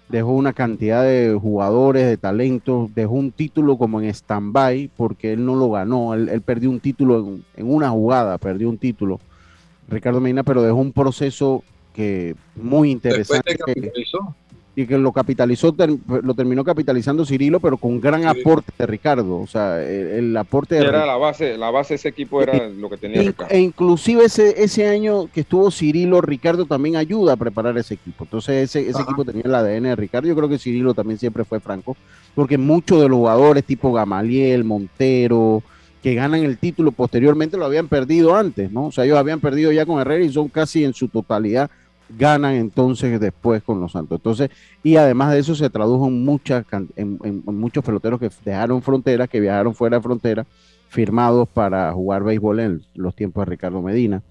dejó 0.09 0.32
una 0.32 0.53
cantidad 0.53 1.05
de 1.05 1.38
jugadores, 1.40 2.05
de 2.05 2.16
talentos, 2.16 2.93
dejó 2.95 3.14
un 3.14 3.30
título 3.30 3.78
como 3.78 4.01
en 4.01 4.09
stand-by 4.09 4.90
porque 4.97 5.32
él 5.32 5.47
no 5.47 5.55
lo 5.55 5.70
ganó. 5.70 6.14
Él, 6.14 6.43
perdió 6.43 6.68
un 6.68 6.80
título 6.80 7.20
en, 7.20 7.45
en 7.57 7.72
una 7.72 7.88
jugada, 7.90 8.36
perdió 8.38 8.68
un 8.68 8.76
título 8.76 9.20
Ricardo 9.93 10.20
Medina, 10.20 10.43
pero 10.43 10.62
dejó 10.62 10.76
un 10.76 10.93
proceso 10.93 11.62
que 11.95 12.34
muy 12.57 12.90
interesante. 12.90 13.59
y 14.74 14.86
que 14.86 14.97
lo 14.97 15.12
capitalizó, 15.12 15.76
lo 16.22 16.32
terminó 16.32 16.64
capitalizando 16.64 17.26
Cirilo, 17.26 17.61
pero 17.61 17.76
con 17.76 18.01
gran 18.01 18.24
aporte 18.24 18.72
de 18.78 18.86
Ricardo. 18.86 19.36
O 19.36 19.47
sea, 19.47 19.82
el, 19.82 20.34
aporte 20.34 20.76
de 20.76 20.86
Era 20.86 21.05
la 21.05 21.18
base, 21.18 21.59
la 21.59 21.70
base 21.70 21.93
de 21.93 21.97
ese 21.97 22.09
equipo 22.09 22.43
era 22.43 22.68
lo 22.68 22.88
que 22.88 22.97
tenía 22.97 23.20
Ricardo. 23.20 23.55
E 23.55 23.61
inclusive 23.61 24.24
ese, 24.24 24.62
ese 24.62 24.88
año 24.88 25.26
que 25.26 25.43
estuvo 25.43 25.70
Cirilo, 25.70 26.22
Ricardo 26.22 26.64
también 26.64 26.97
ayuda 26.97 27.34
a 27.34 27.36
preparar 27.36 27.76
ese 27.76 27.95
equipo. 27.95 28.24
Entonces 28.24 28.70
ese, 28.70 28.88
ese 28.88 29.03
equipo 29.03 29.26
tenía 29.26 29.43
el 29.45 29.55
ADN 29.55 29.82
de 29.82 29.97
Ricardo. 29.97 30.26
Yo 30.26 30.36
creo 30.36 30.49
que 30.49 30.59
Cirilo 30.59 30.95
también 30.95 31.18
siempre 31.18 31.45
fue 31.45 31.61
franco, 31.61 31.95
porque 32.34 32.57
muchos 32.57 33.03
de 33.03 33.11
los 33.11 33.18
jugadores 33.18 33.64
tipo 33.64 33.93
Gamaliel, 33.93 34.64
Montero, 34.64 35.62
que 36.03 36.14
ganan 36.14 36.42
el 36.42 36.59
título 36.59 36.90
posteriormente 36.90 37.57
lo 37.57 37.64
habían 37.64 37.86
perdido 37.86 38.34
antes, 38.34 38.72
¿no? 38.72 38.86
O 38.86 38.92
sea, 38.92 39.05
ellos 39.05 39.18
habían 39.18 39.40
perdido 39.40 39.70
ya 39.70 39.86
con 39.86 40.00
Herrera 40.00 40.24
y 40.24 40.32
son 40.32 40.48
casi 40.48 40.84
en 40.84 40.92
su 40.92 41.09
totalidad 41.09 41.70
ganan 42.18 42.55
entonces 42.55 43.18
después 43.20 43.62
con 43.62 43.80
los 43.80 43.92
Santos. 43.92 44.18
Entonces, 44.18 44.50
y 44.82 44.96
además 44.96 45.32
de 45.32 45.38
eso 45.38 45.55
se 45.55 45.70
tradujo 45.70 46.09
en, 46.09 46.24
muchas, 46.24 46.66
muchos 47.46 47.84
peloteros 47.84 48.20
que 48.20 48.30
dejaron 48.44 48.82
fronteras, 48.82 49.28
que 49.28 49.40
viajaron 49.40 49.74
fuera 49.74 49.96
de 49.96 50.03
frontera, 50.03 50.46
firmados 50.88 51.48
para 51.48 51.92
jugar 51.92 52.22
béisbol 52.22 52.61
en 52.61 52.82
los 52.94 53.14
tiempos 53.14 53.46
de 53.46 53.50
Ricardo 53.50 53.80
Medina. 53.80 54.22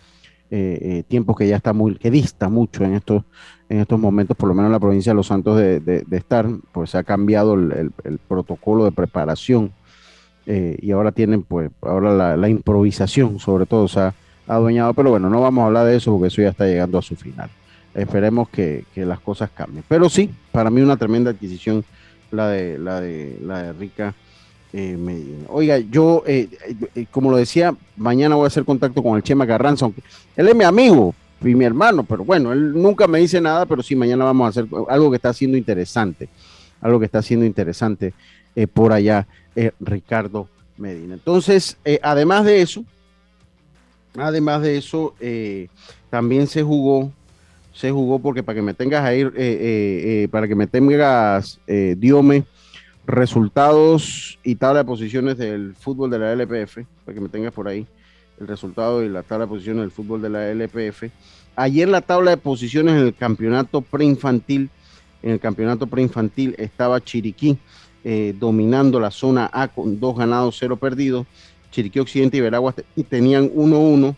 Eh, 0.53 0.79
eh, 0.81 1.03
tiempos 1.07 1.37
que 1.37 1.47
ya 1.47 1.55
está 1.55 1.71
muy, 1.71 1.95
que 1.95 2.11
dista 2.11 2.49
mucho 2.49 2.83
en 2.83 2.93
estos, 2.93 3.23
en 3.69 3.79
estos 3.79 3.97
momentos, 3.97 4.35
por 4.35 4.49
lo 4.49 4.53
menos 4.53 4.67
en 4.67 4.73
la 4.73 4.79
provincia 4.81 5.13
de 5.13 5.15
Los 5.15 5.27
Santos 5.27 5.57
de, 5.57 6.05
estar, 6.11 6.45
pues 6.73 6.89
se 6.89 6.97
ha 6.97 7.03
cambiado 7.03 7.53
el 7.53 8.19
protocolo 8.27 8.83
de 8.83 8.91
preparación 8.91 9.71
eh, 10.47 10.77
y 10.81 10.91
ahora 10.91 11.11
tienen 11.11 11.43
pues 11.43 11.69
ahora 11.81 12.35
la, 12.35 12.49
improvisación 12.49 13.39
sobre 13.39 13.65
todo 13.65 13.87
se 13.87 13.99
ha 13.99 14.13
adueñado, 14.47 14.93
pero 14.93 15.11
bueno, 15.11 15.29
no 15.29 15.39
vamos 15.39 15.61
a 15.61 15.65
hablar 15.67 15.85
de 15.85 15.95
eso 15.95 16.11
porque 16.11 16.27
eso 16.27 16.41
ya 16.41 16.49
está 16.49 16.65
llegando 16.65 16.97
a 16.97 17.01
su 17.01 17.15
final. 17.15 17.49
Esperemos 17.93 18.49
que, 18.49 18.85
las 18.95 19.19
cosas 19.19 19.49
cambien. 19.53 19.83
Pero 19.87 20.09
sí, 20.09 20.29
para 20.51 20.69
mí 20.69 20.81
una 20.81 20.97
tremenda 20.97 21.31
adquisición 21.31 21.83
la 22.31 22.47
de 22.47 22.77
la 22.77 23.01
de 23.01 23.37
la 23.45 23.63
de 23.63 23.73
Rica 23.73 24.13
eh, 24.71 24.95
Medina. 24.97 25.45
Oiga, 25.49 25.77
yo 25.77 26.23
eh, 26.25 26.47
como 27.11 27.29
lo 27.29 27.37
decía, 27.37 27.75
mañana 27.97 28.35
voy 28.35 28.45
a 28.45 28.47
hacer 28.47 28.63
contacto 28.63 29.03
con 29.03 29.17
el 29.17 29.23
Chema 29.23 29.45
Carranza, 29.45 29.85
aunque 29.85 30.01
él 30.35 30.47
es 30.47 30.55
mi 30.55 30.63
amigo 30.63 31.13
y 31.41 31.53
mi 31.55 31.65
hermano, 31.65 32.03
pero 32.03 32.23
bueno, 32.23 32.53
él 32.53 32.73
nunca 32.73 33.05
me 33.05 33.19
dice 33.19 33.41
nada, 33.41 33.65
pero 33.65 33.83
sí, 33.83 33.95
mañana 33.95 34.23
vamos 34.23 34.45
a 34.45 34.49
hacer 34.49 34.65
algo 34.89 35.09
que 35.11 35.17
está 35.17 35.33
siendo 35.33 35.57
interesante, 35.57 36.29
algo 36.81 36.99
que 36.99 37.05
está 37.05 37.21
siendo 37.21 37.45
interesante 37.45 38.13
por 38.73 38.91
allá 38.91 39.27
eh, 39.55 39.71
Ricardo 39.79 40.47
Medina. 40.77 41.15
Entonces, 41.15 41.77
eh, 41.83 41.99
además 42.01 42.45
de 42.45 42.61
eso, 42.61 42.85
además 44.17 44.61
de 44.61 44.77
eso, 44.77 45.13
eh, 45.19 45.67
también 46.09 46.47
se 46.47 46.63
jugó, 46.63 47.11
se 47.73 47.91
jugó 47.91 48.19
porque 48.19 48.43
para 48.43 48.55
que 48.55 48.61
me 48.61 48.73
tengas 48.73 49.03
ahí, 49.03 49.25
para 50.27 50.47
que 50.47 50.55
me 50.55 50.67
tengas, 50.67 51.59
diome, 51.97 52.45
resultados 53.05 54.39
y 54.43 54.55
tabla 54.55 54.79
de 54.79 54.85
posiciones 54.85 55.37
del 55.37 55.75
fútbol 55.75 56.09
de 56.09 56.19
la 56.19 56.31
LPF, 56.33 56.79
para 57.05 57.15
que 57.15 57.21
me 57.21 57.29
tengas 57.29 57.53
por 57.53 57.67
ahí 57.67 57.85
el 58.39 58.47
resultado 58.47 59.03
y 59.03 59.09
la 59.09 59.23
tabla 59.23 59.45
de 59.45 59.49
posiciones 59.49 59.81
del 59.81 59.91
fútbol 59.91 60.21
de 60.21 60.29
la 60.29 60.49
LPF. 60.49 61.11
Ayer 61.55 61.87
la 61.87 62.01
tabla 62.01 62.31
de 62.31 62.37
posiciones 62.37 62.95
en 62.95 63.07
el 63.07 63.15
campeonato 63.15 63.81
preinfantil, 63.81 64.69
en 65.21 65.31
el 65.31 65.39
campeonato 65.39 65.87
preinfantil 65.87 66.55
estaba 66.57 67.01
Chiriquí 67.01 67.57
eh, 68.03 68.35
dominando 68.39 68.99
la 68.99 69.11
zona 69.11 69.49
A 69.51 69.67
con 69.67 69.99
dos 69.99 70.17
ganados, 70.17 70.57
cero 70.59 70.77
perdidos. 70.77 71.27
Chiriquí 71.71 71.99
Occidente 71.99 72.37
y 72.37 72.41
Veraguas 72.41 72.75
tenían 73.09 73.49
1-1 73.49 74.15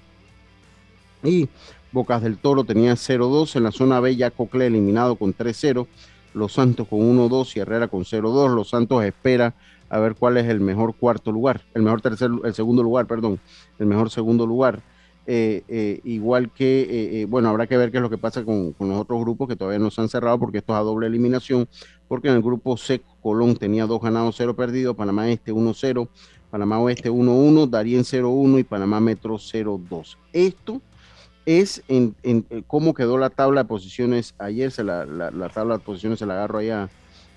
y 1.23 1.47
Bocas 1.91 2.23
del 2.23 2.37
Toro 2.37 2.63
tenían 2.63 2.95
0-2. 2.95 3.55
En 3.55 3.63
la 3.63 3.71
zona 3.71 3.99
B 3.99 4.15
ya 4.15 4.31
Cocle 4.31 4.65
eliminado 4.65 5.15
con 5.15 5.35
3-0. 5.35 5.85
Los 6.33 6.53
Santos 6.53 6.87
con 6.87 6.99
1-2 6.99 7.55
y 7.55 7.59
Herrera 7.59 7.87
con 7.87 8.03
0-2. 8.03 8.55
Los 8.55 8.69
Santos 8.69 9.03
espera 9.03 9.53
a 9.93 9.99
ver 9.99 10.15
cuál 10.15 10.37
es 10.37 10.47
el 10.47 10.59
mejor 10.59 10.95
cuarto 10.95 11.31
lugar, 11.31 11.61
el 11.75 11.83
mejor 11.83 12.01
tercer, 12.01 12.31
el 12.43 12.53
segundo 12.55 12.81
lugar, 12.81 13.05
perdón, 13.05 13.39
el 13.77 13.85
mejor 13.85 14.09
segundo 14.09 14.47
lugar. 14.47 14.81
Eh, 15.27 15.63
eh, 15.67 16.01
igual 16.03 16.49
que, 16.49 17.21
eh, 17.21 17.25
bueno, 17.25 17.47
habrá 17.47 17.67
que 17.67 17.77
ver 17.77 17.91
qué 17.91 17.97
es 17.97 18.03
lo 18.03 18.09
que 18.09 18.17
pasa 18.17 18.43
con, 18.43 18.75
los 18.77 18.99
otros 18.99 19.21
grupos 19.21 19.47
que 19.47 19.55
todavía 19.55 19.77
no 19.77 19.91
se 19.91 20.01
han 20.01 20.09
cerrado 20.09 20.39
porque 20.39 20.57
esto 20.57 20.73
es 20.73 20.79
a 20.79 20.81
doble 20.81 21.05
eliminación, 21.05 21.69
porque 22.13 22.27
en 22.27 22.35
el 22.35 22.43
grupo 22.43 22.77
C 22.77 23.01
Colón 23.23 23.55
tenía 23.55 23.87
dos 23.87 23.99
ganados, 23.99 24.35
cero 24.37 24.55
perdidos, 24.55 24.95
Panamá 24.95 25.27
Este 25.31 25.51
1-0, 25.51 26.07
Panamá 26.51 26.77
Oeste 26.77 27.09
1-1, 27.09 27.67
Darien 27.67 28.03
0-1 28.03 28.59
y 28.59 28.63
Panamá 28.63 28.99
Metro 28.99 29.33
0-2. 29.39 30.17
Esto 30.31 30.79
es 31.47 31.81
en, 31.87 32.15
cómo 32.67 32.93
quedó 32.93 33.17
la 33.17 33.31
tabla 33.31 33.63
de 33.63 33.67
posiciones 33.67 34.35
ayer, 34.37 34.69
se 34.69 34.83
la, 34.83 35.07
tabla 35.55 35.79
de 35.79 35.83
posiciones 35.83 36.19
se 36.19 36.27
la 36.27 36.35
agarro 36.35 36.59
allá 36.59 36.87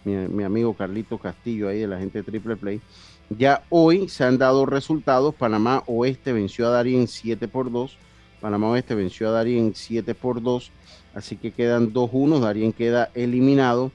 mi, 0.04 0.14
mi 0.28 0.44
amigo 0.44 0.74
Carlito 0.74 1.16
Castillo 1.16 1.70
ahí 1.70 1.78
de 1.78 1.86
la 1.86 1.98
gente 1.98 2.22
Triple 2.22 2.56
Play. 2.56 2.82
Ya 3.30 3.64
hoy 3.70 4.10
se 4.10 4.24
han 4.24 4.36
dado 4.36 4.66
resultados. 4.66 5.34
Panamá 5.34 5.84
Oeste 5.86 6.34
venció 6.34 6.66
a 6.66 6.70
Darien 6.72 7.08
7 7.08 7.48
por 7.48 7.72
2. 7.72 7.96
Panamá 8.42 8.68
Oeste 8.68 8.94
venció 8.94 9.28
a 9.28 9.30
Darien 9.30 9.74
7 9.74 10.14
por 10.14 10.42
2. 10.42 10.70
Así 11.14 11.38
que 11.38 11.52
quedan 11.52 11.94
2-1. 11.94 12.40
Darien 12.40 12.74
queda 12.74 13.10
eliminado. 13.14 13.90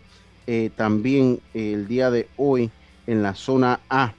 Eh, 0.54 0.70
también 0.76 1.39
eh, 1.54 1.72
el 1.72 1.88
día 1.88 2.12
de 2.12 2.28
hoy 2.36 2.72
en 3.08 3.24
la 3.24 3.36
zona 3.36 3.80
A, 3.89 4.14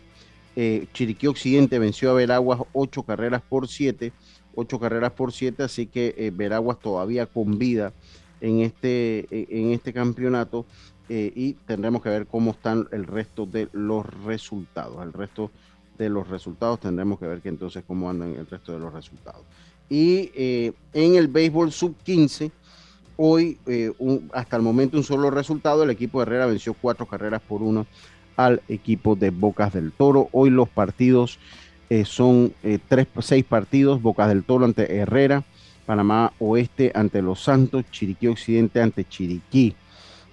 eh, 0.57 0.87
Chiriquí 0.95 1.27
Occidente 1.27 1.79
venció 1.79 2.11
a 2.11 2.15
Veraguas 2.15 2.59
8 2.73 3.03
carreras 3.03 3.43
por 3.43 3.69
7. 3.69 4.15
8 4.55 4.81
carreras 4.81 5.13
por 5.13 5.31
7. 5.31 5.63
Así 5.63 5.89
que 5.89 6.33
Veraguas 6.35 6.79
todavía 6.81 7.27
con 7.27 7.59
vida 7.59 7.93
en 8.41 8.61
este, 8.61 9.27
en 9.31 9.73
este 9.73 9.93
campeonato. 9.93 10.65
Y 11.11 11.53
tendremos 11.67 12.01
que 12.01 12.09
ver 12.09 12.27
cómo 12.27 12.53
están 12.53 12.89
el 12.93 13.05
resto 13.05 13.45
de 13.45 13.69
los 13.73 14.07
resultados. 14.25 15.03
El 15.03 15.13
resto 15.13 15.51
de 15.99 16.09
los 16.09 16.29
resultados 16.29 16.81
tendremos 16.81 17.19
que 17.19 17.27
ver 17.27 17.43
que 17.43 17.51
entonces 17.51 17.85
cómo 17.87 18.09
andan 18.09 18.35
el 18.37 18.47
resto 18.47 18.73
de 18.73 18.79
los 18.79 18.95
resultados. 18.95 19.43
Y 19.91 20.31
en 20.35 21.15
el 21.15 21.29
béisbol 21.29 21.71
sub 21.73 21.95
15, 22.03 22.51
hoy 23.17 23.59
eh, 23.67 23.93
hasta 24.33 24.57
el 24.57 24.63
momento 24.63 24.97
un 24.97 25.05
solo 25.05 25.31
resultado, 25.31 25.83
el 25.83 25.91
equipo 25.91 26.19
de 26.19 26.25
Herrera 26.25 26.47
venció 26.47 26.75
cuatro 26.75 27.07
carreras 27.07 27.41
por 27.41 27.63
uno 27.63 27.87
al 28.37 28.63
equipo 28.69 29.15
de 29.17 29.31
Bocas 29.31 29.73
del 29.73 29.93
Toro. 29.93 30.29
Hoy 30.33 30.51
los 30.51 30.69
partidos 30.69 31.39
eh, 31.91 32.05
son 32.05 32.53
eh, 32.63 32.79
tres, 32.89 33.07
seis 33.21 33.45
partidos, 33.45 34.03
Bocas 34.03 34.29
del 34.29 34.45
Toro 34.45 34.65
ante 34.65 34.97
Herrera, 34.97 35.45
Panamá 35.87 36.33
Oeste 36.39 36.93
ante 36.95 37.23
Los 37.23 37.43
Santos, 37.43 37.85
Chiriquí 37.91 38.29
Occidente 38.29 38.81
ante 38.81 39.05
Chiriquí. 39.05 39.75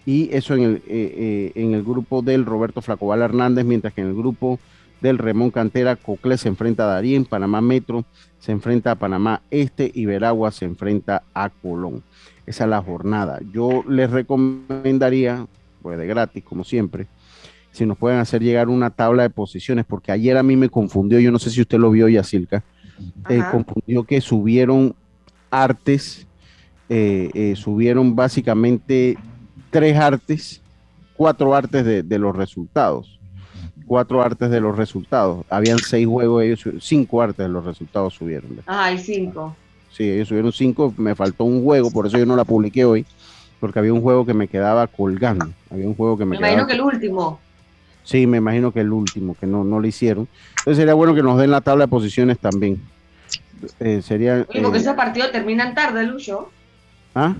Y 0.06 0.34
eso 0.36 0.56
en 0.56 0.64
el, 0.64 0.82
en 0.88 1.74
el 1.74 1.84
grupo 1.84 2.24
del 2.24 2.46
Roberto 2.46 2.82
Flacobal 2.82 3.22
Hernández, 3.22 3.66
mientras 3.66 3.94
que 3.94 4.02
en 4.02 4.08
el 4.08 4.16
grupo 4.16 4.60
del 5.02 5.18
Remón 5.18 5.52
Cantera, 5.52 5.96
Cocle 5.96 6.38
se 6.38 6.50
enfrenta 6.50 6.84
a 6.84 6.94
Darien, 6.94 7.26
Panamá 7.26 7.62
Metro 7.62 8.06
se 8.40 8.52
enfrenta 8.52 8.92
a 8.92 8.96
Panamá 8.96 9.42
Este 9.52 9.92
y 9.94 10.06
Veragua 10.06 10.52
se 10.52 10.66
enfrenta 10.66 11.24
a 11.34 11.50
Colón. 11.50 12.04
Esa 12.50 12.64
es 12.64 12.70
la 12.72 12.82
jornada. 12.82 13.40
Yo 13.54 13.84
les 13.88 14.10
recomendaría, 14.10 15.46
pues 15.84 16.00
de 16.00 16.08
gratis, 16.08 16.44
como 16.44 16.64
siempre, 16.64 17.06
si 17.72 17.86
nos 17.86 17.96
pueden 17.96 18.18
hacer 18.18 18.42
llegar 18.42 18.70
una 18.70 18.90
tabla 18.90 19.22
de 19.22 19.30
posiciones, 19.30 19.86
porque 19.86 20.12
ayer 20.12 20.36
a 20.36 20.42
mí 20.42 20.56
me 20.56 20.68
confundió, 20.68 21.20
yo 21.20 21.32
no 21.32 21.38
sé 21.38 21.52
si 21.52 21.62
usted 21.62 21.78
lo 21.78 21.92
vio, 21.92 22.10
Yacilca, 22.10 22.64
eh, 23.30 23.44
confundió 23.52 24.04
que 24.04 24.20
subieron 24.20 24.96
artes, 25.52 26.26
eh, 26.90 27.30
eh, 27.36 27.56
subieron 27.56 28.16
básicamente 28.16 29.16
tres 29.70 29.96
artes, 29.96 30.60
cuatro 31.16 31.54
artes 31.54 31.86
de 31.86 32.18
los 32.18 32.36
resultados 32.36 33.20
cuatro 33.86 34.22
artes 34.22 34.52
de 34.52 34.62
los 34.62 34.78
resultados. 34.78 35.44
Habían 35.50 35.80
seis 35.80 36.06
juegos, 36.06 36.44
ellos 36.44 36.64
cinco 36.80 37.24
artes 37.24 37.40
de 37.40 37.50
los 37.50 37.66
resultados 37.66 38.14
subieron. 38.14 38.60
Ah, 38.68 38.86
hay 38.86 39.00
cinco. 39.00 39.56
Sí, 40.00 40.10
ellos 40.10 40.30
subieron 40.30 40.54
cinco, 40.54 40.94
me 40.96 41.14
faltó 41.14 41.44
un 41.44 41.62
juego, 41.62 41.92
por 41.92 42.08
eso 42.08 42.18
yo 42.18 42.26
no 42.26 42.38
la 42.38 42.46
publiqué 42.46 42.86
hoy, 42.86 43.06
porque 43.60 43.80
había 43.80 43.92
un 43.92 44.02
juego 44.02 44.26
que 44.26 44.34
me 44.34 44.48
quedaba 44.48 44.88
colgando. 44.88 45.50
Había 45.70 45.88
un 45.88 45.94
juego 45.94 46.18
que 46.18 46.24
me, 46.24 46.32
me 46.32 46.38
imagino 46.38 46.66
que 46.66 46.72
el 46.72 46.82
último. 46.82 47.38
Sí, 48.06 48.26
me 48.26 48.38
imagino 48.38 48.72
que 48.72 48.80
el 48.80 48.94
último, 48.94 49.36
que 49.38 49.46
no, 49.46 49.66
no 49.66 49.78
lo 49.78 49.86
hicieron. 49.86 50.30
Entonces 50.60 50.78
sería 50.78 50.94
bueno 50.94 51.14
que 51.14 51.22
nos 51.22 51.38
den 51.38 51.52
la 51.52 51.60
tabla 51.60 51.84
de 51.84 51.90
posiciones 51.90 52.40
también. 52.40 52.82
Eh, 53.82 54.02
sería. 54.02 54.46
porque 54.46 54.78
eh, 54.78 54.82
esos 54.82 54.96
partidos 54.96 55.34
terminan 55.34 55.76
tarde, 55.76 56.06
Lucho. 56.06 56.50
¿Ah? 57.14 57.36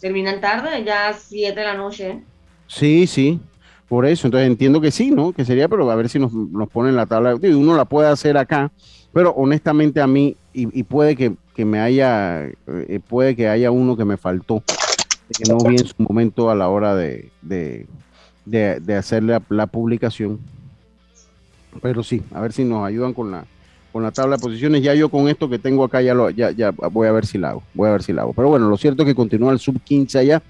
Terminan 0.00 0.40
tarde, 0.40 0.84
ya 0.84 1.12
siete 1.12 1.58
de 1.58 1.66
la 1.66 1.74
noche. 1.74 2.22
Sí, 2.68 3.08
sí. 3.08 3.40
Por 3.88 4.06
eso, 4.06 4.28
entonces 4.28 4.46
entiendo 4.46 4.80
que 4.80 4.92
sí, 4.92 5.10
¿no? 5.10 5.32
Que 5.32 5.44
sería, 5.44 5.66
pero 5.66 5.90
a 5.90 5.96
ver 5.96 6.08
si 6.08 6.20
nos, 6.20 6.32
nos 6.32 6.68
ponen 6.68 6.94
la 6.94 7.06
tabla. 7.06 7.34
Uno 7.34 7.74
la 7.74 7.86
puede 7.86 8.08
hacer 8.08 8.36
acá, 8.36 8.70
pero 9.12 9.32
honestamente 9.32 10.00
a 10.00 10.06
mí, 10.06 10.36
y, 10.52 10.82
puede 10.82 11.16
que, 11.16 11.64
me 11.64 11.80
haya, 11.80 12.46
eh, 12.46 13.00
puede 13.06 13.34
que 13.36 13.48
haya 13.48 13.70
uno 13.70 13.96
que 13.96 14.04
me 14.04 14.16
faltó, 14.16 14.62
que 15.36 15.50
no 15.50 15.58
vi 15.58 15.76
en 15.76 15.86
su 15.86 15.94
momento 15.98 16.50
a 16.50 16.54
la 16.54 16.68
hora 16.68 16.94
de, 16.94 17.30
de, 17.40 17.86
de, 18.44 18.94
hacer 18.94 19.22
la, 19.22 19.66
publicación. 19.66 20.40
Pero 21.80 22.02
sí, 22.02 22.22
a 22.32 22.40
ver 22.40 22.52
si 22.52 22.64
nos 22.64 22.84
ayudan 22.84 23.14
con 23.14 23.30
la, 23.30 23.46
con 23.92 24.02
la 24.02 24.10
tabla 24.10 24.36
de 24.36 24.42
posiciones. 24.42 24.82
Ya 24.82 24.94
yo 24.94 25.08
con 25.08 25.28
esto 25.28 25.48
que 25.48 25.58
tengo 25.58 25.84
acá 25.84 26.02
ya, 26.02 26.14
lo, 26.14 26.28
ya, 26.30 26.50
ya 26.50 26.70
voy 26.70 27.08
a 27.08 27.12
ver 27.12 27.24
si 27.24 27.38
la 27.38 27.50
hago. 27.50 27.62
Voy 27.72 27.88
a 27.88 27.92
ver 27.92 28.02
si 28.02 28.12
la 28.12 28.22
hago. 28.22 28.32
Pero 28.34 28.48
bueno, 28.48 28.68
lo 28.68 28.76
cierto 28.76 29.02
es 29.02 29.08
que 29.08 29.14
continúa 29.14 29.52
el 29.52 29.58
sub 29.58 29.80
15 29.82 30.18
allá 30.18 30.42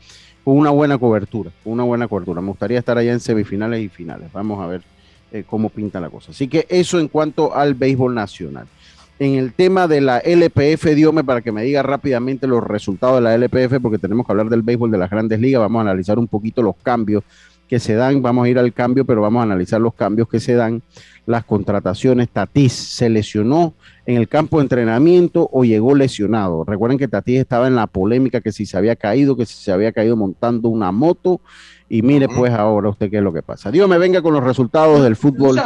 con 0.44 0.58
una 0.58 0.70
buena 0.70 0.98
cobertura, 0.98 1.52
una 1.64 1.84
buena 1.84 2.08
cobertura. 2.08 2.40
Me 2.40 2.48
gustaría 2.48 2.78
estar 2.78 2.98
allá 2.98 3.12
en 3.12 3.20
semifinales 3.20 3.80
y 3.80 3.88
finales. 3.88 4.32
Vamos 4.32 4.60
a 4.60 4.66
ver 4.66 4.82
eh, 5.30 5.44
cómo 5.46 5.70
pinta 5.70 6.00
la 6.00 6.10
cosa. 6.10 6.32
Así 6.32 6.48
que 6.48 6.66
eso 6.68 6.98
en 6.98 7.08
cuanto 7.08 7.54
al 7.54 7.74
béisbol 7.74 8.14
nacional. 8.14 8.66
En 9.18 9.34
el 9.34 9.52
tema 9.52 9.86
de 9.86 10.00
la 10.00 10.18
LPF, 10.18 10.94
Diome, 10.94 11.22
para 11.22 11.42
que 11.42 11.52
me 11.52 11.62
diga 11.62 11.82
rápidamente 11.82 12.46
los 12.46 12.64
resultados 12.64 13.16
de 13.16 13.20
la 13.22 13.34
LPF, 13.34 13.80
porque 13.80 13.98
tenemos 13.98 14.26
que 14.26 14.32
hablar 14.32 14.48
del 14.48 14.62
béisbol 14.62 14.90
de 14.90 14.98
las 14.98 15.10
grandes 15.10 15.38
ligas, 15.38 15.60
vamos 15.60 15.78
a 15.78 15.82
analizar 15.82 16.18
un 16.18 16.26
poquito 16.26 16.62
los 16.62 16.74
cambios 16.82 17.22
que 17.72 17.80
se 17.80 17.94
dan, 17.94 18.20
vamos 18.20 18.44
a 18.44 18.48
ir 18.50 18.58
al 18.58 18.74
cambio, 18.74 19.06
pero 19.06 19.22
vamos 19.22 19.40
a 19.40 19.44
analizar 19.44 19.80
los 19.80 19.94
cambios 19.94 20.28
que 20.28 20.40
se 20.40 20.54
dan, 20.54 20.82
las 21.24 21.42
contrataciones. 21.44 22.28
Tatis 22.28 22.72
se 22.72 23.08
lesionó 23.08 23.72
en 24.04 24.18
el 24.18 24.28
campo 24.28 24.58
de 24.58 24.64
entrenamiento 24.64 25.48
o 25.50 25.64
llegó 25.64 25.94
lesionado. 25.94 26.64
Recuerden 26.64 26.98
que 26.98 27.08
Tatis 27.08 27.40
estaba 27.40 27.68
en 27.68 27.74
la 27.74 27.86
polémica 27.86 28.42
que 28.42 28.52
si 28.52 28.66
se 28.66 28.76
había 28.76 28.94
caído, 28.94 29.38
que 29.38 29.46
si 29.46 29.54
se 29.54 29.72
había 29.72 29.90
caído 29.92 30.16
montando 30.16 30.68
una 30.68 30.92
moto. 30.92 31.40
Y 31.88 32.02
mire, 32.02 32.28
pues 32.28 32.52
ahora 32.52 32.90
usted 32.90 33.10
qué 33.10 33.16
es 33.16 33.22
lo 33.22 33.32
que 33.32 33.42
pasa. 33.42 33.70
Dios 33.70 33.88
me 33.88 33.96
venga 33.96 34.20
con 34.20 34.34
los 34.34 34.44
resultados 34.44 35.02
del 35.02 35.16
fútbol. 35.16 35.58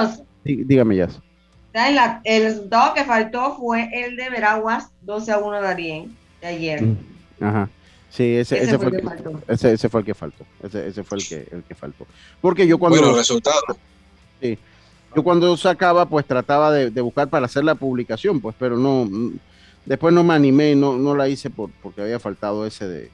dígame 0.44 0.94
ya. 0.94 1.08
El 2.24 2.42
resultado 2.42 2.94
que 2.94 3.04
faltó 3.04 3.56
fue 3.56 3.90
el 3.92 4.16
de 4.16 4.30
Veraguas 4.30 4.90
12 5.02 5.32
a 5.32 5.38
1 5.38 5.62
de 5.62 6.08
de 6.40 6.46
ayer. 6.46 6.82
Mm, 6.82 6.96
ajá. 7.40 7.68
Sí, 8.10 8.36
ese, 8.36 8.62
ese, 8.62 8.78
fue, 8.78 8.86
el 8.86 8.96
que, 8.96 9.02
faltó. 9.02 9.42
Ese, 9.46 9.88
fue 9.90 10.00
el 10.00 10.06
que 10.06 10.14
faltó. 10.14 10.46
Ese, 10.62 11.04
fue 11.04 11.18
el 11.18 11.28
que, 11.28 11.48
el 11.52 11.62
que 11.64 11.74
faltó. 11.74 12.06
Porque 12.40 12.66
yo 12.66 12.78
cuando. 12.78 12.98
Bueno, 12.98 13.14
resultado. 13.14 13.60
Sí. 14.40 14.58
Yo 15.14 15.22
cuando 15.22 15.56
sacaba, 15.56 16.06
pues 16.06 16.26
trataba 16.26 16.72
de, 16.72 17.00
buscar 17.00 17.28
para 17.28 17.46
hacer 17.46 17.64
la 17.64 17.74
publicación, 17.74 18.40
pues, 18.40 18.54
pero 18.58 18.76
no, 18.76 19.08
después 19.86 20.12
no 20.12 20.22
me 20.22 20.34
animé, 20.34 20.74
no, 20.74 20.96
no 20.98 21.14
la 21.14 21.28
hice 21.28 21.48
por, 21.48 21.70
porque 21.82 22.02
había 22.02 22.20
faltado 22.20 22.66
ese 22.66 22.86
de, 22.86 23.10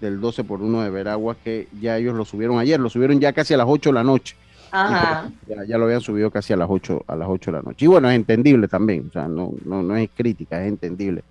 del 0.00 0.20
12 0.20 0.42
por 0.44 0.60
1 0.60 0.82
de 0.82 0.90
Veraguas, 0.90 1.36
que 1.44 1.68
ya 1.80 1.98
ellos 1.98 2.16
lo 2.16 2.24
subieron 2.24 2.58
ayer, 2.58 2.80
lo 2.80 2.90
subieron 2.90 3.20
ya 3.20 3.32
casi 3.32 3.54
a 3.54 3.58
las 3.58 3.66
8 3.68 3.90
de 3.90 3.94
la 3.94 4.02
noche. 4.02 4.36
Ajá. 4.76 5.30
Ya, 5.66 5.78
lo 5.78 5.86
habían 5.86 6.00
subido 6.00 6.30
casi 6.30 6.52
a 6.52 6.56
las 6.56 6.68
8, 6.70 7.04
a 7.06 7.16
las 7.16 7.28
8 7.28 7.50
de 7.50 7.56
la 7.56 7.62
noche. 7.62 7.84
Y 7.84 7.88
bueno, 7.88 8.10
es 8.10 8.16
entendible 8.16 8.68
también, 8.68 9.06
o 9.08 9.12
sea, 9.12 9.26
no, 9.26 9.52
no, 9.64 9.82
no 9.82 9.96
es 9.96 10.10
crítica, 10.14 10.62
es 10.62 10.68
entendible, 10.68 11.24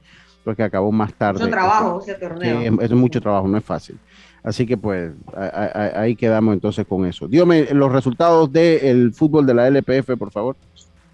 porque 0.44 0.64
acabó 0.64 0.92
más 0.92 1.14
tarde. 1.14 1.40
Mucho 1.40 1.52
trabajo 1.52 2.02
ese 2.02 2.16
torneo. 2.16 2.82
es, 2.82 2.92
mucho 2.92 3.22
trabajo, 3.22 3.48
no 3.48 3.58
es 3.58 3.64
fácil. 3.64 4.00
Así 4.44 4.66
que 4.66 4.78
pues 4.78 5.12
ahí 5.96 6.16
quedamos 6.16 6.54
entonces 6.54 6.86
con 6.88 7.06
eso. 7.06 7.28
Dígame 7.28 7.74
los 7.74 7.92
resultados 7.92 8.52
del 8.52 9.12
fútbol 9.14 9.46
de 9.46 9.54
la 9.56 9.68
LPF, 9.68 10.18
por 10.18 10.32
favor. 10.32 10.56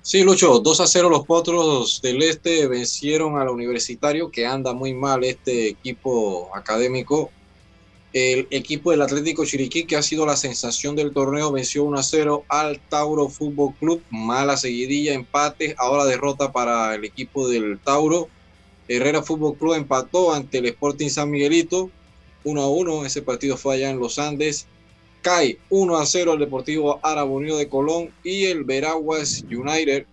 Sí, 0.01 0.23
Lucho, 0.23 0.59
2 0.59 0.81
a 0.81 0.87
0 0.87 1.09
los 1.09 1.25
potros 1.25 2.01
del 2.01 2.23
Este 2.23 2.67
vencieron 2.67 3.37
al 3.37 3.49
Universitario, 3.49 4.31
que 4.31 4.47
anda 4.47 4.73
muy 4.73 4.93
mal 4.93 5.23
este 5.23 5.69
equipo 5.69 6.49
académico. 6.55 7.29
El 8.13 8.47
equipo 8.51 8.91
del 8.91 9.01
Atlético 9.01 9.45
Chiriquí, 9.45 9.85
que 9.85 9.95
ha 9.95 10.01
sido 10.01 10.25
la 10.25 10.35
sensación 10.35 10.97
del 10.97 11.13
torneo, 11.13 11.53
venció 11.53 11.85
1 11.85 11.97
a 11.97 12.03
0 12.03 12.43
al 12.49 12.79
Tauro 12.79 13.29
Fútbol 13.29 13.73
Club. 13.79 14.03
Mala 14.09 14.57
seguidilla, 14.57 15.13
empate, 15.13 15.75
ahora 15.77 16.03
derrota 16.03 16.51
para 16.51 16.93
el 16.93 17.05
equipo 17.05 17.47
del 17.47 17.79
Tauro. 17.79 18.27
Herrera 18.89 19.23
Fútbol 19.23 19.55
Club 19.57 19.75
empató 19.75 20.33
ante 20.33 20.57
el 20.57 20.65
Sporting 20.65 21.07
San 21.07 21.29
Miguelito. 21.29 21.89
1 22.43 22.61
a 22.61 22.69
1. 22.69 23.05
Ese 23.05 23.21
partido 23.21 23.55
fue 23.55 23.75
allá 23.75 23.89
en 23.89 23.99
los 23.99 24.19
Andes. 24.19 24.67
Cae 25.21 25.59
1 25.69 25.97
a 25.97 26.05
0 26.05 26.33
el 26.33 26.39
Deportivo 26.39 26.99
Árabe 27.03 27.29
Unido 27.29 27.57
de 27.57 27.69
Colón 27.69 28.09
y 28.23 28.45
el 28.45 28.65
Veraguas 28.65 29.45
United 29.49 30.05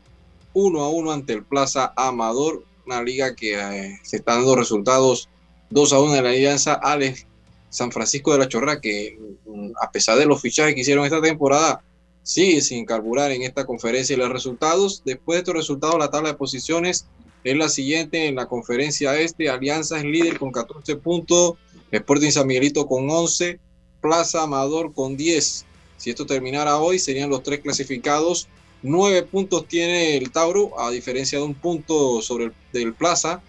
1 0.53 0.83
a 0.83 0.89
1 0.89 1.11
ante 1.11 1.33
el 1.33 1.45
Plaza 1.45 1.93
Amador. 1.97 2.63
Una 2.87 3.03
liga 3.03 3.35
que 3.35 3.59
eh, 3.59 3.99
se 4.05 4.19
está 4.19 4.35
dando 4.35 4.55
resultados 4.55 5.29
2 5.71 5.93
a 5.93 6.01
1 6.01 6.17
en 6.17 6.25
la 6.25 6.31
alianza 6.31 6.75
Alex 6.75 7.27
San 7.71 7.93
Francisco 7.93 8.33
de 8.33 8.39
la 8.39 8.49
Chorra, 8.49 8.81
que 8.81 9.19
mm, 9.47 9.73
a 9.81 9.91
pesar 9.91 10.19
de 10.19 10.27
los 10.27 10.41
fichajes 10.41 10.75
que 10.75 10.81
hicieron 10.81 11.05
esta 11.05 11.21
temporada, 11.21 11.83
sigue 12.23 12.61
sin 12.61 12.85
carburar 12.85 13.33
en 13.33 13.43
esta 13.43 13.65
conferencia. 13.65 14.15
Y 14.15 14.19
los 14.19 14.31
resultados, 14.31 15.03
después 15.05 15.37
de 15.37 15.41
estos 15.41 15.55
resultados, 15.55 15.99
la 15.99 16.11
tabla 16.11 16.31
de 16.31 16.35
posiciones 16.37 17.07
es 17.45 17.57
la 17.57 17.69
siguiente 17.69 18.27
en 18.27 18.35
la 18.35 18.47
conferencia 18.47 19.19
este. 19.19 19.49
Alianza 19.49 19.99
es 19.99 20.05
líder 20.05 20.39
con 20.39 20.53
14 20.53 20.97
puntos. 20.97 21.55
Sporting 21.91 22.31
San 22.31 22.47
Miguelito 22.47 22.87
con 22.87 23.09
11, 23.09 23.59
Plaza 24.01 24.43
Amador 24.43 24.93
con 24.93 25.17
10. 25.17 25.65
Si 25.97 26.11
esto 26.11 26.27
terminara 26.27 26.79
hoy, 26.79 26.99
serían 26.99 27.31
los 27.31 27.43
tres 27.43 27.61
clasificados. 27.61 28.49
Nueve 28.83 29.23
puntos 29.23 29.67
tiene 29.67 30.17
el 30.17 30.31
Tauro, 30.31 30.79
a 30.79 30.91
diferencia 30.91 31.39
de 31.39 31.45
un 31.45 31.55
punto 31.55 32.23
sobre 32.23 32.47
el 32.47 32.53
del 32.73 32.95
Plaza. 32.95 33.43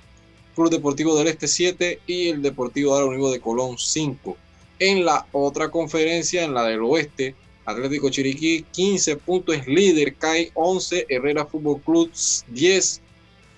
Club 0.60 0.72
Deportivo 0.72 1.16
del 1.16 1.28
Este 1.28 1.48
7 1.48 2.02
y 2.06 2.28
el 2.28 2.42
Deportivo 2.42 2.98
de 2.98 3.06
Unido 3.06 3.32
de 3.32 3.40
Colón 3.40 3.78
5. 3.78 4.36
En 4.80 5.06
la 5.06 5.26
otra 5.32 5.72
conferencia, 5.72 6.44
en 6.44 6.54
la 6.54 6.66
del 6.66 6.82
Oeste, 6.82 7.34
Atlético 7.64 8.10
Chiriquí 8.10 8.66
15 8.70 9.16
puntos, 9.16 9.56
es 9.56 9.68
líder, 9.68 10.16
cae 10.16 10.52
11, 10.56 11.06
Herrera 11.08 11.46
Fútbol 11.46 11.80
Club 11.80 12.12
10. 12.50 13.02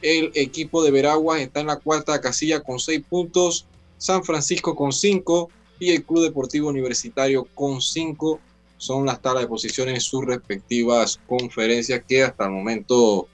El 0.04 0.32
equipo 0.36 0.84
de 0.84 0.92
Veraguas 0.92 1.42
está 1.42 1.62
en 1.62 1.68
la 1.68 1.78
cuarta 1.78 2.22
casilla 2.22 2.60
con 2.60 2.80
6 2.80 3.02
puntos. 3.10 3.66
San 3.98 4.24
Francisco 4.24 4.76
con 4.76 4.92
5 4.92 5.50
y 5.80 5.94
el 5.94 6.04
Club 6.04 6.22
Deportivo 6.22 6.70
Universitario 6.70 7.48
con 7.56 7.82
5 7.82 8.40
son 8.78 9.08
las 9.08 9.20
tablas 9.24 9.46
de 9.46 9.50
posiciones 9.50 9.96
en 9.96 10.02
sus 10.02 10.24
respectivas 10.24 11.20
conferencias 11.26 12.04
que 12.08 12.22
hasta 12.22 12.46
el 12.46 12.52
momento 12.52 13.28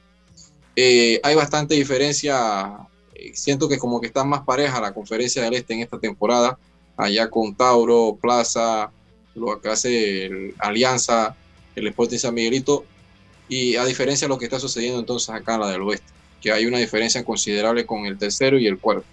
eh, 0.74 1.20
hay 1.22 1.36
bastante 1.36 1.76
diferencia. 1.76 2.88
Eh, 3.18 3.32
siento 3.34 3.68
que 3.68 3.78
como 3.78 4.00
que 4.00 4.08
está 4.08 4.24
más 4.24 4.42
pareja 4.42 4.80
la 4.80 4.94
conferencia 4.94 5.42
del 5.44 5.56
Este 5.56 5.74
en 5.74 5.82
esta 5.82 6.00
temporada, 6.00 6.58
allá 6.96 7.30
con 7.30 7.56
Tauro, 7.56 8.18
Plaza, 8.22 8.92
lo 9.36 9.60
que 9.60 9.70
hace 9.70 10.54
Alianza, 10.60 11.36
el 11.76 11.88
Sporting 11.88 12.18
San 12.18 12.34
Miguelito, 12.34 12.86
y 13.50 13.76
a 13.76 13.86
diferencia 13.86 14.28
de 14.28 14.30
lo 14.30 14.38
que 14.38 14.46
está 14.46 14.60
sucediendo 14.60 15.00
entonces 15.00 15.30
acá 15.30 15.56
en 15.56 15.62
la 15.62 15.70
del 15.70 15.82
Oeste, 15.82 16.08
que 16.42 16.52
hay 16.52 16.66
una 16.66 16.78
diferencia 16.78 17.24
considerable 17.24 17.86
con 17.86 18.06
el 18.06 18.18
tercero 18.18 18.60
y 18.60 18.68
el 18.68 18.78
cuarto. 18.78 19.06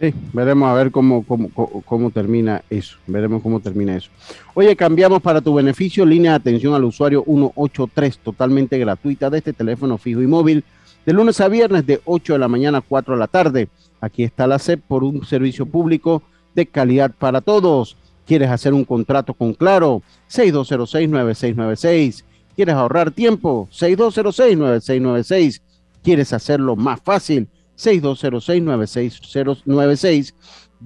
Sí, 0.00 0.12
veremos 0.32 0.68
a 0.68 0.74
ver 0.74 0.90
cómo, 0.90 1.24
cómo, 1.24 1.48
cómo, 1.50 2.10
termina 2.10 2.62
eso. 2.68 2.96
Veremos 3.06 3.42
cómo 3.42 3.60
termina 3.60 3.96
eso. 3.96 4.10
Oye, 4.54 4.74
cambiamos 4.74 5.22
para 5.22 5.40
tu 5.40 5.54
beneficio 5.54 6.04
línea 6.04 6.32
de 6.32 6.36
atención 6.36 6.74
al 6.74 6.84
usuario 6.84 7.22
183, 7.24 8.18
totalmente 8.18 8.76
gratuita 8.76 9.30
de 9.30 9.38
este 9.38 9.52
teléfono 9.52 9.96
fijo 9.96 10.20
y 10.20 10.26
móvil, 10.26 10.64
de 11.04 11.12
lunes 11.12 11.40
a 11.40 11.48
viernes 11.48 11.84
de 11.86 12.00
8 12.04 12.34
de 12.34 12.38
la 12.38 12.46
mañana 12.48 12.78
a 12.78 12.82
4 12.82 13.14
de 13.14 13.20
la 13.20 13.26
tarde. 13.26 13.68
Aquí 14.00 14.22
está 14.24 14.46
la 14.46 14.58
SEP 14.58 14.80
por 14.86 15.04
un 15.04 15.24
servicio 15.24 15.66
público 15.66 16.22
de 16.54 16.66
calidad 16.66 17.12
para 17.18 17.40
todos. 17.40 17.96
¿Quieres 18.26 18.50
hacer 18.50 18.72
un 18.72 18.84
contrato 18.84 19.34
con 19.34 19.54
Claro? 19.54 20.02
6206-9696. 20.30 22.22
¿Quieres 22.56 22.74
ahorrar 22.74 23.10
tiempo? 23.10 23.68
6206-9696. 23.72 25.60
¿Quieres 26.02 26.32
hacerlo 26.32 26.76
más 26.76 27.00
fácil? 27.02 27.48
6206-9696. 27.76 30.32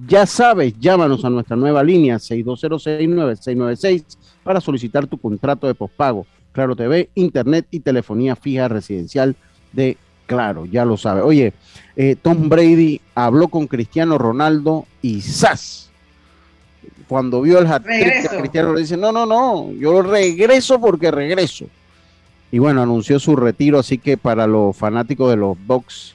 Ya 0.07 0.25
sabes, 0.25 0.73
llámanos 0.79 1.25
a 1.25 1.29
nuestra 1.29 1.57
nueva 1.57 1.83
línea 1.83 2.15
6206-9696 2.17 4.17
para 4.43 4.61
solicitar 4.61 5.07
tu 5.07 5.17
contrato 5.17 5.67
de 5.67 5.75
pospago. 5.75 6.25
Claro 6.51 6.75
TV, 6.75 7.09
Internet 7.15 7.65
y 7.69 7.81
telefonía 7.81 8.35
fija 8.35 8.67
residencial 8.67 9.35
de 9.71 9.97
Claro, 10.29 10.67
ya 10.67 10.85
lo 10.85 10.95
sabe. 10.95 11.21
Oye, 11.21 11.53
eh, 11.95 12.15
Tom 12.21 12.49
Brady 12.49 13.01
habló 13.15 13.47
con 13.47 13.65
Cristiano 13.65 14.19
Ronaldo 14.19 14.85
y 15.01 15.21
¡zas! 15.21 15.89
Cuando 17.07 17.41
vio 17.41 17.57
el 17.57 17.65
hat 17.65 17.83
Cristiano 17.83 18.75
le 18.75 18.81
dice, 18.81 18.95
no, 18.95 19.11
no, 19.11 19.25
no, 19.25 19.71
yo 19.71 20.03
regreso 20.03 20.79
porque 20.79 21.09
regreso. 21.09 21.65
Y 22.51 22.59
bueno, 22.59 22.83
anunció 22.83 23.19
su 23.19 23.35
retiro, 23.35 23.79
así 23.79 23.97
que 23.97 24.17
para 24.17 24.45
los 24.45 24.77
fanáticos 24.77 25.31
de 25.31 25.37
los 25.37 25.57
Bucks 25.65 26.13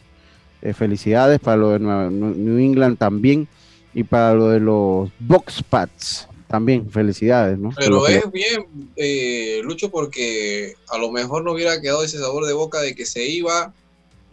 eh, 0.62 0.72
felicidades 0.72 1.40
para 1.40 1.56
lo 1.56 1.70
de 1.70 1.80
New 1.80 2.58
England 2.58 2.96
también 2.96 3.48
y 3.94 4.04
para 4.04 4.32
lo 4.34 4.50
de 4.50 4.60
los 4.60 5.10
Box 5.18 5.60
Pats 5.68 6.28
también 6.46 6.88
felicidades, 6.88 7.58
¿no? 7.58 7.72
Pero 7.76 8.06
es 8.06 8.30
bien, 8.30 8.64
eh, 8.94 9.60
Lucho, 9.64 9.90
porque 9.90 10.74
a 10.88 10.98
lo 10.98 11.10
mejor 11.10 11.42
no 11.42 11.50
hubiera 11.50 11.80
quedado 11.80 12.04
ese 12.04 12.20
sabor 12.20 12.46
de 12.46 12.52
boca 12.52 12.80
de 12.80 12.94
que 12.94 13.06
se 13.06 13.26
iba 13.26 13.74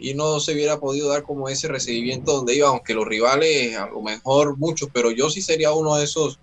y 0.01 0.15
no 0.15 0.39
se 0.39 0.53
hubiera 0.53 0.79
podido 0.79 1.09
dar 1.09 1.21
como 1.21 1.47
ese 1.47 1.67
recibimiento 1.67 2.33
donde 2.33 2.55
iba, 2.55 2.67
aunque 2.67 2.95
los 2.95 3.07
rivales, 3.07 3.77
a 3.77 3.85
lo 3.87 4.01
mejor 4.01 4.57
muchos, 4.57 4.89
pero 4.91 5.11
yo 5.11 5.29
sí 5.29 5.41
sería 5.41 5.71
uno 5.73 5.95
de 5.95 6.05
esos 6.05 6.39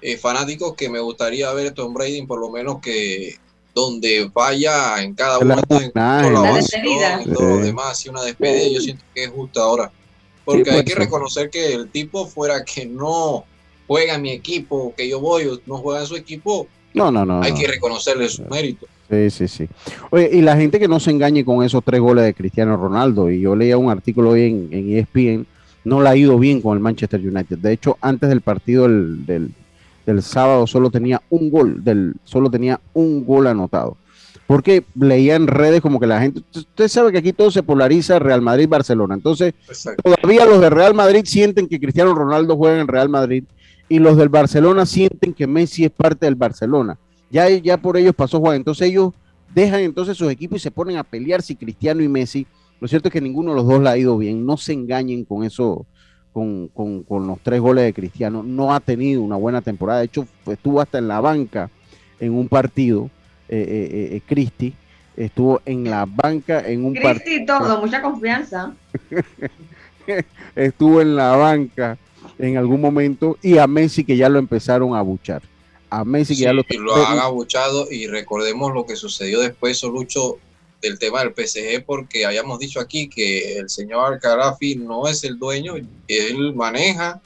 eh, 0.00 0.16
fanáticos 0.16 0.74
que 0.74 0.88
me 0.88 0.98
gustaría 0.98 1.52
ver 1.52 1.68
a 1.68 1.74
Tom 1.74 1.92
Brady, 1.92 2.26
por 2.26 2.40
lo 2.40 2.48
menos 2.50 2.80
que 2.80 3.36
donde 3.74 4.30
vaya 4.32 5.02
en 5.02 5.14
cada 5.14 5.38
uno 5.38 5.56
de 5.56 5.92
y 7.22 7.30
todo 7.30 7.42
lo 7.42 7.58
demás, 7.58 8.06
y 8.06 8.08
una 8.08 8.22
despedida, 8.22 8.68
yo 8.72 8.80
siento 8.80 9.04
que 9.14 9.24
es 9.24 9.30
justo 9.30 9.62
ahora. 9.62 9.92
Porque 10.46 10.70
hay 10.70 10.84
que 10.84 10.94
reconocer 10.94 11.50
que 11.50 11.74
el 11.74 11.90
tipo 11.90 12.26
fuera 12.26 12.64
que 12.64 12.86
no 12.86 13.44
juega 13.86 14.14
en 14.14 14.22
mi 14.22 14.30
equipo, 14.30 14.94
que 14.96 15.06
yo 15.06 15.20
voy, 15.20 15.60
no 15.66 15.78
juega 15.78 16.00
en 16.00 16.06
su 16.06 16.16
equipo, 16.16 16.66
no, 16.94 17.10
no, 17.10 17.26
no. 17.26 17.42
Hay 17.42 17.52
que 17.52 17.66
reconocerle 17.66 18.26
su 18.30 18.42
mérito. 18.44 18.86
Sí, 19.08 19.30
sí, 19.30 19.48
sí. 19.48 19.68
Oye, 20.10 20.30
y 20.32 20.42
la 20.42 20.56
gente 20.56 20.80
que 20.80 20.88
no 20.88 20.98
se 20.98 21.10
engañe 21.10 21.44
con 21.44 21.64
esos 21.64 21.82
tres 21.84 22.00
goles 22.00 22.24
de 22.24 22.34
Cristiano 22.34 22.76
Ronaldo, 22.76 23.30
y 23.30 23.40
yo 23.40 23.54
leía 23.54 23.78
un 23.78 23.90
artículo 23.90 24.30
hoy 24.30 24.42
en, 24.42 24.68
en 24.72 24.98
ESPN, 24.98 25.46
no 25.84 26.02
le 26.02 26.08
ha 26.08 26.16
ido 26.16 26.38
bien 26.38 26.60
con 26.60 26.76
el 26.76 26.82
Manchester 26.82 27.20
United. 27.20 27.58
De 27.58 27.72
hecho, 27.72 27.96
antes 28.00 28.28
del 28.28 28.40
partido 28.40 28.88
del 28.88 29.52
del 30.06 30.22
sábado 30.22 30.66
solo 30.66 30.90
tenía 30.90 31.20
un 31.28 31.50
gol, 31.50 31.84
del, 31.84 32.14
solo 32.24 32.50
tenía 32.50 32.80
un 32.94 33.26
gol 33.26 33.48
anotado. 33.48 33.96
Porque 34.46 34.84
leía 34.94 35.34
en 35.34 35.48
redes 35.48 35.80
como 35.80 35.98
que 35.98 36.06
la 36.06 36.20
gente, 36.20 36.40
usted 36.54 36.86
sabe 36.86 37.10
que 37.10 37.18
aquí 37.18 37.32
todo 37.32 37.50
se 37.50 37.64
polariza 37.64 38.20
Real 38.20 38.40
Madrid-Barcelona. 38.40 39.14
Entonces, 39.14 39.54
todavía 40.02 40.44
los 40.44 40.60
de 40.60 40.70
Real 40.70 40.94
Madrid 40.94 41.22
sienten 41.24 41.66
que 41.66 41.80
Cristiano 41.80 42.14
Ronaldo 42.14 42.56
juega 42.56 42.80
en 42.80 42.86
Real 42.86 43.08
Madrid 43.08 43.42
y 43.88 43.98
los 43.98 44.16
del 44.16 44.28
Barcelona 44.28 44.86
sienten 44.86 45.34
que 45.34 45.48
Messi 45.48 45.84
es 45.84 45.90
parte 45.90 46.26
del 46.26 46.36
Barcelona. 46.36 46.96
Ya, 47.30 47.48
ya 47.48 47.76
por 47.76 47.96
ellos 47.96 48.14
pasó 48.14 48.40
Juan. 48.40 48.56
Entonces 48.56 48.88
ellos 48.88 49.12
dejan 49.54 49.80
entonces 49.80 50.16
sus 50.16 50.30
equipos 50.30 50.58
y 50.58 50.62
se 50.62 50.70
ponen 50.70 50.96
a 50.96 51.04
pelear 51.04 51.42
si 51.42 51.56
Cristiano 51.56 52.02
y 52.02 52.08
Messi. 52.08 52.46
Lo 52.80 52.88
cierto 52.88 53.08
es 53.08 53.12
que 53.12 53.20
ninguno 53.20 53.50
de 53.50 53.56
los 53.56 53.66
dos 53.66 53.82
le 53.82 53.88
ha 53.88 53.96
ido 53.96 54.18
bien. 54.18 54.44
No 54.44 54.56
se 54.56 54.72
engañen 54.72 55.24
con 55.24 55.44
eso, 55.44 55.86
con, 56.32 57.26
los 57.26 57.40
tres 57.42 57.60
goles 57.60 57.84
de 57.84 57.94
Cristiano, 57.94 58.42
no 58.42 58.74
ha 58.74 58.80
tenido 58.80 59.22
una 59.22 59.36
buena 59.36 59.62
temporada. 59.62 60.00
De 60.00 60.06
hecho, 60.06 60.26
estuvo 60.46 60.80
hasta 60.80 60.98
en 60.98 61.08
la 61.08 61.20
banca 61.20 61.70
en 62.20 62.34
un 62.34 62.48
partido, 62.48 63.10
eh, 63.48 63.58
eh, 63.58 64.08
eh, 64.16 64.20
Cristi, 64.26 64.74
estuvo 65.16 65.62
en 65.64 65.84
la 65.84 66.04
banca 66.04 66.60
en 66.60 66.84
un 66.84 66.94
partido. 66.94 67.14
Cristi 67.14 67.46
todo, 67.46 67.80
mucha 67.80 68.02
confianza. 68.02 68.74
estuvo 70.54 71.00
en 71.00 71.16
la 71.16 71.34
banca 71.36 71.96
en 72.38 72.58
algún 72.58 72.80
momento 72.80 73.38
y 73.42 73.56
a 73.56 73.66
Messi 73.66 74.04
que 74.04 74.16
ya 74.16 74.28
lo 74.28 74.38
empezaron 74.38 74.94
a 74.94 75.00
buchar. 75.00 75.42
A 75.90 76.04
Messi 76.04 76.36
que 76.36 76.42
ya 76.42 76.52
lo, 76.52 76.64
lo 76.68 76.96
han 76.96 77.18
abuchado 77.18 77.90
y 77.90 78.06
recordemos 78.06 78.72
lo 78.74 78.86
que 78.86 78.96
sucedió 78.96 79.40
después, 79.40 79.78
Solucho 79.78 80.38
del 80.82 80.98
tema 80.98 81.20
del 81.20 81.32
PSG 81.34 81.84
porque 81.84 82.26
habíamos 82.26 82.58
dicho 82.58 82.80
aquí 82.80 83.08
que 83.08 83.58
el 83.58 83.70
señor 83.70 84.12
Al-Kharafi 84.12 84.76
no 84.76 85.08
es 85.08 85.24
el 85.24 85.38
dueño, 85.38 85.74
él 86.08 86.54
maneja 86.54 87.22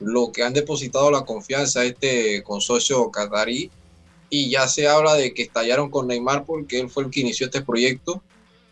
lo 0.00 0.32
que 0.32 0.42
han 0.42 0.52
depositado 0.52 1.10
la 1.10 1.24
confianza 1.24 1.80
a 1.80 1.84
este 1.84 2.42
consorcio 2.42 3.10
qatarí 3.10 3.70
y 4.30 4.50
ya 4.50 4.68
se 4.68 4.88
habla 4.88 5.14
de 5.14 5.34
que 5.34 5.42
estallaron 5.42 5.90
con 5.90 6.06
Neymar 6.06 6.44
porque 6.44 6.80
él 6.80 6.88
fue 6.88 7.04
el 7.04 7.10
que 7.10 7.20
inició 7.20 7.46
este 7.46 7.62
proyecto 7.62 8.22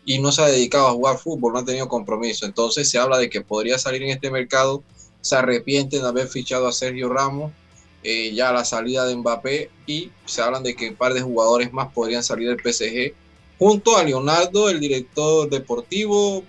y 0.05 0.19
no 0.19 0.31
se 0.31 0.41
ha 0.41 0.45
dedicado 0.45 0.87
a 0.87 0.91
jugar 0.91 1.17
fútbol, 1.17 1.53
no 1.53 1.59
ha 1.59 1.65
tenido 1.65 1.87
compromiso. 1.87 2.45
Entonces 2.45 2.89
se 2.89 2.97
habla 2.97 3.17
de 3.17 3.29
que 3.29 3.41
podría 3.41 3.77
salir 3.77 4.01
en 4.01 4.09
este 4.09 4.31
mercado, 4.31 4.81
se 5.21 5.35
arrepienten 5.35 6.01
de 6.01 6.07
haber 6.07 6.27
fichado 6.27 6.67
a 6.67 6.71
Sergio 6.71 7.09
Ramos, 7.09 7.51
eh, 8.03 8.33
ya 8.33 8.51
la 8.51 8.63
salida 8.63 9.05
de 9.05 9.15
Mbappé 9.15 9.69
y 9.85 10.11
se 10.25 10.41
hablan 10.41 10.63
de 10.63 10.75
que 10.75 10.89
un 10.89 10.95
par 10.95 11.13
de 11.13 11.21
jugadores 11.21 11.73
más 11.73 11.91
podrían 11.93 12.23
salir 12.23 12.49
del 12.49 12.59
PSG 12.59 13.13
junto 13.59 13.97
a 13.97 14.03
Leonardo, 14.03 14.69
el 14.69 14.79
director 14.79 15.49
deportivo, 15.49 16.43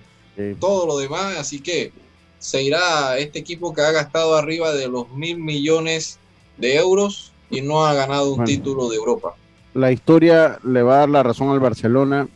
todo 0.61 0.87
lo 0.87 0.99
demás. 0.99 1.37
Así 1.39 1.61
que 1.61 1.93
se 2.39 2.63
irá 2.63 3.19
este 3.19 3.41
equipo 3.41 3.75
que 3.75 3.83
ha 3.83 3.91
gastado 3.91 4.37
arriba 4.37 4.73
de 4.73 4.89
los 4.89 5.11
mil 5.11 5.39
millones 5.39 6.19
de 6.57 6.77
euros 6.77 7.33
y 7.51 7.61
no 7.61 7.85
ha 7.85 7.95
ganado 7.95 8.33
un 8.33 8.45
título 8.45 8.89
de 8.89 8.97
Europa. 8.97 9.35
La 9.75 9.91
historia 9.91 10.59
le 10.65 10.83
va 10.83 10.95
a 10.95 10.99
dar 11.01 11.09
la 11.09 11.23
razón 11.23 11.51
al 11.51 11.61
Barcelona 11.61 12.29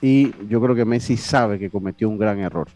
y 0.00 0.32
yo 0.48 0.60
creo 0.60 0.74
que 0.74 0.84
Messi 0.84 1.16
sabe 1.16 1.58
que 1.58 1.70
cometió 1.70 2.08
un 2.08 2.18
gran 2.18 2.38
error. 2.40 2.68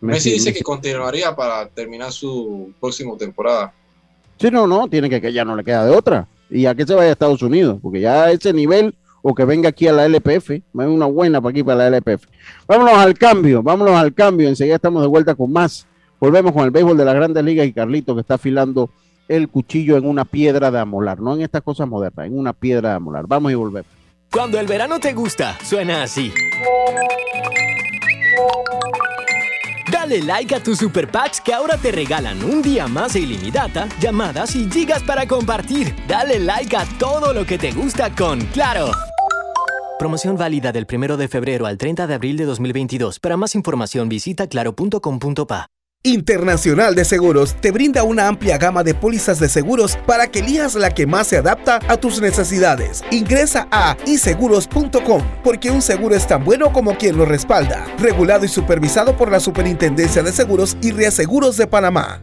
Messi, 0.00 0.32
dice 0.32 0.52
que 0.52 0.62
continuaría 0.62 1.34
para 1.34 1.68
terminar 1.68 2.10
su 2.10 2.72
próxima 2.80 3.16
temporada. 3.16 3.72
Sí, 4.42 4.50
no, 4.50 4.66
no, 4.66 4.88
tiene 4.88 5.08
que, 5.08 5.20
que 5.20 5.32
ya 5.32 5.44
no 5.44 5.54
le 5.54 5.62
queda 5.62 5.86
de 5.86 5.94
otra. 5.94 6.26
Y 6.50 6.66
a 6.66 6.74
qué 6.74 6.84
se 6.84 6.94
vaya 6.94 7.10
a 7.10 7.12
Estados 7.12 7.42
Unidos, 7.42 7.78
porque 7.80 8.00
ya 8.00 8.24
a 8.24 8.32
ese 8.32 8.52
nivel 8.52 8.92
o 9.22 9.36
que 9.36 9.44
venga 9.44 9.68
aquí 9.68 9.86
a 9.86 9.92
la 9.92 10.04
LPF. 10.04 10.50
Una 10.72 11.06
buena 11.06 11.40
para 11.40 11.50
aquí, 11.50 11.62
para 11.62 11.88
la 11.88 11.96
LPF. 11.96 12.26
Vámonos 12.66 12.94
al 12.94 13.16
cambio, 13.16 13.62
vámonos 13.62 13.94
al 13.94 14.12
cambio. 14.12 14.48
Enseguida 14.48 14.74
estamos 14.74 15.00
de 15.00 15.06
vuelta 15.06 15.36
con 15.36 15.52
más. 15.52 15.86
Volvemos 16.18 16.50
con 16.50 16.64
el 16.64 16.72
béisbol 16.72 16.96
de 16.96 17.04
las 17.04 17.14
grandes 17.14 17.44
ligas 17.44 17.68
y 17.68 17.72
Carlito 17.72 18.16
que 18.16 18.22
está 18.22 18.34
afilando 18.34 18.90
el 19.28 19.48
cuchillo 19.48 19.96
en 19.96 20.06
una 20.06 20.24
piedra 20.24 20.72
de 20.72 20.80
amolar, 20.80 21.20
no 21.20 21.36
en 21.36 21.42
estas 21.42 21.62
cosas 21.62 21.86
modernas, 21.86 22.26
en 22.26 22.36
una 22.36 22.52
piedra 22.52 22.88
de 22.88 22.94
amolar. 22.96 23.26
Vamos 23.28 23.52
y 23.52 23.54
volvemos. 23.54 23.90
Cuando 24.32 24.58
el 24.58 24.66
verano 24.66 24.98
te 24.98 25.12
gusta, 25.12 25.56
suena 25.62 26.02
así. 26.02 26.32
Dale 30.02 30.20
like 30.22 30.52
a 30.52 30.60
tus 30.60 30.78
super 30.78 31.08
packs 31.08 31.40
que 31.40 31.54
ahora 31.54 31.76
te 31.76 31.92
regalan 31.92 32.42
un 32.42 32.60
día 32.60 32.88
más 32.88 33.12
de 33.12 33.20
ilimitada, 33.20 33.88
llamadas 34.00 34.56
y 34.56 34.68
gigas 34.68 35.00
para 35.04 35.28
compartir. 35.28 35.94
Dale 36.08 36.40
like 36.40 36.76
a 36.76 36.84
todo 36.98 37.32
lo 37.32 37.46
que 37.46 37.56
te 37.56 37.70
gusta 37.70 38.12
con 38.12 38.40
Claro. 38.46 38.90
Promoción 40.00 40.36
válida 40.36 40.72
del 40.72 40.88
1 40.92 41.16
de 41.16 41.28
febrero 41.28 41.66
al 41.66 41.78
30 41.78 42.08
de 42.08 42.14
abril 42.14 42.36
de 42.36 42.46
2022. 42.46 43.20
Para 43.20 43.36
más 43.36 43.54
información 43.54 44.08
visita 44.08 44.48
claro.com.pa. 44.48 45.68
Internacional 46.04 46.96
de 46.96 47.04
Seguros 47.04 47.54
te 47.60 47.70
brinda 47.70 48.02
una 48.02 48.26
amplia 48.26 48.58
gama 48.58 48.82
de 48.82 48.92
pólizas 48.92 49.38
de 49.38 49.48
seguros 49.48 49.96
para 50.04 50.26
que 50.26 50.40
elijas 50.40 50.74
la 50.74 50.90
que 50.90 51.06
más 51.06 51.28
se 51.28 51.36
adapta 51.36 51.78
a 51.86 51.96
tus 51.96 52.20
necesidades. 52.20 53.04
Ingresa 53.12 53.68
a 53.70 53.96
iseguros.com 54.04 55.22
porque 55.44 55.70
un 55.70 55.80
seguro 55.80 56.16
es 56.16 56.26
tan 56.26 56.44
bueno 56.44 56.72
como 56.72 56.98
quien 56.98 57.16
lo 57.16 57.24
respalda. 57.24 57.86
Regulado 57.98 58.44
y 58.44 58.48
supervisado 58.48 59.16
por 59.16 59.30
la 59.30 59.38
Superintendencia 59.38 60.24
de 60.24 60.32
Seguros 60.32 60.76
y 60.82 60.90
Reaseguros 60.90 61.56
de 61.56 61.68
Panamá. 61.68 62.20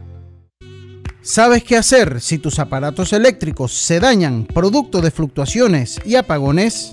¿Sabes 1.22 1.64
qué 1.64 1.76
hacer 1.76 2.20
si 2.20 2.38
tus 2.38 2.58
aparatos 2.58 3.14
eléctricos 3.14 3.72
se 3.72 3.98
dañan 3.98 4.44
producto 4.44 5.00
de 5.00 5.10
fluctuaciones 5.10 5.98
y 6.04 6.16
apagones? 6.16 6.92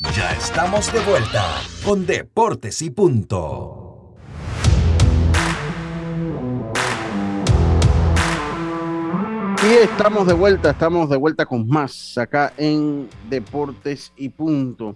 Ya 0.00 0.30
estamos 0.30 0.92
de 0.92 1.00
vuelta 1.00 1.44
con 1.84 2.06
Deportes 2.06 2.82
y 2.82 2.90
Punto. 2.90 4.14
Y 9.60 9.72
estamos 9.82 10.28
de 10.28 10.34
vuelta, 10.34 10.70
estamos 10.70 11.10
de 11.10 11.16
vuelta 11.16 11.46
con 11.46 11.66
más 11.66 12.16
acá 12.16 12.52
en 12.56 13.08
Deportes 13.28 14.12
y 14.16 14.28
Punto. 14.28 14.94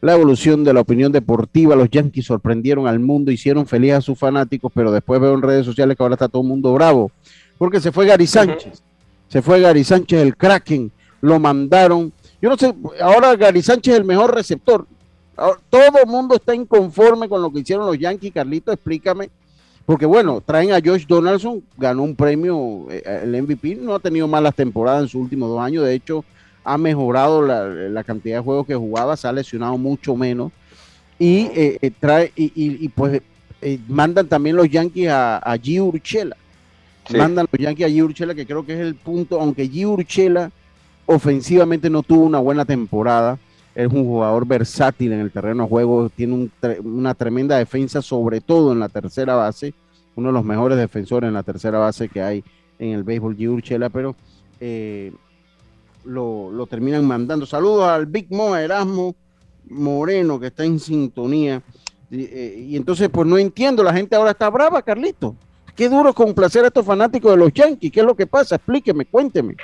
La 0.00 0.12
evolución 0.12 0.62
de 0.62 0.72
la 0.72 0.82
opinión 0.82 1.10
deportiva, 1.10 1.74
los 1.74 1.90
Yankees 1.90 2.26
sorprendieron 2.26 2.86
al 2.86 3.00
mundo, 3.00 3.32
hicieron 3.32 3.66
feliz 3.66 3.94
a 3.94 4.00
sus 4.00 4.16
fanáticos, 4.16 4.70
pero 4.72 4.92
después 4.92 5.20
veo 5.20 5.34
en 5.34 5.42
redes 5.42 5.66
sociales 5.66 5.96
que 5.96 6.02
ahora 6.04 6.14
está 6.14 6.28
todo 6.28 6.42
el 6.42 6.48
mundo 6.48 6.72
bravo, 6.74 7.10
porque 7.58 7.80
se 7.80 7.90
fue 7.90 8.06
Gary 8.06 8.28
Sánchez, 8.28 8.84
se 9.26 9.42
fue 9.42 9.60
Gary 9.60 9.82
Sánchez 9.82 10.22
el 10.22 10.36
Kraken, 10.36 10.92
lo 11.22 11.40
mandaron. 11.40 12.12
Yo 12.44 12.50
no 12.50 12.58
sé, 12.58 12.74
ahora 13.00 13.34
Gary 13.36 13.62
Sánchez 13.62 13.94
es 13.94 14.00
el 14.00 14.04
mejor 14.04 14.34
receptor. 14.34 14.86
Ahora, 15.34 15.58
todo 15.70 15.82
el 16.02 16.06
mundo 16.06 16.34
está 16.34 16.54
inconforme 16.54 17.26
con 17.26 17.40
lo 17.40 17.50
que 17.50 17.60
hicieron 17.60 17.86
los 17.86 17.98
Yankees. 17.98 18.34
Carlito, 18.34 18.70
explícame. 18.70 19.30
Porque 19.86 20.04
bueno, 20.04 20.42
traen 20.44 20.70
a 20.72 20.78
Josh 20.84 21.06
Donaldson, 21.06 21.62
ganó 21.78 22.02
un 22.02 22.14
premio, 22.14 22.86
eh, 22.90 23.20
el 23.22 23.42
MVP, 23.42 23.76
no 23.76 23.94
ha 23.94 23.98
tenido 23.98 24.28
malas 24.28 24.54
temporadas 24.54 25.04
en 25.04 25.08
sus 25.08 25.22
últimos 25.22 25.48
dos 25.48 25.58
años, 25.60 25.84
de 25.86 25.94
hecho 25.94 26.22
ha 26.64 26.76
mejorado 26.76 27.40
la, 27.40 27.64
la 27.66 28.04
cantidad 28.04 28.36
de 28.36 28.42
juegos 28.44 28.66
que 28.66 28.74
jugaba, 28.74 29.16
se 29.16 29.26
ha 29.26 29.32
lesionado 29.32 29.78
mucho 29.78 30.14
menos 30.14 30.52
y 31.18 31.46
eh, 31.54 31.78
eh, 31.80 31.90
trae 31.98 32.30
y, 32.36 32.44
y- 32.54 32.84
y, 32.84 32.88
pues 32.90 33.22
eh, 33.62 33.78
mandan 33.88 34.26
también 34.28 34.56
los 34.56 34.68
Yankees 34.68 35.08
a, 35.08 35.38
a 35.38 35.56
G. 35.56 35.80
Urchela. 35.82 36.36
Sí. 37.08 37.16
Mandan 37.16 37.46
los 37.50 37.58
Yankees 37.60 37.86
a 37.86 37.88
G. 37.90 38.02
Urchela, 38.04 38.34
que 38.34 38.44
creo 38.46 38.66
que 38.66 38.74
es 38.74 38.80
el 38.80 38.94
punto, 38.96 39.40
aunque 39.40 39.70
G. 39.70 39.86
Urchela 39.86 40.50
ofensivamente 41.06 41.90
no 41.90 42.02
tuvo 42.02 42.24
una 42.24 42.38
buena 42.38 42.64
temporada, 42.64 43.38
es 43.74 43.88
un 43.88 44.04
jugador 44.04 44.46
versátil 44.46 45.12
en 45.12 45.20
el 45.20 45.32
terreno 45.32 45.64
de 45.64 45.68
juego, 45.68 46.08
tiene 46.08 46.50
una 46.82 47.14
tremenda 47.14 47.58
defensa, 47.58 48.02
sobre 48.02 48.40
todo 48.40 48.72
en 48.72 48.80
la 48.80 48.88
tercera 48.88 49.34
base, 49.34 49.74
uno 50.16 50.28
de 50.28 50.32
los 50.34 50.44
mejores 50.44 50.78
defensores 50.78 51.28
en 51.28 51.34
la 51.34 51.42
tercera 51.42 51.78
base 51.78 52.08
que 52.08 52.22
hay 52.22 52.44
en 52.78 52.92
el 52.92 53.02
béisbol. 53.02 53.36
Urchela, 53.48 53.90
pero 53.90 54.14
eh, 54.60 55.12
lo, 56.04 56.50
lo 56.52 56.66
terminan 56.66 57.04
mandando. 57.04 57.46
Saludos 57.46 57.88
al 57.88 58.06
Big 58.06 58.30
Mo 58.30 58.54
Erasmo 58.54 59.14
Moreno, 59.68 60.38
que 60.38 60.48
está 60.48 60.64
en 60.64 60.78
sintonía. 60.78 61.62
Y, 62.10 62.22
eh, 62.24 62.66
y 62.68 62.76
entonces, 62.76 63.08
pues 63.08 63.26
no 63.26 63.38
entiendo, 63.38 63.82
la 63.82 63.92
gente 63.92 64.14
ahora 64.14 64.30
está 64.30 64.48
brava, 64.50 64.82
Carlito. 64.82 65.34
Qué 65.74 65.88
duro 65.88 66.14
complacer 66.14 66.62
a 66.62 66.68
estos 66.68 66.86
fanáticos 66.86 67.32
de 67.32 67.38
los 67.38 67.52
Yankees. 67.52 67.90
¿Qué 67.90 68.00
es 68.00 68.06
lo 68.06 68.14
que 68.14 68.28
pasa? 68.28 68.54
Explíqueme, 68.54 69.06
cuénteme. 69.06 69.56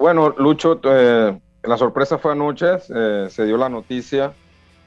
Bueno, 0.00 0.30
Lucho, 0.38 0.80
eh, 0.82 1.38
la 1.62 1.76
sorpresa 1.76 2.16
fue 2.16 2.32
anoche, 2.32 2.66
eh, 2.88 3.26
se 3.28 3.44
dio 3.44 3.58
la 3.58 3.68
noticia. 3.68 4.32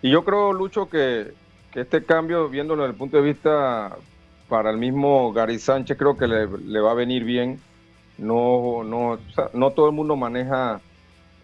Y 0.02 0.10
yo 0.10 0.26
creo, 0.26 0.52
Lucho, 0.54 0.90
que, 0.90 1.36
este 1.76 2.04
cambio, 2.04 2.50
viéndolo 2.50 2.82
desde 2.82 2.94
el 2.94 2.98
punto 2.98 3.18
de 3.18 3.24
vista 3.24 3.96
para 4.50 4.72
el 4.72 4.80
mismo 4.80 5.32
Gary 5.32 5.60
Sánchez, 5.60 6.00
creo 6.00 6.18
que 6.18 6.26
le, 6.28 6.80
va 6.80 6.90
a 6.90 6.96
venir 6.96 7.26
bien. 7.26 7.60
No, 8.18 8.84
no, 8.84 9.20
no 9.54 9.70
todo 9.70 9.86
el 9.86 9.92
mundo 9.92 10.16
maneja 10.16 10.82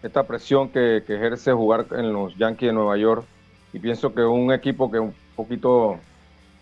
esta 0.02 0.24
presión 0.24 0.70
que, 0.70 1.04
que 1.06 1.14
ejerce 1.14 1.52
jugar 1.52 1.86
en 1.92 2.12
los 2.12 2.36
Yankees 2.36 2.70
de 2.70 2.72
Nueva 2.72 2.96
York. 2.96 3.24
Y 3.72 3.78
pienso 3.78 4.12
que 4.12 4.22
un 4.22 4.52
equipo 4.52 4.90
que 4.90 4.98
un 4.98 5.14
poquito 5.36 6.00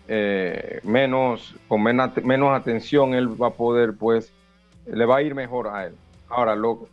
eh, 0.07 0.79
menos, 0.83 1.55
con 1.67 1.81
menos, 1.81 2.11
menos 2.23 2.55
atención, 2.55 3.15
él 3.15 3.29
va 3.41 3.47
a 3.47 3.53
poder, 3.53 3.95
pues, 3.97 4.31
le 4.85 5.07
va 5.07 5.17
a 5.17 5.21
ir 5.23 5.33
mejor 5.33 5.69
a 5.69 5.87
él. 5.87 5.95
Ahora, 6.29 6.55
lo, 6.55 6.87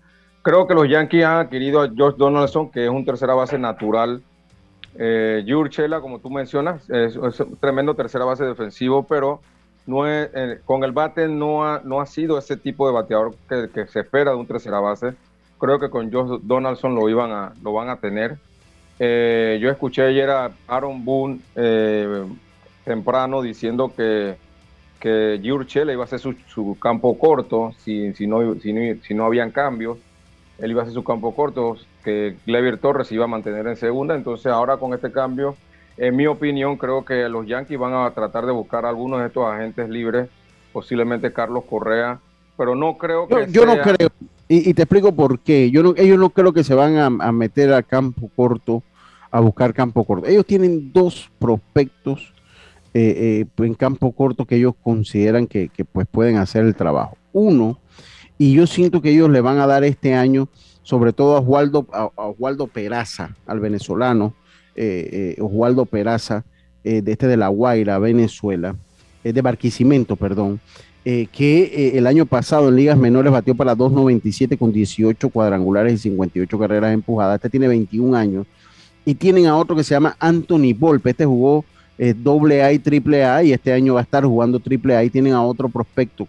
creo 0.47 0.69
que 0.69 0.75
los 0.75 0.89
Yankees 0.89 1.25
han 1.25 1.39
adquirido 1.39 1.83
a 1.83 1.89
Josh 1.89 2.15
Donaldson, 2.15 2.71
que 2.71 2.85
es 2.85 2.91
un 2.91 3.05
tercera 3.05 3.35
base 3.35 3.59
natural. 3.59 4.23
Eh, 4.95 5.45
como 6.01 6.21
tú 6.21 6.31
mencionas, 6.31 6.89
es, 6.89 7.17
un 7.17 7.57
tremendo 7.59 7.95
tercera 7.95 8.25
base 8.25 8.45
defensivo, 8.45 9.03
pero 9.03 9.41
no 9.89 10.09
eh, 10.09 10.61
con 10.65 10.85
el 10.85 10.93
bate 10.93 11.27
no 11.27 11.65
ha, 11.65 12.07
sido 12.07 12.39
ese 12.39 12.57
tipo 12.57 12.87
de 12.87 12.95
bateador 12.95 13.35
que, 13.49 13.89
se 13.89 14.01
espera 14.01 14.31
de 14.31 14.37
un 14.37 14.47
tercera 14.47 14.79
base. 14.79 15.15
Creo 15.59 15.81
que 15.81 15.91
con 15.91 16.13
Josh 16.13 16.41
Donaldson 16.43 16.95
lo, 16.95 17.09
iban 17.09 17.33
a, 17.33 17.53
lo 17.61 17.73
van 17.73 17.89
a 17.89 17.97
tener. 17.97 18.37
Eh, 19.01 19.59
yo 19.61 19.69
escuché 19.69 20.03
ayer 20.03 20.31
a 20.31 20.53
Aaron 20.69 21.05
Boone 21.05 21.41
eh, 21.57 22.25
temprano 22.85 23.43
diciendo 23.43 23.93
que, 23.97 24.37
que 25.01 25.41
iba 25.43 26.03
a 26.03 26.05
hacer 26.05 26.21
su, 26.21 26.79
campo 26.81 27.19
corto 27.19 27.73
si, 27.85 28.13
no, 28.29 28.55
si, 28.61 29.01
si 29.03 29.13
no 29.13 29.25
habían 29.25 29.51
cambios. 29.51 29.99
Él 30.59 30.71
iba 30.71 30.81
a 30.81 30.85
hacer 30.85 30.95
su 30.95 31.05
campo 31.05 31.35
corto, 31.35 31.77
que 32.05 32.37
Gleyber 32.47 32.79
Torres 32.79 33.13
iba 33.13 33.25
a 33.25 33.29
mantener 33.29 33.67
en 33.67 33.77
segunda. 33.77 34.15
Entonces 34.15 34.47
ahora 34.47 34.77
con 34.79 34.95
este 34.95 35.13
cambio, 35.13 35.55
en 35.97 36.17
mi 36.17 36.27
opinión, 36.27 36.77
creo 36.77 37.05
que 37.05 37.29
los 37.29 37.47
Yankees 37.47 37.79
van 37.79 37.95
a 37.95 38.11
tratar 38.13 38.47
de 38.47 38.53
buscar 38.53 38.85
a 38.87 38.89
algunos 38.91 39.21
de 39.21 39.27
estos 39.27 39.47
agentes 39.47 39.89
libres, 39.89 40.29
posiblemente 40.73 41.33
Carlos 41.33 41.65
Correa, 41.69 42.19
pero 42.57 42.75
no 42.75 42.97
creo 42.97 43.29
que 43.29 43.47
yo 43.51 43.67
no 43.67 43.75
sea- 43.75 43.83
creo, 43.83 44.09
y, 44.49 44.71
y 44.71 44.75
te 44.75 44.83
explico 44.83 45.13
por 45.13 45.41
qué. 45.41 45.71
Yo 45.71 45.83
no, 45.83 45.95
ellos 45.97 46.19
no 46.19 46.31
creo 46.31 46.53
que 46.53 46.65
se 46.65 46.75
van 46.75 46.97
a, 46.97 47.07
a 47.07 47.33
meter 47.33 47.73
a 47.73 47.83
campo 47.83 48.31
corto, 48.35 48.83
a 49.31 49.41
buscar 49.41 49.75
campo 49.75 50.05
corto. 50.05 50.27
Ellos 50.27 50.47
tienen 50.47 50.93
dos 50.93 51.31
prospectos 51.39 52.33
eh, 52.95 53.45
eh, 53.59 53.65
en 53.65 53.75
campo 53.75 54.13
corto 54.13 54.47
que 54.47 54.57
ellos 54.57 54.75
consideran 54.83 55.47
que, 55.47 55.69
que, 55.69 55.85
pues 55.85 56.07
pueden 56.11 56.37
hacer 56.37 56.65
el 56.65 56.75
trabajo. 56.75 57.17
Uno, 57.33 57.79
y 58.39 58.53
yo 58.53 58.67
siento 58.67 59.01
que 59.01 59.11
ellos 59.11 59.31
le 59.31 59.41
van 59.41 59.59
a 59.59 59.67
dar 59.67 59.85
este 59.85 60.15
año, 60.15 60.49
sobre 60.83 61.13
todo 61.13 61.37
a 61.37 61.41
Oswaldo, 61.41 61.87
a, 61.93 62.11
Oswaldo 62.17 62.67
Peraza, 62.67 63.35
al 63.47 63.61
venezolano, 63.61 64.35
eh, 64.75 65.35
eh, 65.39 65.43
Oswaldo 65.43 65.87
Peraza, 65.87 66.45
eh, 66.85 67.01
de 67.01 67.13
este 67.13 67.27
de 67.27 67.37
La 67.37 67.49
Guaira, 67.49 67.99
Venezuela, 67.99 68.77
eh, 69.25 69.33
de 69.33 69.43
Barquisimeto, 69.43 70.17
perdón, 70.17 70.61
que 71.05 71.93
el 71.95 72.05
año 72.05 72.27
pasado 72.27 72.69
en 72.69 72.75
ligas 72.75 72.99
menores 72.99 73.31
batió 73.31 73.55
para 73.55 73.77
2.97 73.77 74.59
con 74.59 74.73
18 74.73 75.29
cuadrangulares 75.29 75.93
y 75.93 75.99
58 75.99 76.59
carreras 76.59 76.93
empujadas. 76.93 77.37
Este 77.37 77.49
tiene 77.49 77.69
21 77.69 78.17
años. 78.17 78.45
Y 79.05 79.15
tienen 79.15 79.47
a 79.47 79.57
otro 79.57 79.77
que 79.77 79.85
se 79.85 79.95
llama 79.95 80.17
Anthony 80.19 80.75
Volpe. 80.77 81.11
Este 81.11 81.25
jugó 81.25 81.65
doble 82.17 82.65
A 82.65 82.73
y 82.73 82.81
triple 82.81 83.25
A 83.25 83.45
y 83.45 83.53
este 83.53 83.73
año 83.73 83.95
va 83.95 84.01
a 84.01 84.03
estar 84.03 84.25
jugando 84.25 84.59
triple 84.59 84.97
A. 84.97 85.05
Y 85.05 85.11
tienen 85.11 85.35
a 85.35 85.45
otro 85.45 85.69
prospecto 85.69 86.27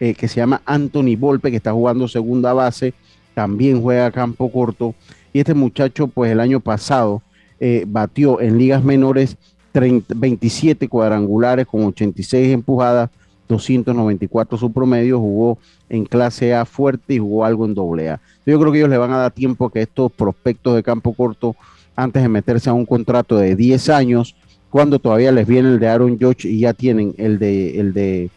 eh, 0.00 0.14
que 0.14 0.28
se 0.28 0.36
llama 0.36 0.62
Anthony 0.64 1.16
Volpe, 1.16 1.50
que 1.50 1.56
está 1.56 1.72
jugando 1.72 2.08
segunda 2.08 2.52
base. 2.52 2.94
También 3.34 3.80
juega 3.82 4.10
campo 4.10 4.50
corto. 4.50 4.94
Y 5.32 5.40
este 5.40 5.54
muchacho, 5.54 6.06
pues 6.08 6.30
el 6.30 6.40
año 6.40 6.60
pasado 6.60 7.22
eh, 7.60 7.84
batió 7.86 8.40
en 8.40 8.58
ligas 8.58 8.84
menores 8.84 9.36
30 9.72 10.14
27 10.16 10.88
cuadrangulares 10.88 11.66
con 11.66 11.84
86 11.84 12.52
empujadas 12.52 13.10
294 13.48 14.56
su 14.58 14.72
promedio, 14.72 15.18
jugó 15.18 15.58
en 15.88 16.04
clase 16.04 16.54
A 16.54 16.64
fuerte 16.64 17.14
y 17.14 17.18
jugó 17.18 17.44
algo 17.44 17.66
en 17.66 17.74
doble 17.74 18.10
A. 18.10 18.20
Yo 18.46 18.58
creo 18.58 18.72
que 18.72 18.78
ellos 18.78 18.90
le 18.90 18.98
van 18.98 19.12
a 19.12 19.18
dar 19.18 19.32
tiempo 19.32 19.66
a 19.66 19.72
que 19.72 19.82
estos 19.82 20.10
prospectos 20.12 20.74
de 20.76 20.82
campo 20.82 21.12
corto, 21.12 21.56
antes 21.96 22.22
de 22.22 22.28
meterse 22.28 22.70
a 22.70 22.72
un 22.72 22.86
contrato 22.86 23.36
de 23.36 23.54
10 23.56 23.88
años, 23.90 24.34
cuando 24.70 24.98
todavía 24.98 25.30
les 25.30 25.46
viene 25.46 25.68
el 25.68 25.78
de 25.78 25.88
Aaron 25.88 26.18
George 26.18 26.48
y 26.48 26.60
ya 26.60 26.72
tienen 26.72 27.14
el 27.18 27.38
de 27.38 27.78
el 27.78 27.92
de 27.92 28.30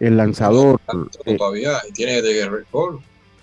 el 0.00 0.16
lanzador, 0.16 0.80
eh, 1.26 1.36
Todavía 1.36 1.72
y 1.88 1.92
tiene 1.92 2.20
de 2.22 2.32
Guerrero 2.34 2.64
Cole. 2.70 2.98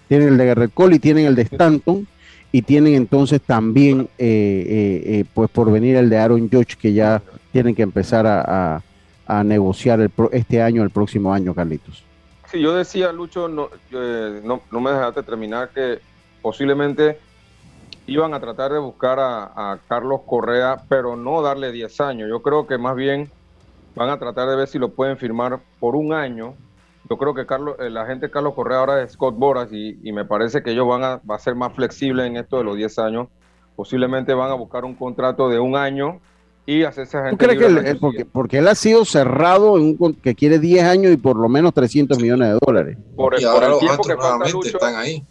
tienen 0.07 0.27
el 0.29 0.37
de 0.37 0.45
Garrett 0.45 0.73
Cole 0.73 0.95
y 0.95 0.99
tienen 0.99 1.25
el 1.25 1.35
de 1.35 1.43
Stanton 1.43 2.07
y 2.51 2.61
tienen 2.63 2.95
entonces 2.95 3.41
también 3.41 4.09
eh, 4.17 4.25
eh, 4.27 5.03
eh, 5.19 5.25
pues 5.33 5.49
por 5.49 5.71
venir 5.71 5.95
el 5.95 6.09
de 6.09 6.17
Aaron 6.17 6.49
George 6.49 6.75
que 6.79 6.91
ya 6.93 7.21
tienen 7.53 7.73
que 7.75 7.81
empezar 7.83 8.25
a, 8.27 8.75
a- 8.75 8.81
a 9.27 9.43
negociar 9.45 10.01
el 10.01 10.09
pro- 10.09 10.29
este 10.33 10.61
año, 10.61 10.83
el 10.83 10.89
próximo 10.89 11.33
año, 11.33 11.53
Carlitos. 11.53 12.03
Sí, 12.51 12.59
yo 12.59 12.73
decía, 12.75 13.13
Lucho, 13.13 13.47
no, 13.47 13.69
eh, 13.93 14.41
no, 14.43 14.61
no 14.71 14.81
me 14.81 14.91
dejaste 14.91 15.23
terminar, 15.23 15.69
que 15.73 15.99
posiblemente 16.41 17.17
iban 18.07 18.33
a 18.33 18.41
tratar 18.41 18.73
de 18.73 18.79
buscar 18.79 19.19
a, 19.19 19.43
a 19.55 19.79
Carlos 19.87 20.21
Correa, 20.27 20.81
pero 20.89 21.15
no 21.15 21.41
darle 21.41 21.71
10 21.71 22.01
años. 22.01 22.27
Yo 22.29 22.41
creo 22.41 22.67
que 22.67 22.77
más 22.77 22.93
bien 22.97 23.31
van 23.95 24.09
a 24.09 24.19
tratar 24.19 24.49
de 24.49 24.55
ver 24.55 24.67
si 24.67 24.79
lo 24.79 24.89
pueden 24.89 25.17
firmar 25.17 25.59
por 25.79 25.95
un 25.95 26.13
año, 26.13 26.55
yo 27.09 27.17
creo 27.17 27.33
que 27.33 27.45
Carlos, 27.45 27.75
el 27.79 27.97
agente 27.97 28.29
Carlos 28.29 28.53
Correa 28.53 28.79
ahora 28.79 29.03
es 29.03 29.13
Scott 29.13 29.35
Boras 29.37 29.69
y, 29.71 29.95
me 30.13 30.25
parece 30.25 30.63
que 30.63 30.71
ellos 30.71 30.87
van 30.87 31.03
a, 31.03 31.21
va 31.29 31.35
a 31.35 31.39
ser 31.39 31.55
más 31.55 31.73
flexibles 31.73 32.27
en 32.27 32.37
esto 32.37 32.57
de 32.57 32.63
los 32.63 32.77
10 32.77 32.99
años. 32.99 33.27
Posiblemente 33.75 34.33
van 34.33 34.51
a 34.51 34.53
buscar 34.53 34.85
un 34.85 34.95
contrato 34.95 35.49
de 35.49 35.59
un 35.59 35.75
año 35.75 36.19
y 36.65 36.83
hacerse 36.83 37.17
agente 37.17 37.37
¿Tú 37.37 37.45
crees 37.45 37.59
que 37.59 37.89
él, 37.89 37.97
porque, 37.99 38.25
porque, 38.25 38.57
él 38.59 38.67
ha 38.67 38.75
sido 38.75 39.03
cerrado 39.03 39.77
en 39.77 39.95
un 39.99 40.13
que 40.13 40.35
quiere 40.35 40.59
10 40.59 40.83
años 40.83 41.11
y 41.11 41.17
por 41.17 41.35
lo 41.35 41.49
menos 41.49 41.73
300 41.73 42.19
millones 42.19 42.53
de 42.53 42.59
dólares? 42.65 42.97
Por, 43.15 43.33
el, 43.33 43.39
tiempo 43.79 44.03
que 44.03 44.15
falta, 44.15 44.45
están 44.63 44.95
ahí. 44.95 45.23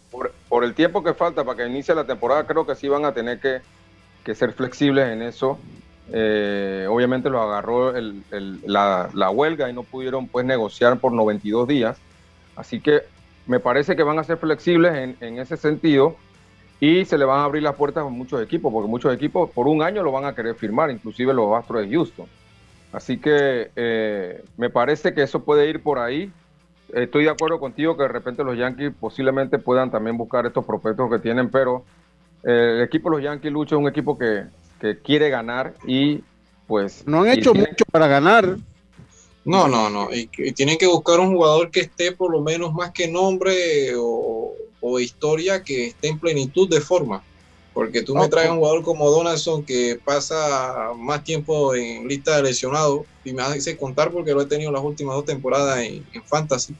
Por, 0.49 0.63
el 0.63 0.73
tiempo 0.75 1.03
que 1.03 1.13
falta 1.13 1.43
para 1.43 1.57
que 1.57 1.67
inicie 1.67 1.95
la 1.95 2.05
temporada, 2.05 2.45
creo 2.45 2.65
que 2.65 2.75
sí 2.75 2.87
van 2.89 3.05
a 3.05 3.13
tener 3.13 3.39
que, 3.39 3.61
que 4.23 4.35
ser 4.35 4.51
flexibles 4.53 5.07
en 5.07 5.21
eso. 5.21 5.57
Eh, 6.13 6.87
obviamente 6.89 7.29
lo 7.29 7.41
agarró 7.41 7.93
la, 7.93 9.29
huelga 9.29 9.69
y 9.69 9.73
no 9.73 9.83
pudieron 9.83 10.27
pues 10.27 10.45
negociar 10.45 10.99
por 10.99 11.13
92 11.13 11.67
días. 11.67 11.97
Así 12.55 12.81
que 12.81 13.01
me 13.47 13.59
parece 13.59 13.95
que 13.95 14.03
van 14.03 14.19
a 14.19 14.23
ser 14.23 14.37
flexibles 14.37 15.15
en, 15.19 15.39
ese 15.39 15.57
sentido 15.57 16.15
y 16.79 17.05
se 17.05 17.17
le 17.17 17.25
van 17.25 17.39
a 17.39 17.43
abrir 17.45 17.63
las 17.63 17.75
puertas 17.75 18.05
a 18.05 18.09
muchos 18.09 18.41
equipos, 18.41 18.71
porque 18.73 18.89
muchos 18.89 19.13
equipos 19.13 19.49
por 19.51 19.67
un 19.67 19.83
año 19.83 20.03
lo 20.03 20.11
van 20.11 20.25
a 20.25 20.35
querer 20.35 20.55
firmar, 20.55 20.89
inclusive 20.89 21.33
los 21.33 21.55
Astros 21.55 21.81
de 21.81 21.95
Houston. 21.95 22.27
Así 22.91 23.17
que 23.17 23.71
eh, 23.75 24.43
me 24.57 24.69
parece 24.69 25.13
que 25.13 25.23
eso 25.23 25.43
puede 25.43 25.69
ir 25.69 25.81
por 25.81 25.99
ahí. 25.99 26.31
Estoy 26.93 27.23
de 27.23 27.29
acuerdo 27.29 27.59
contigo 27.59 27.95
que 27.95 28.03
de 28.03 28.09
repente 28.09 28.43
los 28.43 28.57
Yankees 28.57 28.91
posiblemente 28.99 29.59
puedan 29.59 29.91
también 29.91 30.17
buscar 30.17 30.45
estos 30.45 30.65
prospectos 30.65 31.09
que 31.09 31.19
tienen, 31.19 31.49
pero 31.49 31.85
eh, 32.43 32.73
el 32.77 32.81
equipo 32.81 33.09
de 33.09 33.15
los 33.15 33.23
Yankees 33.23 33.51
lucha 33.51 33.75
es 33.75 33.79
un 33.79 33.87
equipo 33.87 34.17
que 34.17 34.43
que 34.81 34.99
quiere 34.99 35.29
ganar 35.29 35.75
y 35.85 36.21
pues... 36.67 37.03
No 37.05 37.21
han 37.21 37.29
hecho 37.29 37.53
mucho 37.53 37.85
para 37.91 38.07
ganar. 38.07 38.57
No, 39.45 39.67
no, 39.67 39.89
no. 39.89 40.09
Y, 40.13 40.27
tienen 40.53 40.77
que 40.77 40.87
buscar 40.87 41.19
un 41.19 41.33
jugador 41.33 41.71
que 41.71 41.81
esté 41.81 42.11
por 42.11 42.31
lo 42.31 42.41
menos 42.41 42.73
más 42.73 42.91
que 42.91 43.07
nombre 43.07 43.93
o, 43.95 44.55
historia 44.99 45.63
que 45.63 45.87
esté 45.87 46.09
en 46.09 46.19
plenitud 46.19 46.67
de 46.67 46.81
forma. 46.81 47.23
Porque 47.73 48.01
tú 48.01 48.15
me 48.15 48.27
traes 48.27 48.49
un 48.49 48.57
jugador 48.57 48.83
como 48.83 49.09
Donaldson 49.09 49.63
que 49.63 49.97
pasa 50.03 50.91
más 50.97 51.23
tiempo 51.23 51.73
en 51.73 52.07
lista 52.07 52.35
de 52.35 52.43
lesionados 52.43 53.03
y 53.23 53.31
me 53.31 53.43
hace 53.43 53.77
contar 53.77 54.11
porque 54.11 54.33
lo 54.33 54.41
he 54.41 54.45
tenido 54.45 54.71
las 54.71 54.83
últimas 54.83 55.15
dos 55.15 55.25
temporadas 55.25 55.79
en, 55.79 56.03
Fantasy 56.25 56.75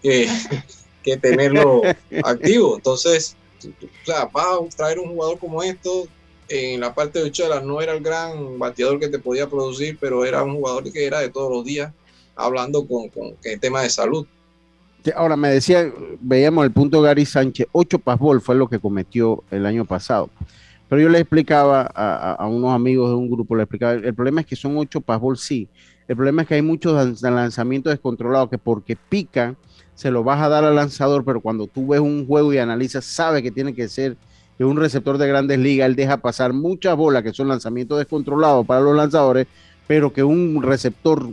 que, 0.00 0.28
que 1.02 1.16
tenerlo 1.16 1.82
activo. 2.24 2.76
Entonces, 2.76 3.36
o 3.66 4.06
sea, 4.06 4.26
vas 4.26 4.46
a 4.46 4.76
traer 4.76 4.98
un 5.00 5.08
jugador 5.08 5.38
como 5.38 5.62
esto, 5.62 6.06
en 6.48 6.80
la 6.80 6.94
parte 6.94 7.18
de 7.18 7.26
Uchela 7.26 7.60
no 7.60 7.80
era 7.80 7.92
el 7.92 8.02
gran 8.02 8.58
bateador 8.58 8.98
que 9.00 9.08
te 9.08 9.18
podía 9.18 9.48
producir, 9.48 9.96
pero 10.00 10.24
era 10.24 10.42
un 10.42 10.56
jugador 10.56 10.90
que 10.92 11.06
era 11.06 11.20
de 11.20 11.30
todos 11.30 11.50
los 11.50 11.64
días 11.64 11.92
hablando 12.36 12.86
con, 12.86 13.08
con 13.08 13.34
el 13.42 13.60
tema 13.60 13.82
de 13.82 13.90
salud. 13.90 14.26
Ahora 15.14 15.36
me 15.36 15.50
decía, 15.50 15.92
veíamos 16.20 16.64
el 16.64 16.72
punto 16.72 17.02
Gary 17.02 17.26
Sánchez, 17.26 17.66
ocho 17.72 17.98
pasbol 17.98 18.40
fue 18.40 18.54
lo 18.54 18.68
que 18.68 18.78
cometió 18.78 19.44
el 19.50 19.66
año 19.66 19.84
pasado. 19.84 20.30
Pero 20.88 21.02
yo 21.02 21.08
le 21.08 21.18
explicaba 21.18 21.82
a, 21.82 22.46
unos 22.46 22.72
amigos 22.72 23.10
de 23.10 23.16
un 23.16 23.30
grupo, 23.30 23.56
le 23.56 23.64
explicaba, 23.64 23.92
el 23.92 24.14
problema 24.14 24.40
es 24.40 24.46
que 24.46 24.56
son 24.56 24.76
ocho 24.78 25.00
pasbol, 25.00 25.36
sí. 25.36 25.68
El 26.06 26.16
problema 26.16 26.42
es 26.42 26.48
que 26.48 26.54
hay 26.54 26.62
muchos 26.62 27.20
lanzamientos 27.22 27.92
descontrolados 27.92 28.50
que 28.50 28.58
porque 28.58 28.96
pican, 28.96 29.56
se 29.94 30.10
lo 30.10 30.24
vas 30.24 30.40
a 30.40 30.48
dar 30.48 30.64
al 30.64 30.74
lanzador, 30.74 31.24
pero 31.24 31.40
cuando 31.40 31.66
tú 31.66 31.88
ves 31.88 32.00
un 32.00 32.26
juego 32.26 32.52
y 32.52 32.58
analizas, 32.58 33.04
sabe 33.04 33.42
que 33.42 33.50
tiene 33.50 33.74
que 33.74 33.88
ser 33.88 34.16
que 34.56 34.64
un 34.64 34.76
receptor 34.76 35.18
de 35.18 35.26
grandes 35.26 35.58
ligas, 35.58 35.86
él 35.86 35.96
deja 35.96 36.18
pasar 36.18 36.52
muchas 36.52 36.96
bolas 36.96 37.22
que 37.22 37.32
son 37.32 37.48
lanzamientos 37.48 37.98
descontrolados 37.98 38.66
para 38.66 38.80
los 38.80 38.96
lanzadores, 38.96 39.46
pero 39.86 40.12
que 40.12 40.22
un 40.22 40.62
receptor 40.62 41.28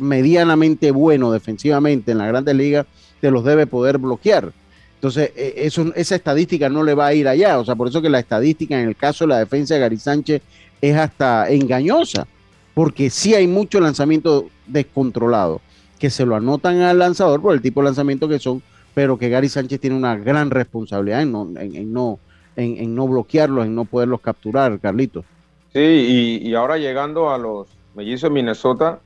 medianamente 0.00 0.90
bueno 0.90 1.30
defensivamente 1.30 2.12
en 2.12 2.18
la 2.18 2.26
grandes 2.26 2.54
ligas 2.54 2.86
te 3.20 3.30
los 3.30 3.44
debe 3.44 3.66
poder 3.66 3.98
bloquear. 3.98 4.52
Entonces, 4.96 5.32
e, 5.36 5.54
eso, 5.56 5.92
esa 5.94 6.16
estadística 6.16 6.68
no 6.68 6.82
le 6.82 6.94
va 6.94 7.06
a 7.06 7.14
ir 7.14 7.28
allá. 7.28 7.58
O 7.58 7.64
sea, 7.64 7.74
por 7.74 7.88
eso 7.88 8.02
que 8.02 8.08
la 8.08 8.18
estadística 8.18 8.80
en 8.80 8.88
el 8.88 8.96
caso 8.96 9.24
de 9.24 9.28
la 9.28 9.38
defensa 9.38 9.74
de 9.74 9.80
Gary 9.80 9.98
Sánchez 9.98 10.42
es 10.80 10.96
hasta 10.96 11.48
engañosa, 11.50 12.26
porque 12.74 13.08
sí 13.10 13.34
hay 13.34 13.46
mucho 13.46 13.80
lanzamiento 13.80 14.48
descontrolado, 14.66 15.60
que 15.98 16.10
se 16.10 16.26
lo 16.26 16.36
anotan 16.36 16.80
al 16.80 16.98
lanzador 16.98 17.40
por 17.40 17.54
el 17.54 17.62
tipo 17.62 17.80
de 17.80 17.84
lanzamiento 17.84 18.28
que 18.28 18.38
son, 18.38 18.62
pero 18.94 19.18
que 19.18 19.28
Gary 19.28 19.48
Sánchez 19.48 19.80
tiene 19.80 19.96
una 19.96 20.16
gran 20.16 20.50
responsabilidad 20.50 21.22
en 21.22 21.32
no, 21.32 21.48
en 21.56 21.92
no 21.92 22.18
en, 22.56 22.94
no 22.94 23.08
bloquearlos, 23.08 23.66
en 23.66 23.74
no 23.74 23.84
poderlos 23.84 24.20
capturar, 24.20 24.78
Carlitos. 24.78 25.24
Sí, 25.72 26.40
y, 26.42 26.54
ahora 26.54 26.78
llegando 26.78 27.30
a 27.30 27.38
los 27.38 27.68
mellizos 27.94 28.30
de 28.30 28.34
Minnesota, 28.34 29.00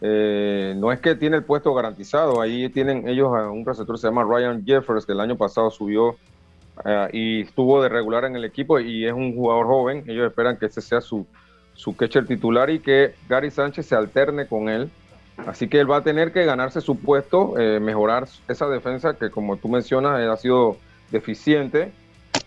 eh, 0.00 0.74
no 0.76 0.92
es 0.92 1.00
que 1.00 1.14
tiene 1.14 1.36
el 1.36 1.44
puesto 1.44 1.74
garantizado, 1.74 2.40
ahí 2.40 2.68
tienen 2.70 3.08
ellos 3.08 3.28
a 3.36 3.50
un 3.50 3.64
receptor 3.64 3.96
que 3.96 4.00
se 4.00 4.08
llama 4.08 4.24
Ryan 4.24 4.64
Jeffers, 4.64 5.06
que 5.06 5.12
el 5.12 5.20
año 5.20 5.36
pasado 5.36 5.70
subió 5.70 6.16
eh, 6.84 7.08
y 7.12 7.40
estuvo 7.42 7.82
de 7.82 7.88
regular 7.88 8.24
en 8.24 8.36
el 8.36 8.44
equipo 8.44 8.78
y 8.78 9.06
es 9.06 9.12
un 9.12 9.34
jugador 9.34 9.66
joven, 9.66 10.04
ellos 10.06 10.26
esperan 10.26 10.56
que 10.56 10.66
ese 10.66 10.80
sea 10.80 11.00
su, 11.00 11.26
su 11.74 11.96
catcher 11.96 12.26
titular 12.26 12.70
y 12.70 12.80
que 12.80 13.14
Gary 13.28 13.50
Sánchez 13.50 13.86
se 13.86 13.94
alterne 13.94 14.46
con 14.46 14.68
él. 14.68 14.90
Así 15.46 15.68
que 15.68 15.78
él 15.78 15.88
va 15.88 15.98
a 15.98 16.02
tener 16.02 16.32
que 16.32 16.44
ganarse 16.44 16.80
su 16.80 16.98
puesto, 16.98 17.56
eh, 17.58 17.78
mejorar 17.78 18.26
esa 18.48 18.68
defensa 18.68 19.14
que 19.14 19.30
como 19.30 19.56
tú 19.56 19.68
mencionas 19.68 20.20
ha 20.20 20.36
sido 20.36 20.76
deficiente 21.12 21.92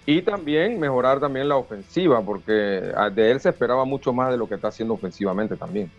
y 0.05 0.21
también 0.21 0.79
mejorar 0.79 1.19
también 1.19 1.47
la 1.47 1.57
ofensiva, 1.57 2.21
porque 2.21 2.51
de 2.51 3.31
él 3.31 3.39
se 3.39 3.49
esperaba 3.49 3.85
mucho 3.85 4.11
más 4.13 4.31
de 4.31 4.37
lo 4.37 4.47
que 4.47 4.55
está 4.55 4.69
haciendo 4.69 4.93
ofensivamente 4.93 5.55
también. 5.55 5.91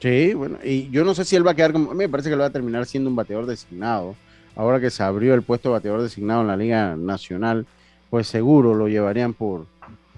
Sí, 0.00 0.34
bueno, 0.34 0.58
y 0.62 0.90
yo 0.90 1.04
no 1.04 1.14
sé 1.14 1.24
si 1.24 1.36
él 1.36 1.46
va 1.46 1.52
a 1.52 1.54
quedar 1.54 1.72
como, 1.72 1.94
me 1.94 2.08
parece 2.08 2.28
que 2.28 2.34
él 2.34 2.40
va 2.40 2.46
a 2.46 2.50
terminar 2.50 2.84
siendo 2.86 3.08
un 3.08 3.16
bateador 3.16 3.46
designado. 3.46 4.16
Ahora 4.56 4.80
que 4.80 4.90
se 4.90 5.02
abrió 5.02 5.34
el 5.34 5.42
puesto 5.42 5.68
de 5.68 5.74
bateador 5.74 6.02
designado 6.02 6.42
en 6.42 6.48
la 6.48 6.56
Liga 6.56 6.96
Nacional, 6.96 7.66
pues 8.10 8.28
seguro 8.28 8.74
lo 8.74 8.86
llevarían 8.86 9.34
por, 9.34 9.66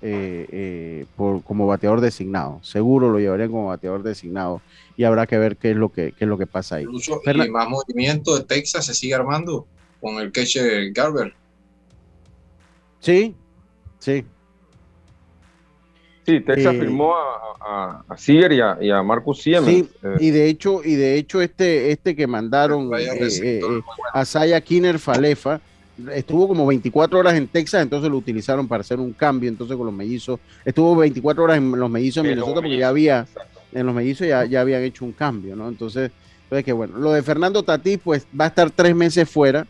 eh, 0.03 0.47
eh, 0.51 1.07
por 1.17 1.43
como 1.43 1.67
bateador 1.67 2.01
designado. 2.01 2.59
Seguro 2.63 3.11
lo 3.11 3.19
llevarían 3.19 3.51
como 3.51 3.69
bateador 3.69 4.03
designado 4.03 4.61
y 4.97 5.05
habrá 5.05 5.27
que 5.27 5.39
ver 5.39 5.57
qué 5.57 5.71
es 5.71 5.77
lo 5.77 5.91
que, 5.91 6.13
qué 6.13 6.25
es 6.25 6.29
lo 6.29 6.37
que 6.37 6.47
pasa 6.47 6.77
ahí. 6.77 6.83
Incluso 6.83 7.21
el 7.25 7.51
más 7.51 7.69
movimiento 7.69 8.37
de 8.37 8.45
Texas 8.45 8.87
se 8.87 8.95
sigue 8.95 9.15
armando 9.15 9.67
con 10.01 10.17
el 10.17 10.33
catcher 10.33 10.91
Garber. 10.93 11.33
Sí, 13.01 13.35
sí. 13.99 14.25
Sí, 16.25 16.41
Texas 16.41 16.75
eh, 16.75 16.81
firmó 16.81 17.15
a, 17.15 18.05
a, 18.09 18.17
y 18.81 18.91
a, 18.91 19.03
Marcus 19.03 19.43
Siemens. 19.43 19.87
Sí, 19.87 19.89
eh, 20.03 20.17
y 20.19 20.31
de 20.31 20.49
hecho, 20.49 20.83
y 20.85 20.97
de 20.97 21.17
hecho 21.17 21.41
este, 21.41 21.93
este 21.93 22.17
que 22.17 22.27
mandaron 22.27 22.91
eh, 22.99 23.61
a 24.13 24.25
Saya 24.25 24.61
Kinner 24.61 24.99
Falefa 24.99 25.61
estuvo 26.13 26.49
como 26.49 26.67
24 26.67 27.19
horas 27.19 27.35
en 27.35 27.47
Texas, 27.47 27.83
entonces 27.83 28.11
lo 28.11 28.17
utilizaron 28.17 28.69
para 28.69 28.83
hacer 28.83 29.01
un 29.01 29.13
cambio, 29.13 29.49
entonces 29.49 29.77
con 29.77 29.87
los 29.87 29.95
mellizos, 29.95 30.41
estuvo 30.65 30.95
24 30.97 31.45
horas 31.45 31.59
en 31.59 31.71
los 31.73 31.91
mellizos 31.91 32.25
en 32.25 32.31
Minnesota 32.31 32.57
porque 32.57 32.77
ya 32.77 32.89
había, 32.89 33.27
en 33.73 33.87
los 33.87 33.95
mellizos 33.95 34.27
ya, 34.27 34.45
ya 34.45 34.61
habían 34.61 34.83
hecho 34.83 35.05
un 35.05 35.13
cambio, 35.13 35.57
¿no? 35.57 35.69
Entonces, 35.69 36.11
entonces 36.45 36.65
que 36.65 36.73
bueno, 36.73 36.99
lo 36.99 37.13
de 37.13 37.23
Fernando 37.23 37.63
Tatís, 37.63 37.99
pues 38.03 38.27
va 38.39 38.47
a 38.47 38.49
estar 38.49 38.71
tres 38.71 38.95
meses 38.95 39.29
fuera, 39.29 39.67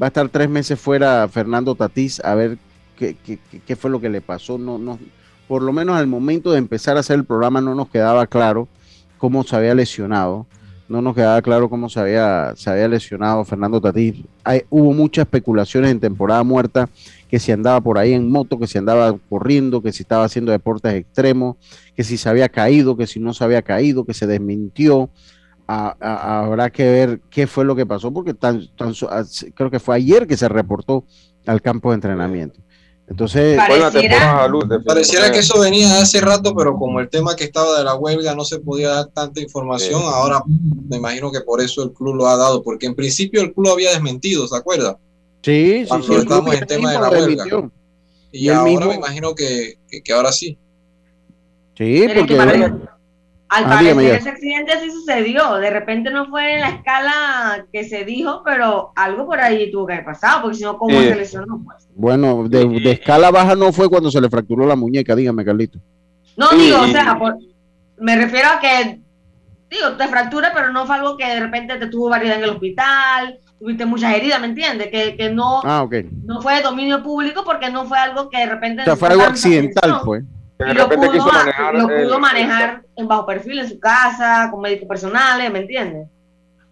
va 0.00 0.06
a 0.06 0.08
estar 0.08 0.28
tres 0.28 0.48
meses 0.48 0.78
fuera 0.78 1.26
Fernando 1.28 1.74
Tatís, 1.74 2.20
a 2.24 2.34
ver 2.34 2.58
qué, 2.96 3.76
fue 3.76 3.90
lo 3.90 4.00
que 4.00 4.08
le 4.08 4.20
pasó. 4.20 4.58
No, 4.58 4.78
no, 4.78 4.98
por 5.48 5.62
lo 5.62 5.72
menos 5.72 5.96
al 5.96 6.06
momento 6.06 6.52
de 6.52 6.58
empezar 6.58 6.96
a 6.96 7.00
hacer 7.00 7.16
el 7.16 7.24
programa 7.24 7.60
no 7.60 7.74
nos 7.74 7.88
quedaba 7.88 8.26
claro 8.26 8.68
cómo 9.18 9.44
se 9.44 9.56
había 9.56 9.74
lesionado. 9.74 10.46
No 10.88 11.02
nos 11.02 11.16
quedaba 11.16 11.42
claro 11.42 11.68
cómo 11.68 11.88
se 11.88 11.98
había, 11.98 12.52
se 12.54 12.70
había 12.70 12.86
lesionado 12.86 13.44
Fernando 13.44 13.80
Tatís. 13.80 14.22
Hay, 14.44 14.62
hubo 14.70 14.92
muchas 14.92 15.24
especulaciones 15.24 15.90
en 15.90 15.98
temporada 15.98 16.44
muerta 16.44 16.88
que 17.28 17.40
si 17.40 17.50
andaba 17.50 17.80
por 17.80 17.98
ahí 17.98 18.12
en 18.12 18.30
moto, 18.30 18.56
que 18.56 18.68
si 18.68 18.78
andaba 18.78 19.18
corriendo, 19.28 19.82
que 19.82 19.92
si 19.92 20.04
estaba 20.04 20.24
haciendo 20.24 20.52
deportes 20.52 20.94
extremos, 20.94 21.56
que 21.96 22.04
si 22.04 22.16
se 22.16 22.28
había 22.28 22.48
caído, 22.48 22.96
que 22.96 23.08
si 23.08 23.18
no 23.18 23.34
se 23.34 23.42
había 23.42 23.62
caído, 23.62 24.04
que 24.04 24.14
se 24.14 24.28
desmintió. 24.28 25.10
Habrá 25.66 26.70
que 26.70 26.84
ver 26.84 27.20
qué 27.30 27.46
fue 27.46 27.64
lo 27.64 27.74
que 27.74 27.86
pasó, 27.86 28.12
porque 28.12 28.34
tan, 28.34 28.66
creo 29.54 29.70
que 29.70 29.80
fue 29.80 29.96
ayer 29.96 30.26
que 30.26 30.36
se 30.36 30.48
reportó 30.48 31.04
al 31.46 31.60
campo 31.60 31.90
de 31.90 31.96
entrenamiento. 31.96 32.60
Entonces, 33.08 33.56
pareciera, 34.84 35.30
que 35.30 35.38
eso 35.38 35.60
venía 35.60 36.00
hace 36.00 36.20
rato, 36.20 36.56
pero 36.56 36.76
como 36.76 36.98
el 36.98 37.08
tema 37.08 37.36
que 37.36 37.44
estaba 37.44 37.78
de 37.78 37.84
la 37.84 37.94
huelga 37.94 38.34
no 38.34 38.44
se 38.44 38.58
podía 38.58 38.88
dar 38.88 39.06
tanta 39.06 39.40
información, 39.40 40.02
ahora 40.04 40.42
me 40.88 40.96
imagino 40.96 41.30
que 41.30 41.40
por 41.40 41.60
eso 41.60 41.84
el 41.84 41.92
club 41.92 42.16
lo 42.16 42.26
ha 42.26 42.36
dado, 42.36 42.64
porque 42.64 42.86
en 42.86 42.96
principio 42.96 43.42
el 43.42 43.54
club 43.54 43.70
había 43.70 43.90
desmentido, 43.90 44.48
¿se 44.48 44.56
acuerda? 44.56 44.98
Sí, 45.42 45.86
sí, 45.88 46.02
sí. 46.04 46.14
estamos 46.14 46.52
en 46.52 46.62
el 46.62 46.66
tema 46.66 46.92
de 46.92 46.98
la 46.98 47.10
huelga. 47.10 47.70
Y, 48.32 48.48
ahora 48.48 48.86
me 48.86 48.94
imagino 48.96 49.34
que, 49.34 49.78
que, 50.04 50.12
ahora 50.12 50.32
sí. 50.32 50.58
Sí, 51.76 52.06
porque... 52.12 52.36
Al 53.48 53.64
ah, 53.64 53.68
parecer 53.68 54.16
ese 54.16 54.28
accidente 54.30 54.72
sí 54.80 54.90
sucedió. 54.90 55.54
De 55.56 55.70
repente 55.70 56.10
no 56.10 56.26
fue 56.26 56.54
en 56.54 56.60
la 56.60 56.70
escala 56.70 57.66
que 57.72 57.84
se 57.84 58.04
dijo, 58.04 58.42
pero 58.44 58.92
algo 58.96 59.26
por 59.26 59.40
ahí 59.40 59.70
tuvo 59.70 59.86
que 59.86 59.94
haber 59.94 60.04
pasado, 60.04 60.42
porque 60.42 60.56
si 60.56 60.64
no, 60.64 60.76
¿cómo 60.78 60.98
se 60.98 61.14
lesionó? 61.14 61.62
Pues? 61.64 61.88
Bueno, 61.94 62.48
de, 62.48 62.90
escala 62.90 63.30
baja 63.30 63.54
no 63.54 63.72
fue 63.72 63.88
cuando 63.88 64.10
se 64.10 64.20
le 64.20 64.28
fracturó 64.28 64.66
la 64.66 64.74
muñeca, 64.74 65.14
dígame, 65.14 65.44
Carlito. 65.44 65.78
No, 66.36 66.50
digo, 66.50 66.80
o 66.80 66.86
sea, 66.88 67.18
me 67.98 68.16
refiero 68.16 68.48
a 68.48 68.60
que 68.60 69.00
digo, 69.70 69.92
te 69.96 70.08
fractura, 70.08 70.52
pero 70.54 70.72
no 70.72 70.86
fue 70.86 70.96
algo 70.96 71.16
que 71.16 71.26
de 71.26 71.40
repente 71.40 71.76
te 71.76 71.86
tuvo 71.86 72.08
variedad 72.08 72.38
en 72.38 72.44
el 72.44 72.50
hospital, 72.50 73.38
tuviste 73.58 73.86
muchas 73.86 74.14
heridas, 74.14 74.40
¿me 74.40 74.46
entiendes? 74.46 74.88
Que, 74.88 75.16
que 75.16 75.30
no, 75.30 75.60
ah, 75.64 75.88
no 76.24 76.40
fue 76.42 76.56
de 76.56 76.62
dominio 76.62 77.02
público 77.02 77.42
porque 77.44 77.70
no 77.70 77.84
fue 77.86 77.98
algo 77.98 78.28
que 78.28 78.38
de 78.38 78.46
repente... 78.46 78.82
O 78.82 78.84
sea, 78.84 78.96
fue 78.96 79.08
algo 79.08 79.24
accidental, 79.24 80.00
pues. 80.04 80.24
Lo 80.58 80.88
pudo, 80.88 81.26
manejar, 81.26 81.74
lo 81.74 81.86
pudo 81.86 82.18
manejar 82.18 82.82
en 82.96 83.06
bajo 83.06 83.26
perfil 83.26 83.58
en 83.58 83.68
su 83.68 83.78
casa, 83.78 84.48
con 84.50 84.62
médicos 84.62 84.88
personales, 84.88 85.52
¿me 85.52 85.60
entiendes? 85.60 86.08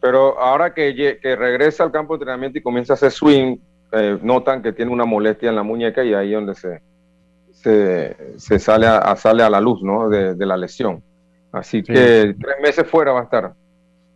Pero 0.00 0.38
ahora 0.40 0.72
que, 0.72 1.18
que 1.20 1.36
regresa 1.36 1.84
al 1.84 1.92
campo 1.92 2.14
de 2.14 2.22
entrenamiento 2.22 2.58
y 2.58 2.62
comienza 2.62 2.92
a 2.92 2.94
hacer 2.94 3.10
swing, 3.10 3.58
eh, 3.92 4.18
notan 4.22 4.62
que 4.62 4.72
tiene 4.72 4.90
una 4.90 5.04
molestia 5.04 5.50
en 5.50 5.56
la 5.56 5.62
muñeca 5.62 6.02
y 6.02 6.14
ahí 6.14 6.34
es 6.34 6.34
donde 6.34 6.54
se, 6.54 6.80
se, 8.36 8.58
sale, 8.58 8.86
a, 8.86 9.14
sale 9.16 9.42
a 9.42 9.50
la 9.50 9.60
luz 9.60 9.82
¿no? 9.82 10.08
de, 10.08 10.34
la 10.46 10.56
lesión. 10.56 11.02
Así 11.52 11.82
que 11.82 12.34
tres 12.40 12.56
meses 12.62 12.86
fuera 12.86 13.12
va 13.12 13.20
a 13.20 13.24
estar. 13.24 13.52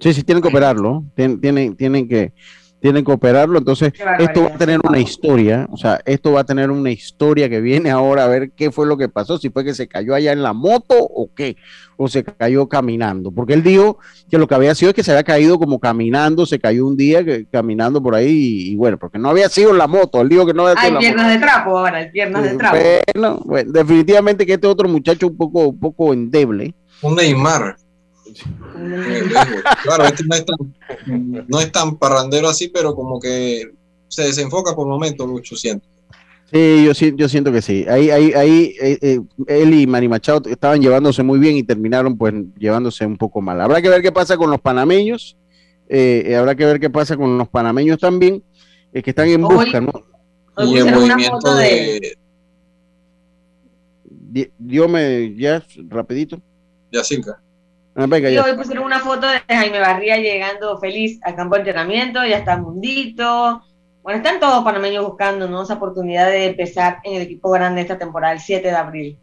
Sí, 0.01 0.13
sí, 0.13 0.25
tienen 0.25 0.43
que 0.43 0.49
operarlo. 0.49 1.05
tienen, 1.15 1.77
tienen 1.77 2.09
que 2.09 2.33
tienen 2.81 3.05
que 3.05 3.13
operarlo. 3.13 3.59
Entonces, 3.59 3.93
esto 4.19 4.43
va 4.43 4.55
a 4.55 4.59
tener 4.59 4.81
una 4.83 4.99
historia, 4.99 5.67
o 5.71 5.77
sea, 5.77 6.01
esto 6.05 6.33
va 6.33 6.41
a 6.41 6.45
tener 6.45 6.71
una 6.71 6.91
historia 6.91 7.49
que 7.49 7.61
viene 7.61 7.91
ahora 7.91 8.25
a 8.25 8.29
ver 8.29 8.51
qué 8.53 8.71
fue 8.71 8.87
lo 8.87 8.97
que 8.97 9.09
pasó, 9.09 9.39
si 9.39 9.51
fue 9.51 9.65
que 9.65 9.75
se 9.75 9.89
cayó 9.89 10.15
allá 10.15 10.33
en 10.33 10.43
la 10.43 10.53
moto 10.53 10.95
o 10.99 11.31
qué, 11.35 11.57
o 11.97 12.09
se 12.09 12.25
cayó 12.25 12.69
caminando, 12.69 13.33
porque 13.33 13.55
él 13.55 13.63
dijo 13.63 13.99
que 14.31 14.39
lo 14.39 14.47
que 14.47 14.55
había 14.55 14.75
sido 14.75 14.91
es 14.91 14.95
que 14.95 15.03
se 15.03 15.11
había 15.11 15.25
caído 15.25 15.59
como 15.59 15.81
caminando, 15.81 16.47
se 16.47 16.59
cayó 16.59 16.87
un 16.87 16.97
día 16.97 17.25
que, 17.25 17.47
caminando 17.47 18.03
por 18.03 18.15
ahí 18.15 18.71
y, 18.71 18.77
bueno, 18.77 18.99
porque 18.99 19.19
no 19.19 19.31
había 19.31 19.49
sido 19.49 19.71
en 19.71 19.79
la 19.79 19.89
moto, 19.89 20.21
él 20.21 20.29
dijo 20.29 20.47
que 20.47 20.55
no 20.55 20.67
había 20.67 20.81
sido 20.81 20.99
Hay 20.99 21.05
piernas 21.05 21.29
de 21.33 21.39
trapo 21.39 21.79
ahora, 21.79 22.11
piernas 22.13 22.43
de 22.45 22.57
trapo. 22.57 22.79
Bueno, 23.45 23.73
definitivamente 23.73 24.47
que 24.47 24.55
este 24.55 24.67
otro 24.67 24.89
muchacho 24.89 25.27
un 25.27 25.37
poco, 25.37 25.69
un 25.69 25.79
poco 25.79 26.13
endeble. 26.13 26.75
Un 27.03 27.17
Neymar. 27.17 27.77
Claro, 29.83 30.05
este 30.05 30.25
no 31.49 31.61
es, 31.61 31.73
tan, 31.73 31.97
parrandero 31.97 32.49
así, 32.49 32.69
pero 32.69 32.95
como 32.95 33.21
que 33.21 33.71
se 34.09 34.23
desenfoca 34.23 34.75
por 34.75 34.87
momentos, 34.87 35.27
Lucho, 35.29 35.57
siento. 35.57 35.87
Sí, 36.51 36.85
yo, 36.85 36.93
yo 36.93 37.29
siento 37.29 37.53
que 37.53 37.61
sí. 37.61 37.85
Ahí, 37.89 38.11
ahí, 38.11 38.33
ahí 38.33 38.75
eh, 38.81 38.99
eh, 39.03 39.21
él 39.49 39.75
y 39.75 39.87
Mari 39.87 40.09
Machado 40.09 40.49
estaban 40.49 40.81
llevándose 40.81 41.23
muy 41.23 41.39
bien 41.39 41.57
y 41.57 41.63
terminaron 41.63 42.17
pues 42.17 42.33
llevándose 42.59 43.05
un 43.05 43.19
poco 43.19 43.43
mal. 43.43 43.61
Habrá 43.61 43.83
que 43.83 43.91
ver 43.91 44.01
qué 44.01 44.13
pasa 44.13 44.37
con 44.37 44.51
los 44.51 44.61
panameños. 44.61 45.37
Eh, 45.91 46.35
habrá 46.37 46.55
que 46.55 46.65
ver 46.65 46.81
qué 46.81 46.89
pasa 46.89 47.17
con 47.17 47.37
los 47.37 47.49
panameños 47.49 47.99
también, 47.99 48.43
que 48.93 49.11
están 49.11 49.29
en 49.29 49.43
busca, 49.43 49.81
¿no? 49.81 49.93
Y 50.59 50.79
el 50.79 50.93
movimiento 50.93 51.55
de... 51.55 52.19
Dios 54.59 54.91
me, 54.91 55.35
ya, 55.35 55.65
rapidito. 55.89 56.41
Ya, 56.93 57.03
Ah, 58.01 58.07
y 58.17 58.39
hoy 58.39 58.55
pusieron 58.57 58.85
una 58.85 59.01
foto 59.01 59.27
de 59.27 59.41
Jaime 59.49 59.81
Barría 59.81 60.19
llegando 60.19 60.79
feliz 60.79 61.19
al 61.25 61.35
campo 61.35 61.57
de 61.57 61.63
entrenamiento, 61.63 62.25
ya 62.25 62.39
está 62.39 62.57
Mundito. 62.57 63.61
Bueno, 64.05 64.19
están 64.19 64.39
todos 64.39 64.63
panameños 64.63 65.05
buscando 65.05 65.49
¿no? 65.49 65.65
esa 65.65 65.75
oportunidad 65.75 66.31
de 66.31 66.47
empezar 66.47 66.99
en 67.03 67.17
el 67.17 67.23
equipo 67.23 67.51
grande 67.51 67.81
esta 67.81 67.99
temporada, 67.99 68.35
el 68.35 68.41
7 68.41 68.69
de 68.69 68.77
abril. 68.77 69.19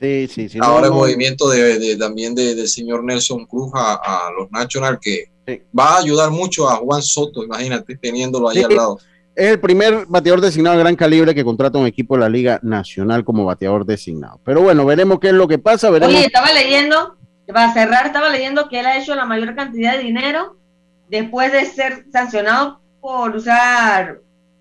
Sí, 0.00 0.26
sí, 0.26 0.48
sí. 0.48 0.58
Ahora 0.62 0.86
el 0.86 0.94
movimiento 0.94 1.50
de, 1.50 1.96
también 1.98 2.34
del 2.34 2.66
señor 2.66 3.04
Nelson 3.04 3.44
Cruz 3.44 3.70
a, 3.74 4.30
los 4.38 4.50
National 4.50 4.98
que 4.98 5.30
va 5.78 5.96
a 5.96 5.98
ayudar 5.98 6.30
mucho 6.30 6.70
a 6.70 6.76
Juan 6.76 7.02
Soto, 7.02 7.44
imagínate, 7.44 7.94
teniéndolo 7.98 8.48
ahí 8.48 8.62
al 8.62 8.74
lado. 8.74 8.98
Es 9.36 9.50
el 9.50 9.60
primer 9.60 10.06
bateador 10.06 10.40
designado 10.40 10.78
de 10.78 10.82
gran 10.82 10.96
calibre 10.96 11.34
que 11.34 11.44
contrata 11.44 11.76
un 11.76 11.86
equipo 11.86 12.14
de 12.14 12.20
la 12.20 12.30
Liga 12.30 12.58
Nacional 12.62 13.22
como 13.22 13.44
bateador 13.44 13.84
designado. 13.84 14.40
Pero 14.44 14.62
bueno, 14.62 14.86
veremos 14.86 15.18
qué 15.20 15.28
es 15.28 15.34
lo 15.34 15.46
que 15.46 15.58
pasa. 15.58 15.90
Veremos... 15.90 16.14
Oye, 16.14 16.24
estaba 16.24 16.50
leyendo 16.54 17.16
para 17.52 17.72
cerrar, 17.72 18.06
estaba 18.06 18.28
leyendo 18.28 18.68
que 18.68 18.80
él 18.80 18.86
ha 18.86 18.96
hecho 18.96 19.14
la 19.14 19.26
mayor 19.26 19.54
cantidad 19.54 19.96
de 19.96 20.04
dinero 20.04 20.56
después 21.08 21.52
de 21.52 21.66
ser 21.66 22.06
sancionado 22.10 22.80
por 23.00 23.36
usar 23.36 24.20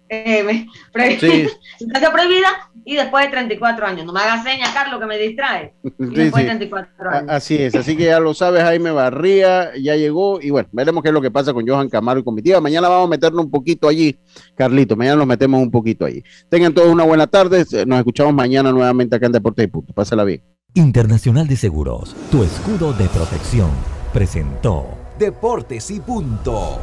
eh, 0.09 0.65
sustancia 1.79 2.11
prohibida 2.11 2.49
y 2.85 2.95
después 2.95 3.25
de 3.25 3.31
34 3.31 3.85
años. 3.85 4.05
No 4.05 4.13
me 4.13 4.19
hagas 4.19 4.43
señas, 4.43 4.69
Carlos, 4.71 4.99
que 4.99 5.05
me 5.05 5.17
distrae. 5.17 5.73
después 5.97 6.43
de 6.43 6.49
34 6.49 7.09
años. 7.09 7.29
Así 7.29 7.55
es, 7.55 7.73
así 7.75 7.95
que 7.95 8.05
ya 8.05 8.19
lo 8.19 8.33
sabes, 8.33 8.63
Jaime 8.63 8.91
Barría 8.91 9.71
ya 9.77 9.95
llegó 9.95 10.41
y 10.41 10.49
bueno, 10.49 10.67
veremos 10.71 11.01
qué 11.01 11.09
es 11.09 11.13
lo 11.13 11.21
que 11.21 11.31
pasa 11.31 11.53
con 11.53 11.67
Johan 11.67 11.89
Camaro 11.89 12.19
y 12.19 12.23
comitiva. 12.23 12.59
Mañana 12.59 12.89
vamos 12.89 13.07
a 13.07 13.09
meternos 13.09 13.45
un 13.45 13.51
poquito 13.51 13.87
allí, 13.87 14.17
Carlito, 14.55 14.95
mañana 14.95 15.17
nos 15.17 15.27
metemos 15.27 15.61
un 15.61 15.71
poquito 15.71 16.05
allí. 16.05 16.23
Tengan 16.49 16.73
todos 16.73 16.89
una 16.89 17.03
buena 17.03 17.27
tarde, 17.27 17.65
nos 17.85 17.97
escuchamos 17.97 18.33
mañana 18.33 18.71
nuevamente 18.71 19.15
acá 19.15 19.27
en 19.27 19.31
Deportes 19.31 19.65
y 19.65 19.67
Punto. 19.67 19.93
Pásala 19.93 20.23
bien. 20.23 20.52
Internacional 20.75 21.47
de 21.47 21.55
Seguros, 21.55 22.15
tu 22.31 22.43
escudo 22.43 22.93
de 22.93 23.07
protección, 23.07 23.69
presentó 24.11 24.97
Deportes 25.19 25.91
y 25.91 25.99
Punto. 25.99 26.81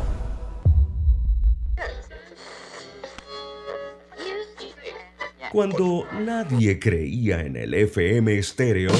Cuando 5.50 6.04
nadie 6.24 6.78
creía 6.78 7.40
en 7.40 7.56
el 7.56 7.74
FM 7.74 8.38
estéreo, 8.38 8.92